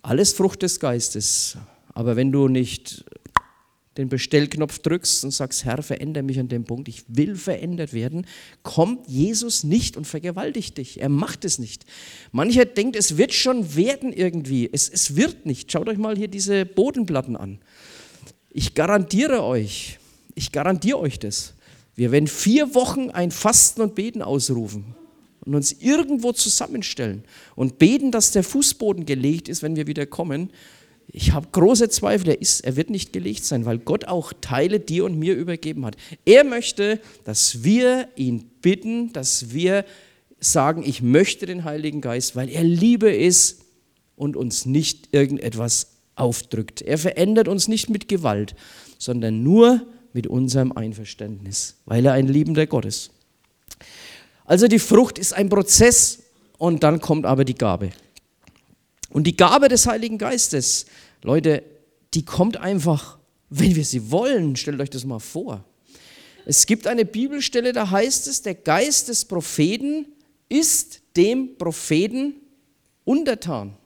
Alles 0.03 0.33
Frucht 0.33 0.63
des 0.63 0.81
Geistes. 0.81 1.57
Aber 1.95 2.17
wenn 2.17 2.33
du 2.33 2.49
nicht 2.49 3.05
den 3.97 4.09
Bestellknopf 4.09 4.79
drückst 4.79 5.25
und 5.25 5.33
sagst, 5.33 5.65
Herr, 5.65 5.83
verändere 5.83 6.23
mich 6.23 6.39
an 6.39 6.49
dem 6.49 6.65
Punkt, 6.65 6.89
ich 6.89 7.05
will 7.09 7.37
verändert 7.37 7.93
werden, 7.93 8.27
kommt 8.63 9.07
Jesus 9.07 9.65
nicht 9.65 9.97
und 9.97 10.07
vergewaltigt 10.07 10.79
dich. 10.79 11.01
Er 11.01 11.11
macht 11.11 11.45
es 11.45 11.59
nicht. 11.59 11.85
Mancher 12.31 12.65
denkt, 12.65 12.97
es 12.97 13.19
wird 13.19 13.35
schon 13.35 13.77
werden 13.77 14.13
irgendwie. 14.13 14.69
Es, 14.73 14.89
es 14.89 15.17
wird 15.17 15.45
nicht. 15.45 15.71
Schaut 15.71 15.89
euch 15.89 15.99
mal 15.99 16.17
hier 16.17 16.29
diese 16.29 16.65
Bodenplatten 16.65 17.37
an. 17.37 17.59
Ich 18.51 18.75
garantiere 18.75 19.43
euch, 19.43 19.99
ich 20.35 20.53
garantiere 20.53 20.99
euch 20.99 21.19
das. 21.19 21.55
Wir 21.95 22.11
werden 22.11 22.29
vier 22.29 22.75
Wochen 22.75 23.11
ein 23.11 23.31
Fasten 23.31 23.83
und 23.83 23.95
Beten 23.95 24.23
ausrufen 24.23 24.95
und 25.45 25.55
uns 25.55 25.73
irgendwo 25.73 26.33
zusammenstellen 26.33 27.25
und 27.57 27.79
beten, 27.79 28.11
dass 28.11 28.31
der 28.31 28.45
Fußboden 28.45 29.05
gelegt 29.05 29.49
ist, 29.49 29.63
wenn 29.63 29.77
wir 29.77 29.87
wieder 29.87 30.07
kommen 30.07 30.51
ich 31.09 31.33
habe 31.33 31.49
große 31.53 31.89
Zweifel, 31.91 32.31
er, 32.31 32.41
ist, 32.41 32.61
er 32.61 32.77
wird 32.77 32.91
nicht 32.91 33.13
gelegt 33.13 33.45
sein, 33.45 33.67
weil 33.67 33.79
Gott 33.79 34.07
auch 34.07 34.33
Teile 34.41 34.81
dir 34.81 35.05
und 35.05 35.19
mir 35.19 35.35
übergeben 35.35 35.85
hat. 35.85 35.97
Er 36.25 36.45
möchte, 36.45 37.01
dass 37.25 37.65
wir 37.65 38.09
ihn 38.17 38.51
bitten, 38.63 39.13
dass 39.13 39.53
wir 39.53 39.85
sagen, 40.41 40.83
ich 40.85 41.03
möchte 41.03 41.47
den 41.47 41.65
Heiligen 41.65 42.01
Geist, 42.01 42.35
weil 42.35 42.49
er 42.49 42.65
Liebe 42.65 43.11
ist 43.13 43.63
und 44.17 44.37
uns 44.37 44.67
nicht 44.67 45.09
irgendetwas 45.13 45.89
aufdrückt. 46.15 46.83
Er 46.83 46.99
verändert 46.99 47.49
uns 47.49 47.69
nicht 47.69 47.91
mit 47.91 48.09
Gewalt, 48.09 48.55
sondern 48.99 49.43
nur 49.43 49.87
mit 50.13 50.27
unserem 50.27 50.73
Einverständnis, 50.73 51.77
weil 51.87 52.07
er 52.07 52.13
ein 52.13 52.29
liebender 52.29 52.67
Gott 52.67 52.85
ist. 52.85 53.11
Also 54.45 54.69
die 54.69 54.79
Frucht 54.79 55.19
ist 55.19 55.33
ein 55.33 55.49
Prozess 55.49 56.23
und 56.59 56.83
dann 56.83 57.01
kommt 57.01 57.27
aber 57.27 57.45
die 57.45 57.55
Gabe. 57.55 57.91
Und 59.13 59.27
die 59.27 59.37
Gabe 59.37 59.69
des 59.69 59.87
Heiligen 59.87 60.19
Geistes, 60.19 60.87
Leute, 61.23 61.63
die 62.15 62.25
kommt 62.25 62.57
einfach, 62.57 63.19
wenn 63.51 63.77
wir 63.77 63.85
sie 63.85 64.11
wollen. 64.11 64.57
Stellt 64.57 64.81
euch 64.81 64.91
das 64.91 65.05
mal 65.05 65.19
vor. 65.19 65.65
Es 66.47 66.67
gibt 66.67 66.87
eine 66.87 67.05
Bibelstelle, 67.05 67.73
da 67.73 67.91
heißt 67.91 68.27
es, 68.27 68.43
der 68.43 68.55
Geist 68.55 69.09
des 69.09 69.25
Propheten 69.25 70.07
ist 70.49 71.03
dem 71.17 71.57
Propheten 71.57 72.35
untertan. 73.05 73.77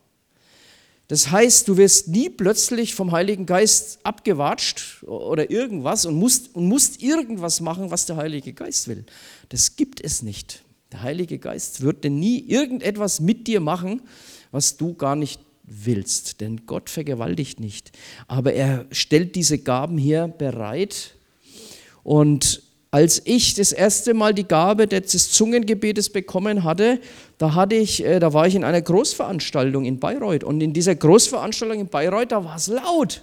Das 1.09 1.31
heißt, 1.31 1.69
du 1.69 1.77
wirst 1.77 2.09
nie 2.09 2.31
plötzlich 2.31 2.95
vom 2.95 3.13
Heiligen 3.13 3.47
Geist 3.47 4.01
abgewatscht 4.03 5.05
oder 5.05 5.51
irgendwas 5.51 6.07
und 6.07 6.17
musst, 6.17 6.55
und 6.55 6.67
musst 6.67 7.03
irgendwas 7.03 7.61
machen, 7.61 7.91
was 7.91 8.07
der 8.07 8.17
Heilige 8.17 8.53
Geist 8.53 8.89
will. 8.89 9.05
Das 9.51 9.77
gibt 9.77 10.03
es 10.03 10.23
nicht. 10.23 10.63
Der 10.91 11.03
Heilige 11.03 11.39
Geist 11.39 11.81
würde 11.81 12.11
nie 12.11 12.41
irgendetwas 12.41 13.21
mit 13.21 13.47
dir 13.47 13.61
machen, 13.61 14.03
was 14.57 14.79
du 14.79 14.95
gar 14.95 15.17
nicht 15.17 15.41
willst. 15.65 16.41
Denn 16.41 16.65
Gott 16.65 16.89
vergewaltigt 16.89 17.61
nicht. 17.61 17.93
Aber 18.27 18.55
er 18.55 18.87
stellt 18.91 19.35
diese 19.35 19.59
Gaben 19.59 19.99
hier 19.99 20.29
bereit. 20.29 21.15
Und 22.03 22.63
als 22.91 23.21
ich 23.27 23.53
das 23.53 23.73
erste 23.73 24.15
Mal 24.15 24.33
die 24.33 24.49
Gabe 24.49 24.87
des 24.87 25.31
Zungengebetes 25.31 26.09
bekommen 26.09 26.65
hatte, 26.65 27.01
da, 27.37 27.55
hatte 27.55 27.75
ich, 27.75 28.03
äh, 28.03 28.19
da 28.19 28.33
war 28.33 28.47
ich 28.47 28.55
in 28.55 28.65
einer 28.65 28.81
Großveranstaltung 28.81 29.85
in 29.85 30.01
Bayreuth. 30.01 30.43
Und 30.43 30.63
in 30.63 30.73
dieser 30.73 30.95
Großveranstaltung 30.95 31.81
in 31.81 31.89
Bayreuth, 31.89 32.33
da 32.33 32.43
war 32.43 32.57
es 32.57 32.69
laut. 32.69 33.23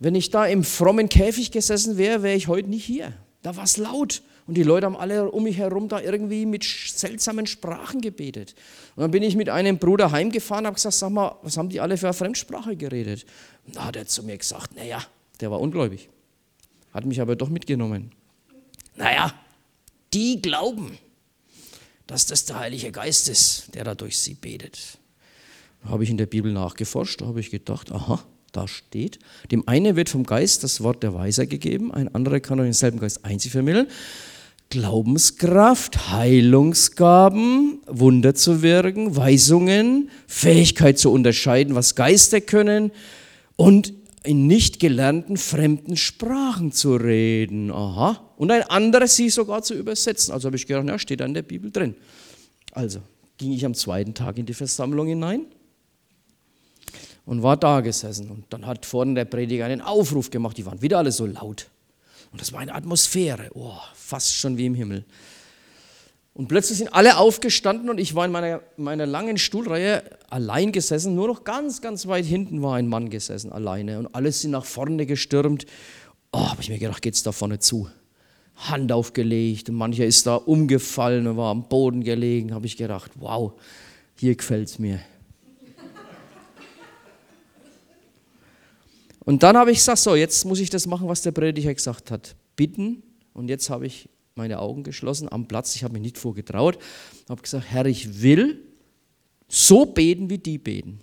Wenn 0.00 0.16
ich 0.16 0.30
da 0.30 0.44
im 0.44 0.64
frommen 0.64 1.08
Käfig 1.08 1.52
gesessen 1.52 1.96
wäre, 1.98 2.24
wäre 2.24 2.34
ich 2.34 2.48
heute 2.48 2.68
nicht 2.68 2.84
hier. 2.84 3.12
Da 3.42 3.56
war 3.56 3.64
es 3.64 3.76
laut. 3.76 4.22
Und 4.46 4.54
die 4.54 4.62
Leute 4.62 4.86
haben 4.86 4.96
alle 4.96 5.30
um 5.30 5.42
mich 5.42 5.56
herum 5.56 5.88
da 5.88 6.00
irgendwie 6.00 6.46
mit 6.46 6.64
seltsamen 6.64 7.46
Sprachen 7.46 8.00
gebetet. 8.00 8.54
Und 8.94 9.02
dann 9.02 9.10
bin 9.10 9.22
ich 9.22 9.34
mit 9.34 9.48
einem 9.48 9.78
Bruder 9.78 10.12
heimgefahren 10.12 10.64
und 10.64 10.66
habe 10.66 10.74
gesagt, 10.76 10.94
sag 10.94 11.10
mal, 11.10 11.36
was 11.42 11.56
haben 11.56 11.68
die 11.68 11.80
alle 11.80 11.96
für 11.96 12.06
eine 12.06 12.14
Fremdsprache 12.14 12.76
geredet? 12.76 13.26
Und 13.66 13.76
da 13.76 13.86
hat 13.86 13.96
er 13.96 14.06
zu 14.06 14.22
mir 14.22 14.38
gesagt, 14.38 14.76
naja, 14.76 15.04
der 15.40 15.50
war 15.50 15.60
ungläubig. 15.60 16.08
Hat 16.92 17.04
mich 17.04 17.20
aber 17.20 17.34
doch 17.34 17.48
mitgenommen. 17.48 18.12
Naja, 18.94 19.34
die 20.14 20.40
glauben, 20.40 20.96
dass 22.06 22.26
das 22.26 22.44
der 22.44 22.60
Heilige 22.60 22.92
Geist 22.92 23.28
ist, 23.28 23.74
der 23.74 23.84
da 23.84 23.94
durch 23.94 24.18
sie 24.18 24.34
betet. 24.34 24.98
Da 25.82 25.90
habe 25.90 26.04
ich 26.04 26.10
in 26.10 26.16
der 26.16 26.26
Bibel 26.26 26.52
nachgeforscht, 26.52 27.20
da 27.20 27.26
habe 27.26 27.40
ich 27.40 27.50
gedacht, 27.50 27.90
aha, 27.90 28.22
da 28.52 28.66
steht. 28.68 29.18
Dem 29.50 29.66
einen 29.68 29.96
wird 29.96 30.08
vom 30.08 30.24
Geist 30.24 30.64
das 30.64 30.82
Wort 30.82 31.02
der 31.02 31.14
Weiser 31.14 31.46
gegeben, 31.46 31.92
ein 31.92 32.14
anderer 32.14 32.40
kann 32.40 32.58
denselben 32.58 33.00
Geist 33.00 33.24
einzig 33.24 33.52
vermitteln. 33.52 33.88
Glaubenskraft, 34.70 36.10
Heilungsgaben, 36.10 37.80
Wunder 37.86 38.34
zu 38.34 38.62
wirken, 38.62 39.16
Weisungen, 39.16 40.10
Fähigkeit 40.26 40.98
zu 40.98 41.12
unterscheiden, 41.12 41.74
was 41.74 41.94
Geister 41.94 42.40
können 42.40 42.90
und 43.54 43.94
in 44.24 44.46
nicht 44.46 44.80
gelernten 44.80 45.36
fremden 45.36 45.96
Sprachen 45.96 46.72
zu 46.72 46.96
reden. 46.96 47.70
Aha. 47.70 48.20
Und 48.36 48.50
ein 48.50 48.62
anderes 48.64 49.14
sie 49.14 49.30
sogar 49.30 49.62
zu 49.62 49.74
übersetzen. 49.74 50.34
Also 50.34 50.46
habe 50.46 50.56
ich 50.56 50.66
gedacht, 50.66 50.86
ja, 50.88 50.98
steht 50.98 51.20
da 51.20 51.24
in 51.24 51.34
der 51.34 51.42
Bibel 51.42 51.70
drin. 51.70 51.94
Also 52.72 53.00
ging 53.38 53.52
ich 53.52 53.64
am 53.64 53.74
zweiten 53.74 54.14
Tag 54.14 54.36
in 54.38 54.46
die 54.46 54.54
Versammlung 54.54 55.06
hinein 55.06 55.46
und 57.24 57.42
war 57.42 57.56
da 57.56 57.80
gesessen. 57.80 58.30
Und 58.30 58.44
dann 58.50 58.66
hat 58.66 58.84
vorne 58.84 59.14
der 59.14 59.24
Prediger 59.26 59.66
einen 59.66 59.80
Aufruf 59.80 60.30
gemacht. 60.30 60.58
Die 60.58 60.66
waren 60.66 60.82
wieder 60.82 60.98
alle 60.98 61.12
so 61.12 61.26
laut. 61.26 61.68
Und 62.36 62.42
das 62.42 62.52
war 62.52 62.60
eine 62.60 62.74
Atmosphäre, 62.74 63.48
oh, 63.54 63.78
fast 63.94 64.34
schon 64.34 64.58
wie 64.58 64.66
im 64.66 64.74
Himmel. 64.74 65.06
Und 66.34 66.48
plötzlich 66.48 66.76
sind 66.76 66.88
alle 66.88 67.16
aufgestanden 67.16 67.88
und 67.88 67.98
ich 67.98 68.14
war 68.14 68.26
in 68.26 68.30
meiner, 68.30 68.60
meiner 68.76 69.06
langen 69.06 69.38
Stuhlreihe 69.38 70.02
allein 70.28 70.70
gesessen. 70.70 71.14
Nur 71.14 71.28
noch 71.28 71.44
ganz, 71.44 71.80
ganz 71.80 72.06
weit 72.08 72.26
hinten 72.26 72.60
war 72.60 72.76
ein 72.76 72.88
Mann 72.88 73.08
gesessen, 73.08 73.52
alleine. 73.52 74.00
Und 74.00 74.14
alle 74.14 74.30
sind 74.32 74.50
nach 74.50 74.66
vorne 74.66 75.06
gestürmt. 75.06 75.64
Oh, 76.30 76.50
habe 76.50 76.60
ich 76.60 76.68
mir 76.68 76.78
gedacht, 76.78 77.00
geht's 77.00 77.22
da 77.22 77.32
vorne 77.32 77.58
zu? 77.58 77.88
Hand 78.54 78.92
aufgelegt. 78.92 79.70
Und 79.70 79.76
mancher 79.76 80.04
ist 80.04 80.26
da 80.26 80.34
umgefallen 80.34 81.26
und 81.26 81.38
war 81.38 81.50
am 81.50 81.70
Boden 81.70 82.04
gelegen. 82.04 82.52
Habe 82.52 82.66
ich 82.66 82.76
gedacht, 82.76 83.12
wow, 83.14 83.54
hier 84.14 84.36
gefällt 84.36 84.68
es 84.68 84.78
mir. 84.78 85.00
Und 89.26 89.42
dann 89.42 89.56
habe 89.56 89.72
ich 89.72 89.78
gesagt, 89.78 89.98
so, 89.98 90.14
jetzt 90.14 90.44
muss 90.44 90.60
ich 90.60 90.70
das 90.70 90.86
machen, 90.86 91.08
was 91.08 91.20
der 91.20 91.32
Prediger 91.32 91.74
gesagt 91.74 92.12
hat. 92.12 92.36
Bitten. 92.54 93.02
Und 93.34 93.48
jetzt 93.48 93.68
habe 93.68 93.84
ich 93.84 94.08
meine 94.36 94.60
Augen 94.60 94.84
geschlossen 94.84 95.30
am 95.30 95.48
Platz. 95.48 95.74
Ich 95.74 95.82
habe 95.82 95.94
mich 95.94 96.02
nicht 96.02 96.16
vorgetraut. 96.16 96.78
Habe 97.28 97.42
gesagt, 97.42 97.66
Herr, 97.68 97.86
ich 97.86 98.22
will 98.22 98.60
so 99.48 99.84
beten, 99.84 100.30
wie 100.30 100.38
die 100.38 100.58
beten. 100.58 101.00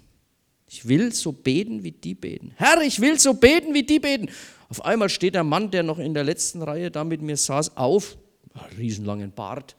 Ich 0.69 0.87
will 0.87 1.13
so 1.13 1.33
beten, 1.33 1.83
wie 1.83 1.91
die 1.91 2.15
beten. 2.15 2.53
Herr, 2.55 2.81
ich 2.81 3.01
will 3.01 3.19
so 3.19 3.33
beten, 3.33 3.73
wie 3.73 3.83
die 3.83 3.99
beten. 3.99 4.29
Auf 4.69 4.85
einmal 4.85 5.09
steht 5.09 5.35
der 5.35 5.43
Mann, 5.43 5.69
der 5.69 5.83
noch 5.83 5.99
in 5.99 6.13
der 6.13 6.23
letzten 6.23 6.61
Reihe 6.61 6.89
da 6.89 7.03
mit 7.03 7.21
mir 7.21 7.35
saß, 7.35 7.75
auf. 7.75 8.17
Riesenlangen 8.77 9.33
Bart. 9.33 9.75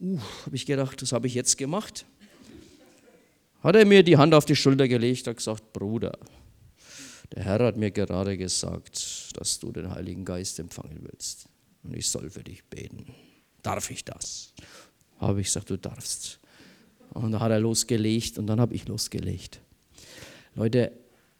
Uh, 0.00 0.20
habe 0.46 0.54
ich 0.54 0.64
gedacht, 0.64 1.02
das 1.02 1.10
habe 1.10 1.26
ich 1.26 1.34
jetzt 1.34 1.58
gemacht. 1.58 2.06
Hat 3.64 3.74
er 3.74 3.84
mir 3.84 4.04
die 4.04 4.16
Hand 4.16 4.32
auf 4.32 4.44
die 4.44 4.54
Schulter 4.54 4.86
gelegt 4.86 5.26
und 5.26 5.36
gesagt, 5.36 5.72
Bruder, 5.72 6.16
der 7.32 7.44
Herr 7.44 7.64
hat 7.64 7.76
mir 7.76 7.90
gerade 7.90 8.36
gesagt, 8.36 9.38
dass 9.38 9.58
du 9.58 9.72
den 9.72 9.90
Heiligen 9.90 10.24
Geist 10.24 10.58
empfangen 10.58 10.98
willst. 11.02 11.48
Und 11.82 11.96
ich 11.96 12.08
soll 12.08 12.30
für 12.30 12.44
dich 12.44 12.64
beten. 12.64 13.06
Darf 13.62 13.90
ich 13.90 14.04
das? 14.04 14.52
Habe 15.18 15.40
ich 15.40 15.48
gesagt, 15.48 15.70
du 15.70 15.78
darfst. 15.78 16.40
Und 17.10 17.32
da 17.32 17.40
hat 17.40 17.50
er 17.50 17.60
losgelegt 17.60 18.38
und 18.38 18.46
dann 18.46 18.60
habe 18.60 18.74
ich 18.74 18.86
losgelegt. 18.88 19.60
Leute, 20.54 20.92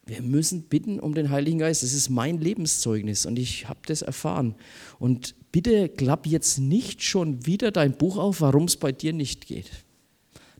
wir 0.06 0.22
müssen 0.22 0.64
bitten 0.64 1.00
um 1.00 1.14
den 1.14 1.30
Heiligen 1.30 1.58
Geist. 1.58 1.82
Das 1.82 1.92
ist 1.92 2.10
mein 2.10 2.38
Lebenszeugnis 2.38 3.26
und 3.26 3.38
ich 3.38 3.68
habe 3.68 3.80
das 3.86 4.02
erfahren. 4.02 4.54
Und 4.98 5.34
bitte 5.50 5.88
klapp 5.88 6.26
jetzt 6.26 6.58
nicht 6.58 7.02
schon 7.02 7.46
wieder 7.46 7.70
dein 7.70 7.96
Buch 7.96 8.18
auf, 8.18 8.40
warum 8.40 8.64
es 8.64 8.76
bei 8.76 8.92
dir 8.92 9.12
nicht 9.12 9.46
geht. 9.46 9.70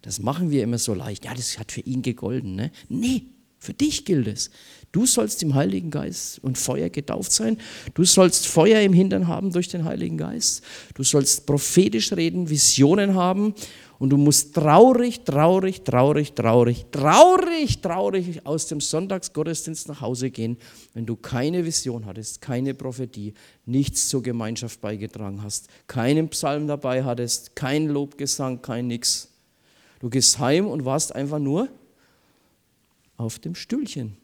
Das 0.03 0.21
machen 0.21 0.51
wir 0.51 0.63
immer 0.63 0.79
so 0.79 0.95
leicht. 0.95 1.25
Ja, 1.25 1.35
das 1.35 1.59
hat 1.59 1.73
für 1.73 1.81
ihn 1.81 2.03
gegolten. 2.03 2.55
Ne? 2.55 2.71
Nee, 2.89 3.27
Für 3.65 3.73
dich 3.75 4.05
gilt 4.05 4.27
es. 4.29 4.51
Du 4.93 5.07
sollst 5.07 5.43
im 5.43 5.55
Heiligen 5.55 5.91
Geist 5.91 6.39
und 6.45 6.57
Feuer 6.57 6.89
getauft 6.89 7.33
sein. 7.33 7.59
Du 7.95 8.05
sollst 8.05 8.47
Feuer 8.47 8.81
im 8.81 8.93
Hintern 8.93 9.27
haben 9.27 9.51
durch 9.53 9.69
den 9.69 9.85
Heiligen 9.85 10.19
Geist. 10.19 10.63
Du 10.95 11.03
sollst 11.03 11.47
prophetisch 11.47 12.13
reden, 12.13 12.49
Visionen 12.49 13.15
haben. 13.15 13.55
Und 13.99 14.11
du 14.11 14.17
musst 14.17 14.55
traurig, 14.55 15.25
traurig, 15.25 15.83
traurig, 15.83 16.35
traurig, 16.35 16.85
traurig, 16.91 17.81
traurig 17.81 18.47
aus 18.47 18.67
dem 18.67 18.81
Sonntagsgottesdienst 18.81 19.89
nach 19.89 20.01
Hause 20.01 20.31
gehen, 20.31 20.59
wenn 20.93 21.07
du 21.07 21.17
keine 21.17 21.65
Vision 21.65 22.05
hattest, 22.05 22.41
keine 22.41 22.75
Prophetie, 22.75 23.35
nichts 23.65 24.09
zur 24.09 24.23
Gemeinschaft 24.23 24.81
beigetragen 24.81 25.43
hast, 25.43 25.69
keinen 25.87 26.29
Psalm 26.29 26.67
dabei 26.67 27.03
hattest, 27.03 27.57
kein 27.57 27.89
Lobgesang, 27.89 28.61
kein 28.63 28.89
Nix. 28.89 29.29
Du 30.01 30.11
gehst 30.11 30.39
heim 30.39 30.67
und 30.67 30.85
warst 30.85 31.15
einfach 31.15 31.39
nur 31.39 31.69
auf 33.17 33.39
dem 33.39 33.55
Stühlchen. 33.55 34.17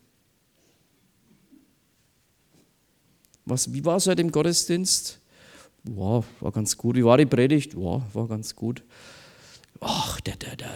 Was, 3.44 3.72
wie 3.72 3.84
war 3.84 3.96
es 3.96 4.04
seit 4.04 4.18
dem 4.18 4.30
Gottesdienst? 4.30 5.20
Wow, 5.84 6.24
war 6.40 6.52
ganz 6.52 6.76
gut. 6.76 6.96
Wie 6.96 7.04
war 7.04 7.16
die 7.16 7.26
Predigt? 7.26 7.74
Wow, 7.74 8.02
war 8.12 8.28
ganz 8.28 8.54
gut. 8.54 8.84
Ach, 9.80 10.20
der, 10.20 10.36
der, 10.36 10.56
der, 10.56 10.68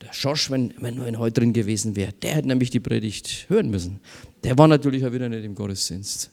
der 0.00 0.12
Schorsch, 0.12 0.50
wenn, 0.50 0.74
wenn, 0.78 1.04
wenn 1.04 1.18
heute 1.18 1.40
drin 1.40 1.52
gewesen 1.52 1.96
wäre, 1.96 2.12
der 2.12 2.36
hätte 2.36 2.48
nämlich 2.48 2.70
die 2.70 2.80
Predigt 2.80 3.46
hören 3.48 3.70
müssen. 3.70 4.00
Der 4.44 4.56
war 4.58 4.68
natürlich 4.68 5.04
auch 5.04 5.12
wieder 5.12 5.28
nicht 5.28 5.44
im 5.44 5.54
Gottesdienst. 5.54 6.30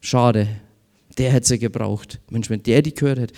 Schade, 0.00 0.48
der 1.16 1.32
hätte 1.32 1.46
sie 1.46 1.58
gebraucht. 1.58 2.20
Mensch, 2.30 2.50
wenn 2.50 2.62
der 2.62 2.82
die 2.82 2.94
gehört 2.94 3.18
hätte. 3.18 3.34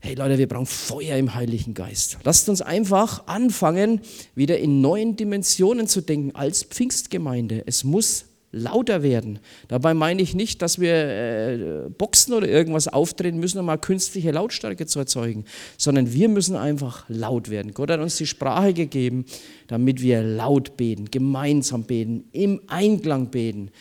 Hey 0.00 0.14
Leute, 0.14 0.38
wir 0.38 0.46
brauchen 0.46 0.66
Feuer 0.66 1.16
im 1.16 1.34
Heiligen 1.34 1.74
Geist. 1.74 2.18
Lasst 2.22 2.48
uns 2.48 2.62
einfach 2.62 3.26
anfangen, 3.26 4.00
wieder 4.36 4.56
in 4.56 4.80
neuen 4.80 5.16
Dimensionen 5.16 5.88
zu 5.88 6.02
denken 6.02 6.36
als 6.36 6.62
Pfingstgemeinde. 6.62 7.64
Es 7.66 7.82
muss 7.82 8.26
lauter 8.52 9.02
werden. 9.02 9.40
Dabei 9.66 9.94
meine 9.94 10.22
ich 10.22 10.36
nicht, 10.36 10.62
dass 10.62 10.78
wir 10.78 10.94
äh, 10.94 11.90
Boxen 11.90 12.32
oder 12.32 12.48
irgendwas 12.48 12.86
auftreten 12.86 13.40
müssen, 13.40 13.58
um 13.58 13.66
mal 13.66 13.76
künstliche 13.76 14.30
Lautstärke 14.30 14.86
zu 14.86 15.00
erzeugen, 15.00 15.44
sondern 15.76 16.12
wir 16.12 16.28
müssen 16.28 16.54
einfach 16.54 17.04
laut 17.08 17.50
werden. 17.50 17.74
Gott 17.74 17.90
hat 17.90 17.98
uns 17.98 18.16
die 18.16 18.26
Sprache 18.26 18.74
gegeben, 18.74 19.26
damit 19.66 20.00
wir 20.00 20.22
laut 20.22 20.76
beten, 20.76 21.10
gemeinsam 21.10 21.82
beten, 21.82 22.28
im 22.30 22.62
Einklang 22.68 23.30
beten. 23.30 23.72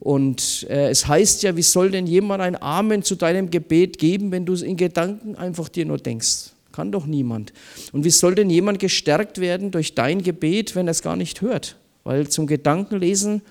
Und 0.00 0.66
äh, 0.68 0.90
es 0.90 1.06
heißt 1.06 1.42
ja, 1.42 1.56
wie 1.56 1.62
soll 1.62 1.90
denn 1.90 2.06
jemand 2.06 2.42
ein 2.42 2.60
Amen 2.60 3.02
zu 3.02 3.14
deinem 3.14 3.50
Gebet 3.50 3.98
geben, 3.98 4.32
wenn 4.32 4.44
du 4.44 4.52
es 4.52 4.62
in 4.62 4.76
Gedanken 4.76 5.34
einfach 5.36 5.68
dir 5.68 5.86
nur 5.86 5.98
denkst? 5.98 6.50
Kann 6.72 6.92
doch 6.92 7.06
niemand. 7.06 7.52
Und 7.92 8.04
wie 8.04 8.10
soll 8.10 8.34
denn 8.34 8.50
jemand 8.50 8.80
gestärkt 8.80 9.40
werden 9.40 9.70
durch 9.70 9.94
dein 9.94 10.22
Gebet, 10.22 10.74
wenn 10.74 10.88
er 10.88 10.92
es 10.92 11.02
gar 11.02 11.16
nicht 11.16 11.40
hört? 11.40 11.76
Weil 12.02 12.28
zum 12.28 12.46
Gedankenlesen 12.46 13.42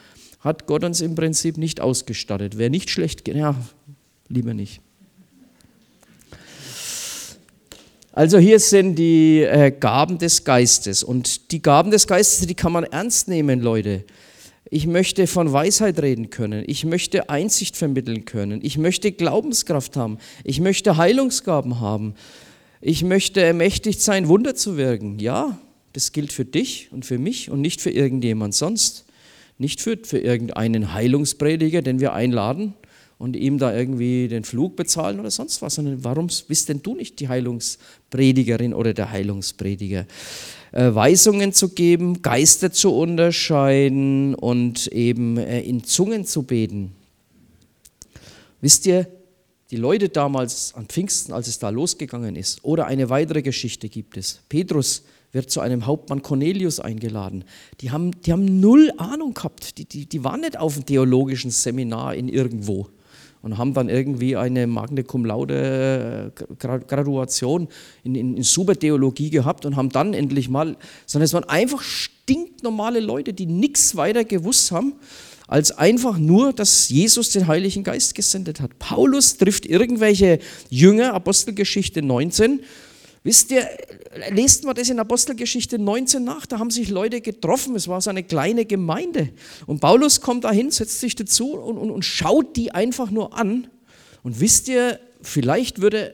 hat 0.41 0.67
Gott 0.67 0.83
uns 0.83 1.01
im 1.01 1.15
Prinzip 1.15 1.57
nicht 1.57 1.79
ausgestattet. 1.79 2.57
Wer 2.57 2.69
nicht 2.69 2.89
schlecht 2.89 3.27
ja, 3.27 3.55
lieber 4.27 4.53
nicht. 4.53 4.81
Also 8.11 8.37
hier 8.37 8.59
sind 8.59 8.95
die 8.95 9.41
äh, 9.41 9.71
Gaben 9.71 10.19
des 10.19 10.43
Geistes. 10.43 11.03
Und 11.03 11.51
die 11.51 11.63
Gaben 11.63 11.89
des 11.89 12.05
Geistes, 12.05 12.45
die 12.45 12.53
kann 12.53 12.71
man 12.71 12.83
ernst 12.83 13.27
nehmen, 13.27 13.59
Leute. 13.59 14.03
Ich 14.69 14.87
möchte 14.87 15.27
von 15.27 15.51
Weisheit 15.51 16.01
reden 16.01 16.29
können. 16.29 16.63
Ich 16.67 16.85
möchte 16.85 17.29
Einsicht 17.29 17.75
vermitteln 17.75 18.25
können. 18.25 18.61
Ich 18.63 18.77
möchte 18.77 19.11
Glaubenskraft 19.11 19.97
haben. 19.97 20.17
Ich 20.43 20.59
möchte 20.59 20.97
Heilungsgaben 20.97 21.79
haben. 21.79 22.15
Ich 22.81 23.03
möchte 23.03 23.41
ermächtigt 23.41 24.01
sein, 24.01 24.27
Wunder 24.27 24.55
zu 24.55 24.77
wirken. 24.77 25.19
Ja, 25.19 25.59
das 25.93 26.11
gilt 26.11 26.33
für 26.33 26.45
dich 26.45 26.89
und 26.91 27.05
für 27.05 27.17
mich 27.17 27.49
und 27.49 27.61
nicht 27.61 27.81
für 27.81 27.91
irgendjemand 27.91 28.55
sonst. 28.55 29.05
Nicht 29.57 29.81
für, 29.81 29.97
für 30.03 30.17
irgendeinen 30.17 30.93
Heilungsprediger, 30.93 31.81
den 31.81 31.99
wir 31.99 32.13
einladen 32.13 32.73
und 33.19 33.35
ihm 33.35 33.59
da 33.59 33.73
irgendwie 33.73 34.27
den 34.27 34.43
Flug 34.43 34.75
bezahlen 34.75 35.19
oder 35.19 35.31
sonst 35.31 35.61
was, 35.61 35.75
sondern 35.75 36.03
warum 36.03 36.27
bist 36.47 36.69
denn 36.69 36.81
du 36.81 36.95
nicht 36.95 37.19
die 37.19 37.29
Heilungspredigerin 37.29 38.73
oder 38.73 38.93
der 38.93 39.11
Heilungsprediger? 39.11 40.05
Äh, 40.73 40.95
Weisungen 40.95 41.53
zu 41.53 41.69
geben, 41.69 42.23
Geister 42.23 42.71
zu 42.71 42.95
unterscheiden 42.95 44.33
und 44.33 44.87
eben 44.87 45.37
äh, 45.37 45.61
in 45.61 45.83
Zungen 45.83 46.25
zu 46.25 46.41
beten. 46.41 46.93
Wisst 48.59 48.87
ihr, 48.87 49.07
die 49.69 49.77
Leute 49.77 50.09
damals 50.09 50.73
an 50.73 50.87
Pfingsten, 50.87 51.31
als 51.31 51.47
es 51.47 51.59
da 51.59 51.69
losgegangen 51.69 52.35
ist, 52.35 52.63
oder 52.63 52.87
eine 52.87 53.11
weitere 53.11 53.43
Geschichte 53.43 53.87
gibt 53.87 54.17
es. 54.17 54.39
Petrus 54.49 55.03
wird 55.31 55.51
zu 55.51 55.61
einem 55.61 55.85
Hauptmann 55.85 56.23
Cornelius 56.23 56.79
eingeladen. 56.79 57.43
Die 57.81 57.91
haben, 57.91 58.19
die 58.21 58.31
haben 58.31 58.59
null 58.59 58.91
Ahnung 58.97 59.35
gehabt. 59.35 59.77
Die, 59.77 59.85
die, 59.85 60.07
die 60.07 60.23
waren 60.23 60.41
nicht 60.41 60.57
auf 60.57 60.75
einem 60.75 60.87
theologischen 60.87 61.51
Seminar 61.51 62.15
in 62.15 62.29
irgendwo 62.29 62.89
und 63.43 63.57
haben 63.57 63.73
dann 63.73 63.89
irgendwie 63.89 64.35
eine 64.37 64.65
Magne 64.65 65.03
Cum 65.03 65.25
Laude 65.25 66.33
äh, 66.35 66.55
Graduation 66.57 67.67
in, 68.03 68.15
in, 68.15 68.37
in 68.37 68.43
Supertheologie 68.43 69.29
gehabt 69.29 69.65
und 69.65 69.75
haben 69.75 69.89
dann 69.89 70.13
endlich 70.13 70.49
mal, 70.49 70.77
sondern 71.05 71.25
es 71.25 71.33
waren 71.33 71.43
einfach 71.43 71.81
stinknormale 71.81 73.01
Leute, 73.01 73.33
die 73.33 73.45
nichts 73.45 73.95
weiter 73.97 74.23
gewusst 74.23 74.71
haben, 74.71 74.93
als 75.47 75.77
einfach 75.77 76.17
nur, 76.17 76.53
dass 76.53 76.87
Jesus 76.87 77.31
den 77.31 77.47
Heiligen 77.47 77.83
Geist 77.83 78.15
gesendet 78.15 78.61
hat. 78.61 78.79
Paulus 78.79 79.37
trifft 79.37 79.65
irgendwelche 79.65 80.39
Jünger, 80.69 81.13
Apostelgeschichte 81.13 82.01
19, 82.01 82.61
Wisst 83.23 83.51
ihr, 83.51 83.65
lest 84.31 84.65
mal 84.65 84.73
das 84.73 84.89
in 84.89 84.99
Apostelgeschichte 84.99 85.79
19 85.79 86.23
nach, 86.23 86.45
da 86.45 86.59
haben 86.59 86.69
sich 86.69 86.89
Leute 86.89 87.21
getroffen, 87.21 87.73
es 87.75 87.87
war 87.87 88.01
so 88.01 88.09
eine 88.09 88.23
kleine 88.23 88.65
Gemeinde. 88.65 89.29
Und 89.65 89.79
Paulus 89.79 90.19
kommt 90.19 90.43
dahin, 90.43 90.71
setzt 90.71 90.99
sich 90.99 91.15
dazu 91.15 91.53
und, 91.53 91.77
und, 91.77 91.89
und 91.89 92.03
schaut 92.03 92.57
die 92.57 92.71
einfach 92.71 93.11
nur 93.11 93.37
an. 93.37 93.67
Und 94.23 94.41
wisst 94.41 94.67
ihr, 94.67 94.99
vielleicht 95.21 95.81
würde, 95.81 96.13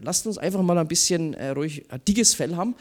lasst 0.00 0.28
uns 0.28 0.38
einfach 0.38 0.62
mal 0.62 0.78
ein 0.78 0.86
bisschen 0.86 1.34
äh, 1.34 1.50
ruhig 1.50 1.90
ein 1.90 2.00
dickes 2.06 2.34
Fell 2.34 2.54
haben, 2.54 2.76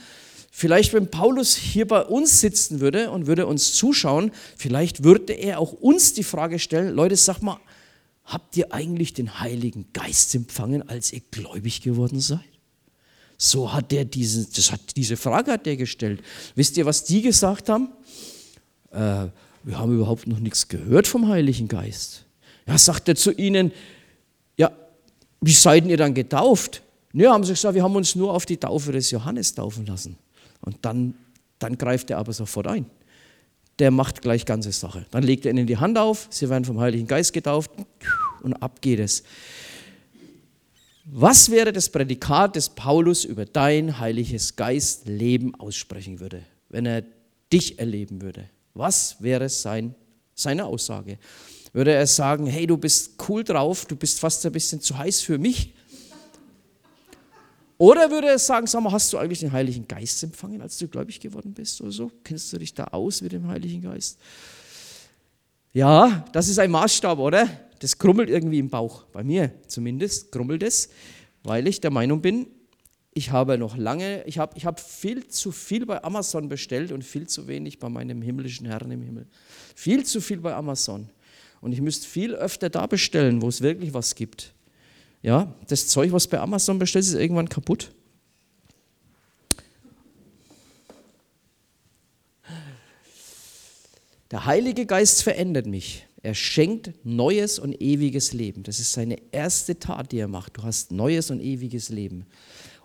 vielleicht 0.51 0.93
wenn 0.93 1.09
Paulus 1.09 1.55
hier 1.55 1.87
bei 1.87 2.01
uns 2.03 2.41
sitzen 2.41 2.79
würde 2.79 3.09
und 3.09 3.25
würde 3.25 3.47
uns 3.47 3.73
zuschauen, 3.73 4.31
vielleicht 4.55 5.03
würde 5.03 5.33
er 5.33 5.59
auch 5.59 5.73
uns 5.73 6.13
die 6.13 6.23
Frage 6.23 6.59
stellen, 6.59 6.93
Leute, 6.93 7.15
sag 7.15 7.41
mal, 7.41 7.59
habt 8.23 8.55
ihr 8.55 8.71
eigentlich 8.71 9.15
den 9.15 9.39
Heiligen 9.39 9.87
Geist 9.93 10.35
empfangen, 10.35 10.87
als 10.87 11.11
ihr 11.11 11.21
gläubig 11.31 11.81
geworden 11.81 12.19
seid? 12.19 12.50
So 13.43 13.73
hat 13.73 13.91
er 13.91 14.05
diesen, 14.05 14.45
das 14.55 14.71
hat, 14.71 14.95
diese 14.95 15.17
Frage 15.17 15.53
hat 15.53 15.65
er 15.65 15.75
gestellt. 15.75 16.21
Wisst 16.53 16.77
ihr, 16.77 16.85
was 16.85 17.03
die 17.03 17.23
gesagt 17.23 17.69
haben? 17.69 17.89
Äh, 18.91 19.29
wir 19.63 19.79
haben 19.79 19.95
überhaupt 19.95 20.27
noch 20.27 20.37
nichts 20.37 20.67
gehört 20.67 21.07
vom 21.07 21.27
Heiligen 21.27 21.67
Geist. 21.67 22.23
Ja, 22.67 22.77
sagt 22.77 23.07
er 23.07 23.15
zu 23.15 23.31
ihnen, 23.31 23.71
ja, 24.57 24.71
wie 25.41 25.53
seid 25.53 25.87
ihr 25.87 25.97
dann 25.97 26.13
getauft? 26.13 26.83
Ja, 27.13 27.33
haben 27.33 27.43
sie 27.43 27.53
gesagt, 27.53 27.73
wir 27.73 27.81
haben 27.81 27.95
uns 27.95 28.13
nur 28.13 28.31
auf 28.31 28.45
die 28.45 28.57
Taufe 28.57 28.91
des 28.91 29.09
Johannes 29.09 29.55
taufen 29.55 29.87
lassen. 29.87 30.19
Und 30.61 30.77
dann, 30.83 31.15
dann 31.57 31.79
greift 31.79 32.11
er 32.11 32.19
aber 32.19 32.33
sofort 32.33 32.67
ein. 32.67 32.85
Der 33.79 33.89
macht 33.89 34.21
gleich 34.21 34.45
ganze 34.45 34.71
Sache. 34.71 35.07
Dann 35.09 35.23
legt 35.23 35.47
er 35.47 35.51
ihnen 35.51 35.65
die 35.65 35.77
Hand 35.77 35.97
auf, 35.97 36.27
sie 36.29 36.47
werden 36.47 36.63
vom 36.63 36.79
Heiligen 36.79 37.07
Geist 37.07 37.33
getauft 37.33 37.71
und 38.43 38.53
ab 38.61 38.81
geht 38.81 38.99
es. 38.99 39.23
Was 41.05 41.49
wäre 41.49 41.73
das 41.73 41.89
Prädikat, 41.89 42.55
das 42.55 42.69
Paulus 42.69 43.25
über 43.25 43.45
dein 43.45 43.99
heiliges 43.99 44.55
Geistleben 44.55 45.55
aussprechen 45.55 46.19
würde, 46.19 46.43
wenn 46.69 46.85
er 46.85 47.03
dich 47.51 47.79
erleben 47.79 48.21
würde? 48.21 48.49
Was 48.73 49.21
wäre 49.21 49.49
sein, 49.49 49.95
seine 50.35 50.65
Aussage? 50.65 51.17
Würde 51.73 51.93
er 51.93 52.05
sagen, 52.05 52.45
hey, 52.45 52.67
du 52.67 52.77
bist 52.77 53.15
cool 53.27 53.43
drauf, 53.43 53.85
du 53.85 53.95
bist 53.95 54.19
fast 54.19 54.45
ein 54.45 54.51
bisschen 54.51 54.81
zu 54.81 54.97
heiß 54.97 55.21
für 55.21 55.37
mich? 55.37 55.73
Oder 57.77 58.11
würde 58.11 58.27
er 58.27 58.37
sagen, 58.37 58.67
sag 58.67 58.83
mal, 58.83 58.91
hast 58.91 59.11
du 59.11 59.17
eigentlich 59.17 59.39
den 59.39 59.51
Heiligen 59.51 59.87
Geist 59.87 60.21
empfangen, 60.21 60.61
als 60.61 60.77
du 60.77 60.87
gläubig 60.87 61.19
geworden 61.19 61.53
bist 61.53 61.81
oder 61.81 61.91
so? 61.91 62.11
Kennst 62.23 62.53
du 62.53 62.59
dich 62.59 62.75
da 62.75 62.83
aus 62.85 63.21
mit 63.21 63.31
dem 63.31 63.47
Heiligen 63.47 63.81
Geist? 63.81 64.19
Ja, 65.73 66.25
das 66.31 66.47
ist 66.47 66.59
ein 66.59 66.69
Maßstab, 66.69 67.17
oder? 67.17 67.49
Das 67.81 67.97
krummelt 67.97 68.29
irgendwie 68.29 68.59
im 68.59 68.69
Bauch. 68.69 69.05
Bei 69.11 69.23
mir 69.23 69.51
zumindest 69.67 70.31
krummelt 70.31 70.61
es, 70.61 70.89
weil 71.43 71.67
ich 71.67 71.81
der 71.81 71.89
Meinung 71.91 72.21
bin, 72.21 72.47
ich 73.13 73.31
habe 73.31 73.57
noch 73.57 73.75
lange, 73.75 74.23
ich 74.25 74.37
habe 74.37 74.55
ich 74.55 74.65
hab 74.65 74.79
viel 74.79 75.27
zu 75.27 75.51
viel 75.51 75.85
bei 75.85 76.01
Amazon 76.03 76.47
bestellt 76.47 76.91
und 76.91 77.03
viel 77.03 77.27
zu 77.27 77.47
wenig 77.47 77.79
bei 77.79 77.89
meinem 77.89 78.21
himmlischen 78.21 78.67
Herrn 78.67 78.91
im 78.91 79.01
Himmel. 79.01 79.27
Viel 79.75 80.05
zu 80.05 80.21
viel 80.21 80.37
bei 80.37 80.53
Amazon. 80.53 81.09
Und 81.59 81.73
ich 81.73 81.81
müsste 81.81 82.07
viel 82.07 82.35
öfter 82.35 82.69
da 82.69 82.85
bestellen, 82.85 83.41
wo 83.41 83.47
es 83.47 83.61
wirklich 83.61 83.93
was 83.93 84.15
gibt. 84.15 84.53
Ja, 85.23 85.53
das 85.67 85.87
Zeug, 85.87 86.11
was 86.11 86.27
bei 86.27 86.39
Amazon 86.39 86.79
bestellt, 86.79 87.05
ist 87.05 87.13
irgendwann 87.13 87.49
kaputt. 87.49 87.91
Der 94.29 94.45
Heilige 94.45 94.85
Geist 94.85 95.23
verändert 95.23 95.65
mich. 95.65 96.07
Er 96.23 96.35
schenkt 96.35 96.93
neues 97.03 97.57
und 97.57 97.81
ewiges 97.81 98.33
Leben. 98.33 98.63
Das 98.63 98.79
ist 98.79 98.93
seine 98.93 99.17
erste 99.31 99.79
Tat, 99.79 100.11
die 100.11 100.19
er 100.19 100.27
macht. 100.27 100.57
Du 100.57 100.63
hast 100.63 100.91
neues 100.91 101.31
und 101.31 101.41
ewiges 101.41 101.89
Leben. 101.89 102.25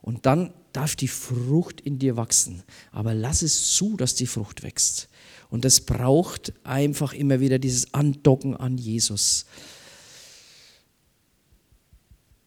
Und 0.00 0.24
dann 0.24 0.54
darf 0.72 0.96
die 0.96 1.08
Frucht 1.08 1.80
in 1.80 1.98
dir 1.98 2.16
wachsen. 2.16 2.62
Aber 2.92 3.12
lass 3.12 3.42
es 3.42 3.74
zu, 3.74 3.96
dass 3.96 4.14
die 4.14 4.26
Frucht 4.26 4.62
wächst. 4.62 5.08
Und 5.50 5.64
das 5.64 5.80
braucht 5.80 6.52
einfach 6.64 7.12
immer 7.12 7.40
wieder 7.40 7.58
dieses 7.58 7.92
Andocken 7.92 8.56
an 8.56 8.78
Jesus. 8.78 9.46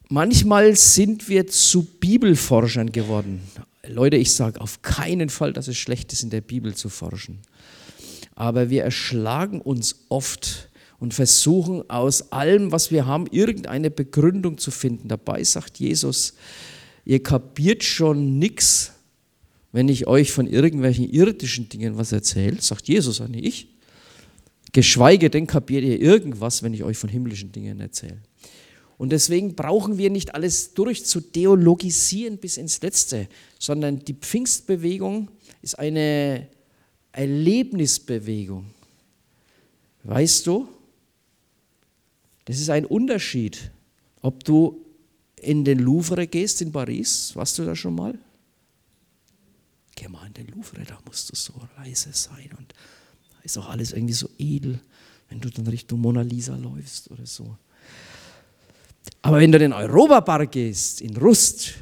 Manchmal 0.09 0.75
sind 0.75 1.29
wir 1.29 1.45
zu 1.47 1.83
Bibelforschern 1.83 2.91
geworden. 2.91 3.41
Leute, 3.87 4.17
ich 4.17 4.33
sage 4.33 4.59
auf 4.59 4.81
keinen 4.81 5.29
Fall, 5.29 5.53
dass 5.53 5.67
es 5.67 5.77
schlecht 5.77 6.11
ist, 6.13 6.23
in 6.23 6.29
der 6.29 6.41
Bibel 6.41 6.73
zu 6.73 6.89
forschen. 6.89 7.41
Aber 8.35 8.69
wir 8.69 8.83
erschlagen 8.83 9.61
uns 9.61 10.05
oft 10.09 10.68
und 10.99 11.13
versuchen 11.13 11.89
aus 11.89 12.31
allem, 12.31 12.71
was 12.71 12.91
wir 12.91 13.05
haben, 13.05 13.27
irgendeine 13.31 13.89
Begründung 13.89 14.57
zu 14.57 14.71
finden. 14.71 15.07
Dabei 15.07 15.43
sagt 15.43 15.79
Jesus, 15.79 16.33
ihr 17.05 17.23
kapiert 17.23 17.83
schon 17.83 18.37
nichts, 18.37 18.93
wenn 19.71 19.87
ich 19.87 20.07
euch 20.07 20.31
von 20.31 20.47
irgendwelchen 20.47 21.09
irdischen 21.09 21.69
Dingen 21.69 21.97
was 21.97 22.11
erzähle, 22.11 22.61
sagt 22.61 22.87
Jesus, 22.87 23.19
nicht 23.29 23.45
ich. 23.45 23.67
Geschweige 24.71 25.29
denn 25.29 25.47
kapiert 25.47 25.83
ihr 25.83 25.99
irgendwas, 25.99 26.63
wenn 26.63 26.73
ich 26.73 26.83
euch 26.83 26.97
von 26.97 27.09
himmlischen 27.09 27.51
Dingen 27.51 27.79
erzähle. 27.79 28.21
Und 28.97 29.11
deswegen 29.11 29.55
brauchen 29.55 29.97
wir 29.97 30.09
nicht 30.09 30.35
alles 30.35 30.73
durchzudeologisieren 30.73 32.37
bis 32.37 32.57
ins 32.57 32.81
Letzte, 32.81 33.29
sondern 33.57 33.99
die 33.99 34.13
Pfingstbewegung 34.13 35.29
ist 35.61 35.79
eine 35.79 36.47
Erlebnisbewegung. 37.13 38.65
Weißt 40.03 40.45
du, 40.47 40.67
das 42.49 42.59
ist 42.59 42.71
ein 42.71 42.85
Unterschied, 42.85 43.69
ob 44.21 44.43
du 44.43 44.83
in 45.39 45.63
den 45.63 45.77
Louvre 45.77 46.25
gehst 46.25 46.63
in 46.63 46.71
Paris, 46.71 47.35
warst 47.35 47.59
du 47.59 47.63
da 47.63 47.75
schon 47.75 47.93
mal? 47.93 48.17
Geh 49.95 50.07
mal 50.07 50.25
in 50.25 50.33
den 50.33 50.47
Louvre, 50.47 50.83
da 50.83 50.97
musst 51.05 51.29
du 51.29 51.35
so 51.35 51.53
leise 51.77 52.09
sein 52.11 52.49
und 52.57 52.73
da 53.33 53.37
ist 53.43 53.55
auch 53.59 53.69
alles 53.69 53.93
irgendwie 53.93 54.15
so 54.15 54.27
edel, 54.39 54.79
wenn 55.29 55.39
du 55.39 55.51
dann 55.51 55.67
Richtung 55.67 56.01
Mona 56.01 56.23
Lisa 56.23 56.55
läufst 56.55 57.11
oder 57.11 57.27
so. 57.27 57.55
Aber 59.21 59.37
wenn 59.37 59.51
du 59.51 59.59
in 59.59 59.69
den 59.69 59.73
Europapark 59.73 60.51
gehst, 60.51 61.01
in 61.01 61.15
Rust 61.17 61.75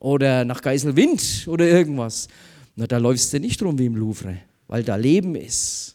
oder 0.00 0.44
nach 0.44 0.60
Geiselwind 0.60 1.46
oder 1.46 1.68
irgendwas, 1.68 2.26
na, 2.74 2.88
da 2.88 2.98
läufst 2.98 3.32
du 3.32 3.38
nicht 3.38 3.62
rum 3.62 3.78
wie 3.78 3.86
im 3.86 3.94
Louvre, 3.94 4.38
weil 4.66 4.82
da 4.82 4.96
Leben 4.96 5.36
ist. 5.36 5.93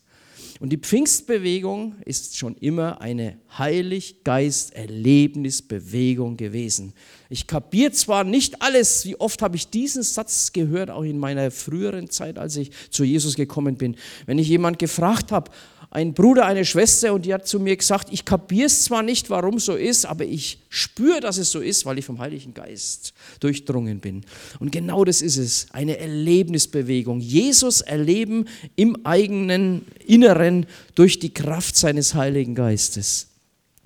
Und 0.59 0.69
die 0.71 0.77
Pfingstbewegung 0.77 1.95
ist 2.03 2.35
schon 2.35 2.57
immer 2.57 2.99
eine 2.99 3.37
Heilig-Geist-Erlebnisbewegung 3.57 6.35
gewesen. 6.35 6.91
Ich 7.29 7.47
kapiere 7.47 7.93
zwar 7.93 8.25
nicht 8.25 8.61
alles, 8.61 9.05
wie 9.05 9.15
oft 9.15 9.41
habe 9.41 9.55
ich 9.55 9.69
diesen 9.69 10.03
Satz 10.03 10.51
gehört, 10.51 10.89
auch 10.89 11.03
in 11.03 11.17
meiner 11.17 11.49
früheren 11.49 12.09
Zeit, 12.09 12.37
als 12.37 12.57
ich 12.57 12.71
zu 12.89 13.05
Jesus 13.05 13.35
gekommen 13.35 13.77
bin. 13.77 13.95
Wenn 14.25 14.37
ich 14.37 14.49
jemand 14.49 14.79
gefragt 14.79 15.31
habe, 15.31 15.49
ein 15.91 16.13
Bruder, 16.13 16.45
eine 16.45 16.65
Schwester 16.65 17.13
und 17.13 17.25
die 17.25 17.33
hat 17.33 17.47
zu 17.47 17.59
mir 17.59 17.75
gesagt, 17.75 18.09
ich 18.11 18.23
kapiere 18.23 18.67
es 18.67 18.83
zwar 18.83 19.01
nicht, 19.01 19.29
warum 19.29 19.57
so 19.57 19.75
ist, 19.75 20.05
aber 20.05 20.23
ich 20.23 20.59
spüre, 20.69 21.19
dass 21.19 21.37
es 21.37 21.51
so 21.51 21.59
ist, 21.59 21.85
weil 21.85 21.97
ich 21.97 22.05
vom 22.05 22.19
Heiligen 22.19 22.53
Geist 22.53 23.13
durchdrungen 23.39 23.99
bin. 23.99 24.23
Und 24.59 24.71
genau 24.71 25.03
das 25.03 25.21
ist 25.23 25.37
es, 25.37 25.67
eine 25.71 25.97
Erlebnisbewegung. 25.97 27.19
Jesus 27.21 27.81
erleben 27.81 28.45
im 28.75 29.03
eigenen 29.03 29.85
Inneren 30.05 30.67
durch 30.93 31.17
die 31.17 31.33
Kraft 31.33 31.75
seines 31.75 32.13
Heiligen 32.13 32.53
Geistes 32.53 33.28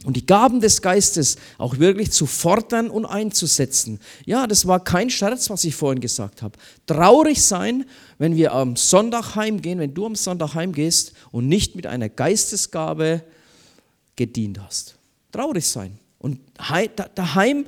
und 0.04 0.18
die 0.18 0.26
Gaben 0.26 0.60
des 0.60 0.82
Geistes 0.82 1.38
auch 1.58 1.80
wirklich 1.80 2.12
zu 2.12 2.26
fordern 2.26 2.90
und 2.90 3.06
einzusetzen. 3.06 4.00
Ja, 4.26 4.48
das 4.48 4.68
war 4.68 4.84
kein 4.84 5.10
Scherz, 5.10 5.50
was 5.50 5.64
ich 5.64 5.76
vorhin 5.76 6.02
gesagt 6.02 6.42
habe. 6.42 6.58
Traurig 6.86 7.42
sein, 7.42 7.86
wenn 8.18 8.36
wir 8.36 8.54
am 8.54 8.76
Sonntag 8.76 9.36
heimgehen, 9.36 9.80
wenn 9.80 9.94
du 9.94 10.06
am 10.06 10.16
Sonntag 10.16 10.56
heimgehst 10.56 11.14
und 11.32 11.48
nicht 11.48 11.76
mit 11.76 11.88
einer 11.88 12.10
Geistesgabe 12.10 13.24
gedient 14.16 14.60
hast. 14.62 14.96
Traurig 15.32 15.66
sein. 15.66 15.98
Und 16.20 16.40
daheim 17.16 17.66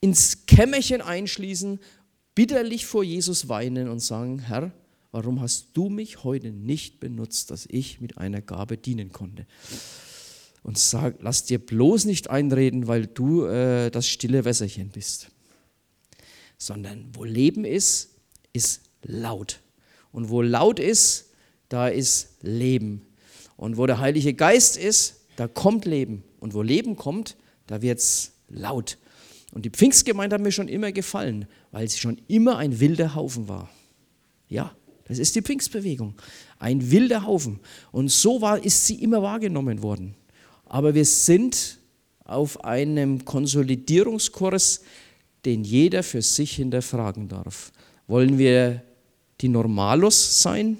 ins 0.00 0.46
Kämmerchen 0.46 1.00
einschließen, 1.00 1.80
bitterlich 2.34 2.86
vor 2.86 3.02
Jesus 3.02 3.48
weinen 3.48 3.88
und 3.88 4.00
sagen, 4.00 4.38
Herr, 4.38 4.72
warum 5.10 5.40
hast 5.40 5.70
du 5.74 5.88
mich 5.88 6.22
heute 6.22 6.50
nicht 6.50 7.00
benutzt, 7.00 7.50
dass 7.50 7.66
ich 7.68 8.00
mit 8.00 8.18
einer 8.18 8.40
Gabe 8.40 8.76
dienen 8.76 9.12
konnte? 9.12 9.46
Und 10.62 10.78
sag, 10.78 11.16
lass 11.20 11.44
dir 11.44 11.58
bloß 11.58 12.04
nicht 12.04 12.30
einreden, 12.30 12.88
weil 12.88 13.06
du 13.06 13.44
äh, 13.44 13.90
das 13.90 14.06
stille 14.06 14.44
Wässerchen 14.44 14.90
bist. 14.90 15.30
Sondern 16.58 17.10
wo 17.12 17.24
Leben 17.24 17.64
ist, 17.64 18.10
ist 18.52 18.82
laut. 19.02 19.60
Und 20.12 20.28
wo 20.30 20.42
laut 20.42 20.80
ist, 20.80 21.30
da 21.68 21.88
ist 21.88 22.36
Leben. 22.42 23.06
Und 23.56 23.76
wo 23.76 23.86
der 23.86 23.98
Heilige 23.98 24.34
Geist 24.34 24.76
ist, 24.76 25.20
da 25.36 25.48
kommt 25.48 25.84
Leben. 25.84 26.24
Und 26.40 26.54
wo 26.54 26.62
Leben 26.62 26.96
kommt, 26.96 27.36
da 27.66 27.82
wird 27.82 27.98
es 27.98 28.32
laut. 28.48 28.98
Und 29.52 29.64
die 29.64 29.70
Pfingstgemeinde 29.70 30.34
hat 30.34 30.42
mir 30.42 30.52
schon 30.52 30.68
immer 30.68 30.92
gefallen, 30.92 31.46
weil 31.70 31.88
sie 31.88 31.98
schon 31.98 32.20
immer 32.28 32.58
ein 32.58 32.80
wilder 32.80 33.14
Haufen 33.14 33.48
war. 33.48 33.70
Ja, 34.48 34.74
das 35.04 35.18
ist 35.18 35.34
die 35.36 35.42
Pfingstbewegung. 35.42 36.14
Ein 36.58 36.90
wilder 36.90 37.24
Haufen. 37.24 37.60
Und 37.92 38.10
so 38.10 38.40
war, 38.40 38.62
ist 38.62 38.86
sie 38.86 39.02
immer 39.02 39.22
wahrgenommen 39.22 39.82
worden. 39.82 40.14
Aber 40.68 40.94
wir 40.94 41.04
sind 41.04 41.78
auf 42.24 42.62
einem 42.64 43.24
Konsolidierungskurs, 43.24 44.82
den 45.44 45.64
jeder 45.64 46.02
für 46.02 46.22
sich 46.22 46.56
hinterfragen 46.56 47.28
darf. 47.28 47.72
Wollen 48.06 48.38
wir 48.38 48.82
die 49.40 49.48
Normalos 49.48 50.42
sein? 50.42 50.76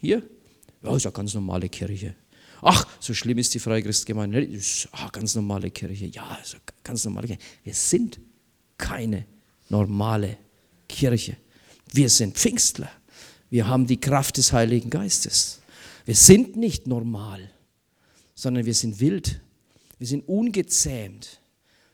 Hier? 0.00 0.22
Ja, 0.82 0.94
ist 0.94 1.04
ja 1.04 1.10
ganz 1.10 1.32
normale 1.34 1.68
Kirche. 1.68 2.14
Ach, 2.60 2.86
so 3.00 3.14
schlimm 3.14 3.38
ist 3.38 3.54
die 3.54 3.58
Freikristgemeinde. 3.58 4.42
Ist 4.42 4.88
ach, 4.92 5.10
ganz 5.12 5.34
normale 5.34 5.70
Kirche. 5.70 6.06
Ja, 6.06 6.38
ist 6.42 6.56
ganz 6.82 7.04
normale 7.04 7.28
Kirche. 7.28 7.42
Wir 7.62 7.74
sind 7.74 8.20
keine 8.76 9.26
normale 9.68 10.36
Kirche. 10.88 11.36
Wir 11.92 12.08
sind 12.10 12.36
Pfingstler. 12.36 12.90
Wir 13.50 13.68
haben 13.68 13.86
die 13.86 14.00
Kraft 14.00 14.36
des 14.36 14.52
Heiligen 14.52 14.90
Geistes. 14.90 15.60
Wir 16.04 16.14
sind 16.14 16.56
nicht 16.56 16.86
normal 16.86 17.50
sondern 18.34 18.66
wir 18.66 18.74
sind 18.74 19.00
wild. 19.00 19.40
Wir 19.98 20.06
sind 20.06 20.28
ungezähmt. 20.28 21.40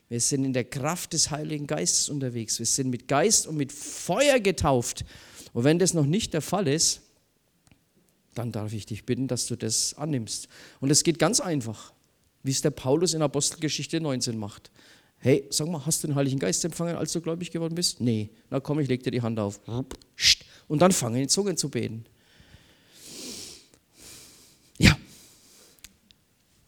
Wir 0.09 0.20
sind 0.20 0.45
in 0.45 0.53
der 0.53 0.64
Kraft 0.64 1.12
des 1.12 1.30
Heiligen 1.30 1.66
Geistes 1.66 2.09
unterwegs. 2.09 2.59
Wir 2.59 2.66
sind 2.66 2.91
mit 2.91 3.07
Geist 3.07 3.47
und 3.47 3.57
mit 3.57 3.72
Feuer 3.72 4.41
getauft. 4.41 5.05
Und 5.53 5.64
wenn 5.64 5.78
das 5.78 5.95
noch 5.95 6.07
nicht 6.07 6.34
der 6.34 6.43
Fall 6.43 6.66
ist, 6.66 7.03
dann 8.34 8.53
darf 8.53 8.72
ich 8.72 8.86
dich 8.86 9.05
bitten, 9.05 9.28
dass 9.28 9.47
du 9.47 9.57
das 9.57 9.95
annimmst. 9.95 10.49
Und 10.80 10.91
es 10.91 11.05
geht 11.05 11.18
ganz 11.18 11.41
einfach, 11.41 11.93
wie 12.43 12.51
es 12.51 12.62
der 12.62 12.70
Paulus 12.70 13.14
in 13.14 13.22
Apostelgeschichte 13.22 14.01
19 14.01 14.36
macht. 14.38 14.70
Hey, 15.18 15.45
sag 15.51 15.68
mal, 15.68 15.84
hast 15.84 16.03
du 16.03 16.09
den 16.09 16.16
Heiligen 16.16 16.38
Geist 16.38 16.64
empfangen, 16.64 16.97
als 16.97 17.12
du 17.12 17.20
gläubig 17.20 17.51
geworden 17.51 17.74
bist? 17.74 18.01
Nee. 18.01 18.30
Na 18.49 18.59
komm, 18.59 18.80
ich 18.80 18.88
leg 18.88 19.03
dir 19.03 19.11
die 19.11 19.20
Hand 19.20 19.38
auf. 19.38 19.61
Und 20.66 20.80
dann 20.80 20.93
fange 20.93 21.20
in 21.20 21.28
Zungen 21.28 21.57
zu 21.57 21.68
beten. 21.68 22.07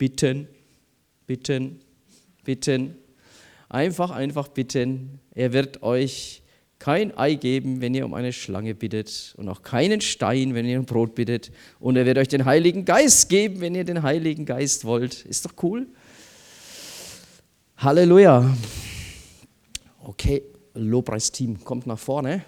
Bitten, 0.02 0.48
bitten, 1.28 1.78
bitten. 2.42 2.96
Einfach, 3.68 4.10
einfach 4.10 4.48
bitten. 4.48 5.20
Er 5.32 5.52
wird 5.52 5.84
euch 5.84 6.42
kein 6.80 7.16
Ei 7.16 7.34
geben, 7.34 7.80
wenn 7.80 7.94
ihr 7.94 8.04
um 8.04 8.12
eine 8.12 8.32
Schlange 8.32 8.74
bittet 8.74 9.32
und 9.36 9.48
auch 9.48 9.62
keinen 9.62 10.00
Stein, 10.00 10.56
wenn 10.56 10.66
ihr 10.66 10.80
um 10.80 10.86
Brot 10.86 11.14
bittet. 11.14 11.52
Und 11.78 11.94
er 11.94 12.04
wird 12.04 12.18
euch 12.18 12.26
den 12.26 12.46
Heiligen 12.46 12.84
Geist 12.84 13.28
geben, 13.28 13.60
wenn 13.60 13.76
ihr 13.76 13.84
den 13.84 14.02
Heiligen 14.02 14.44
Geist 14.44 14.84
wollt. 14.84 15.24
Ist 15.24 15.44
doch 15.44 15.52
cool. 15.62 15.86
Halleluja. 17.76 18.56
Okay, 20.02 20.42
Lobpreisteam 20.74 21.62
kommt 21.62 21.86
nach 21.86 22.00
vorne. 22.00 22.42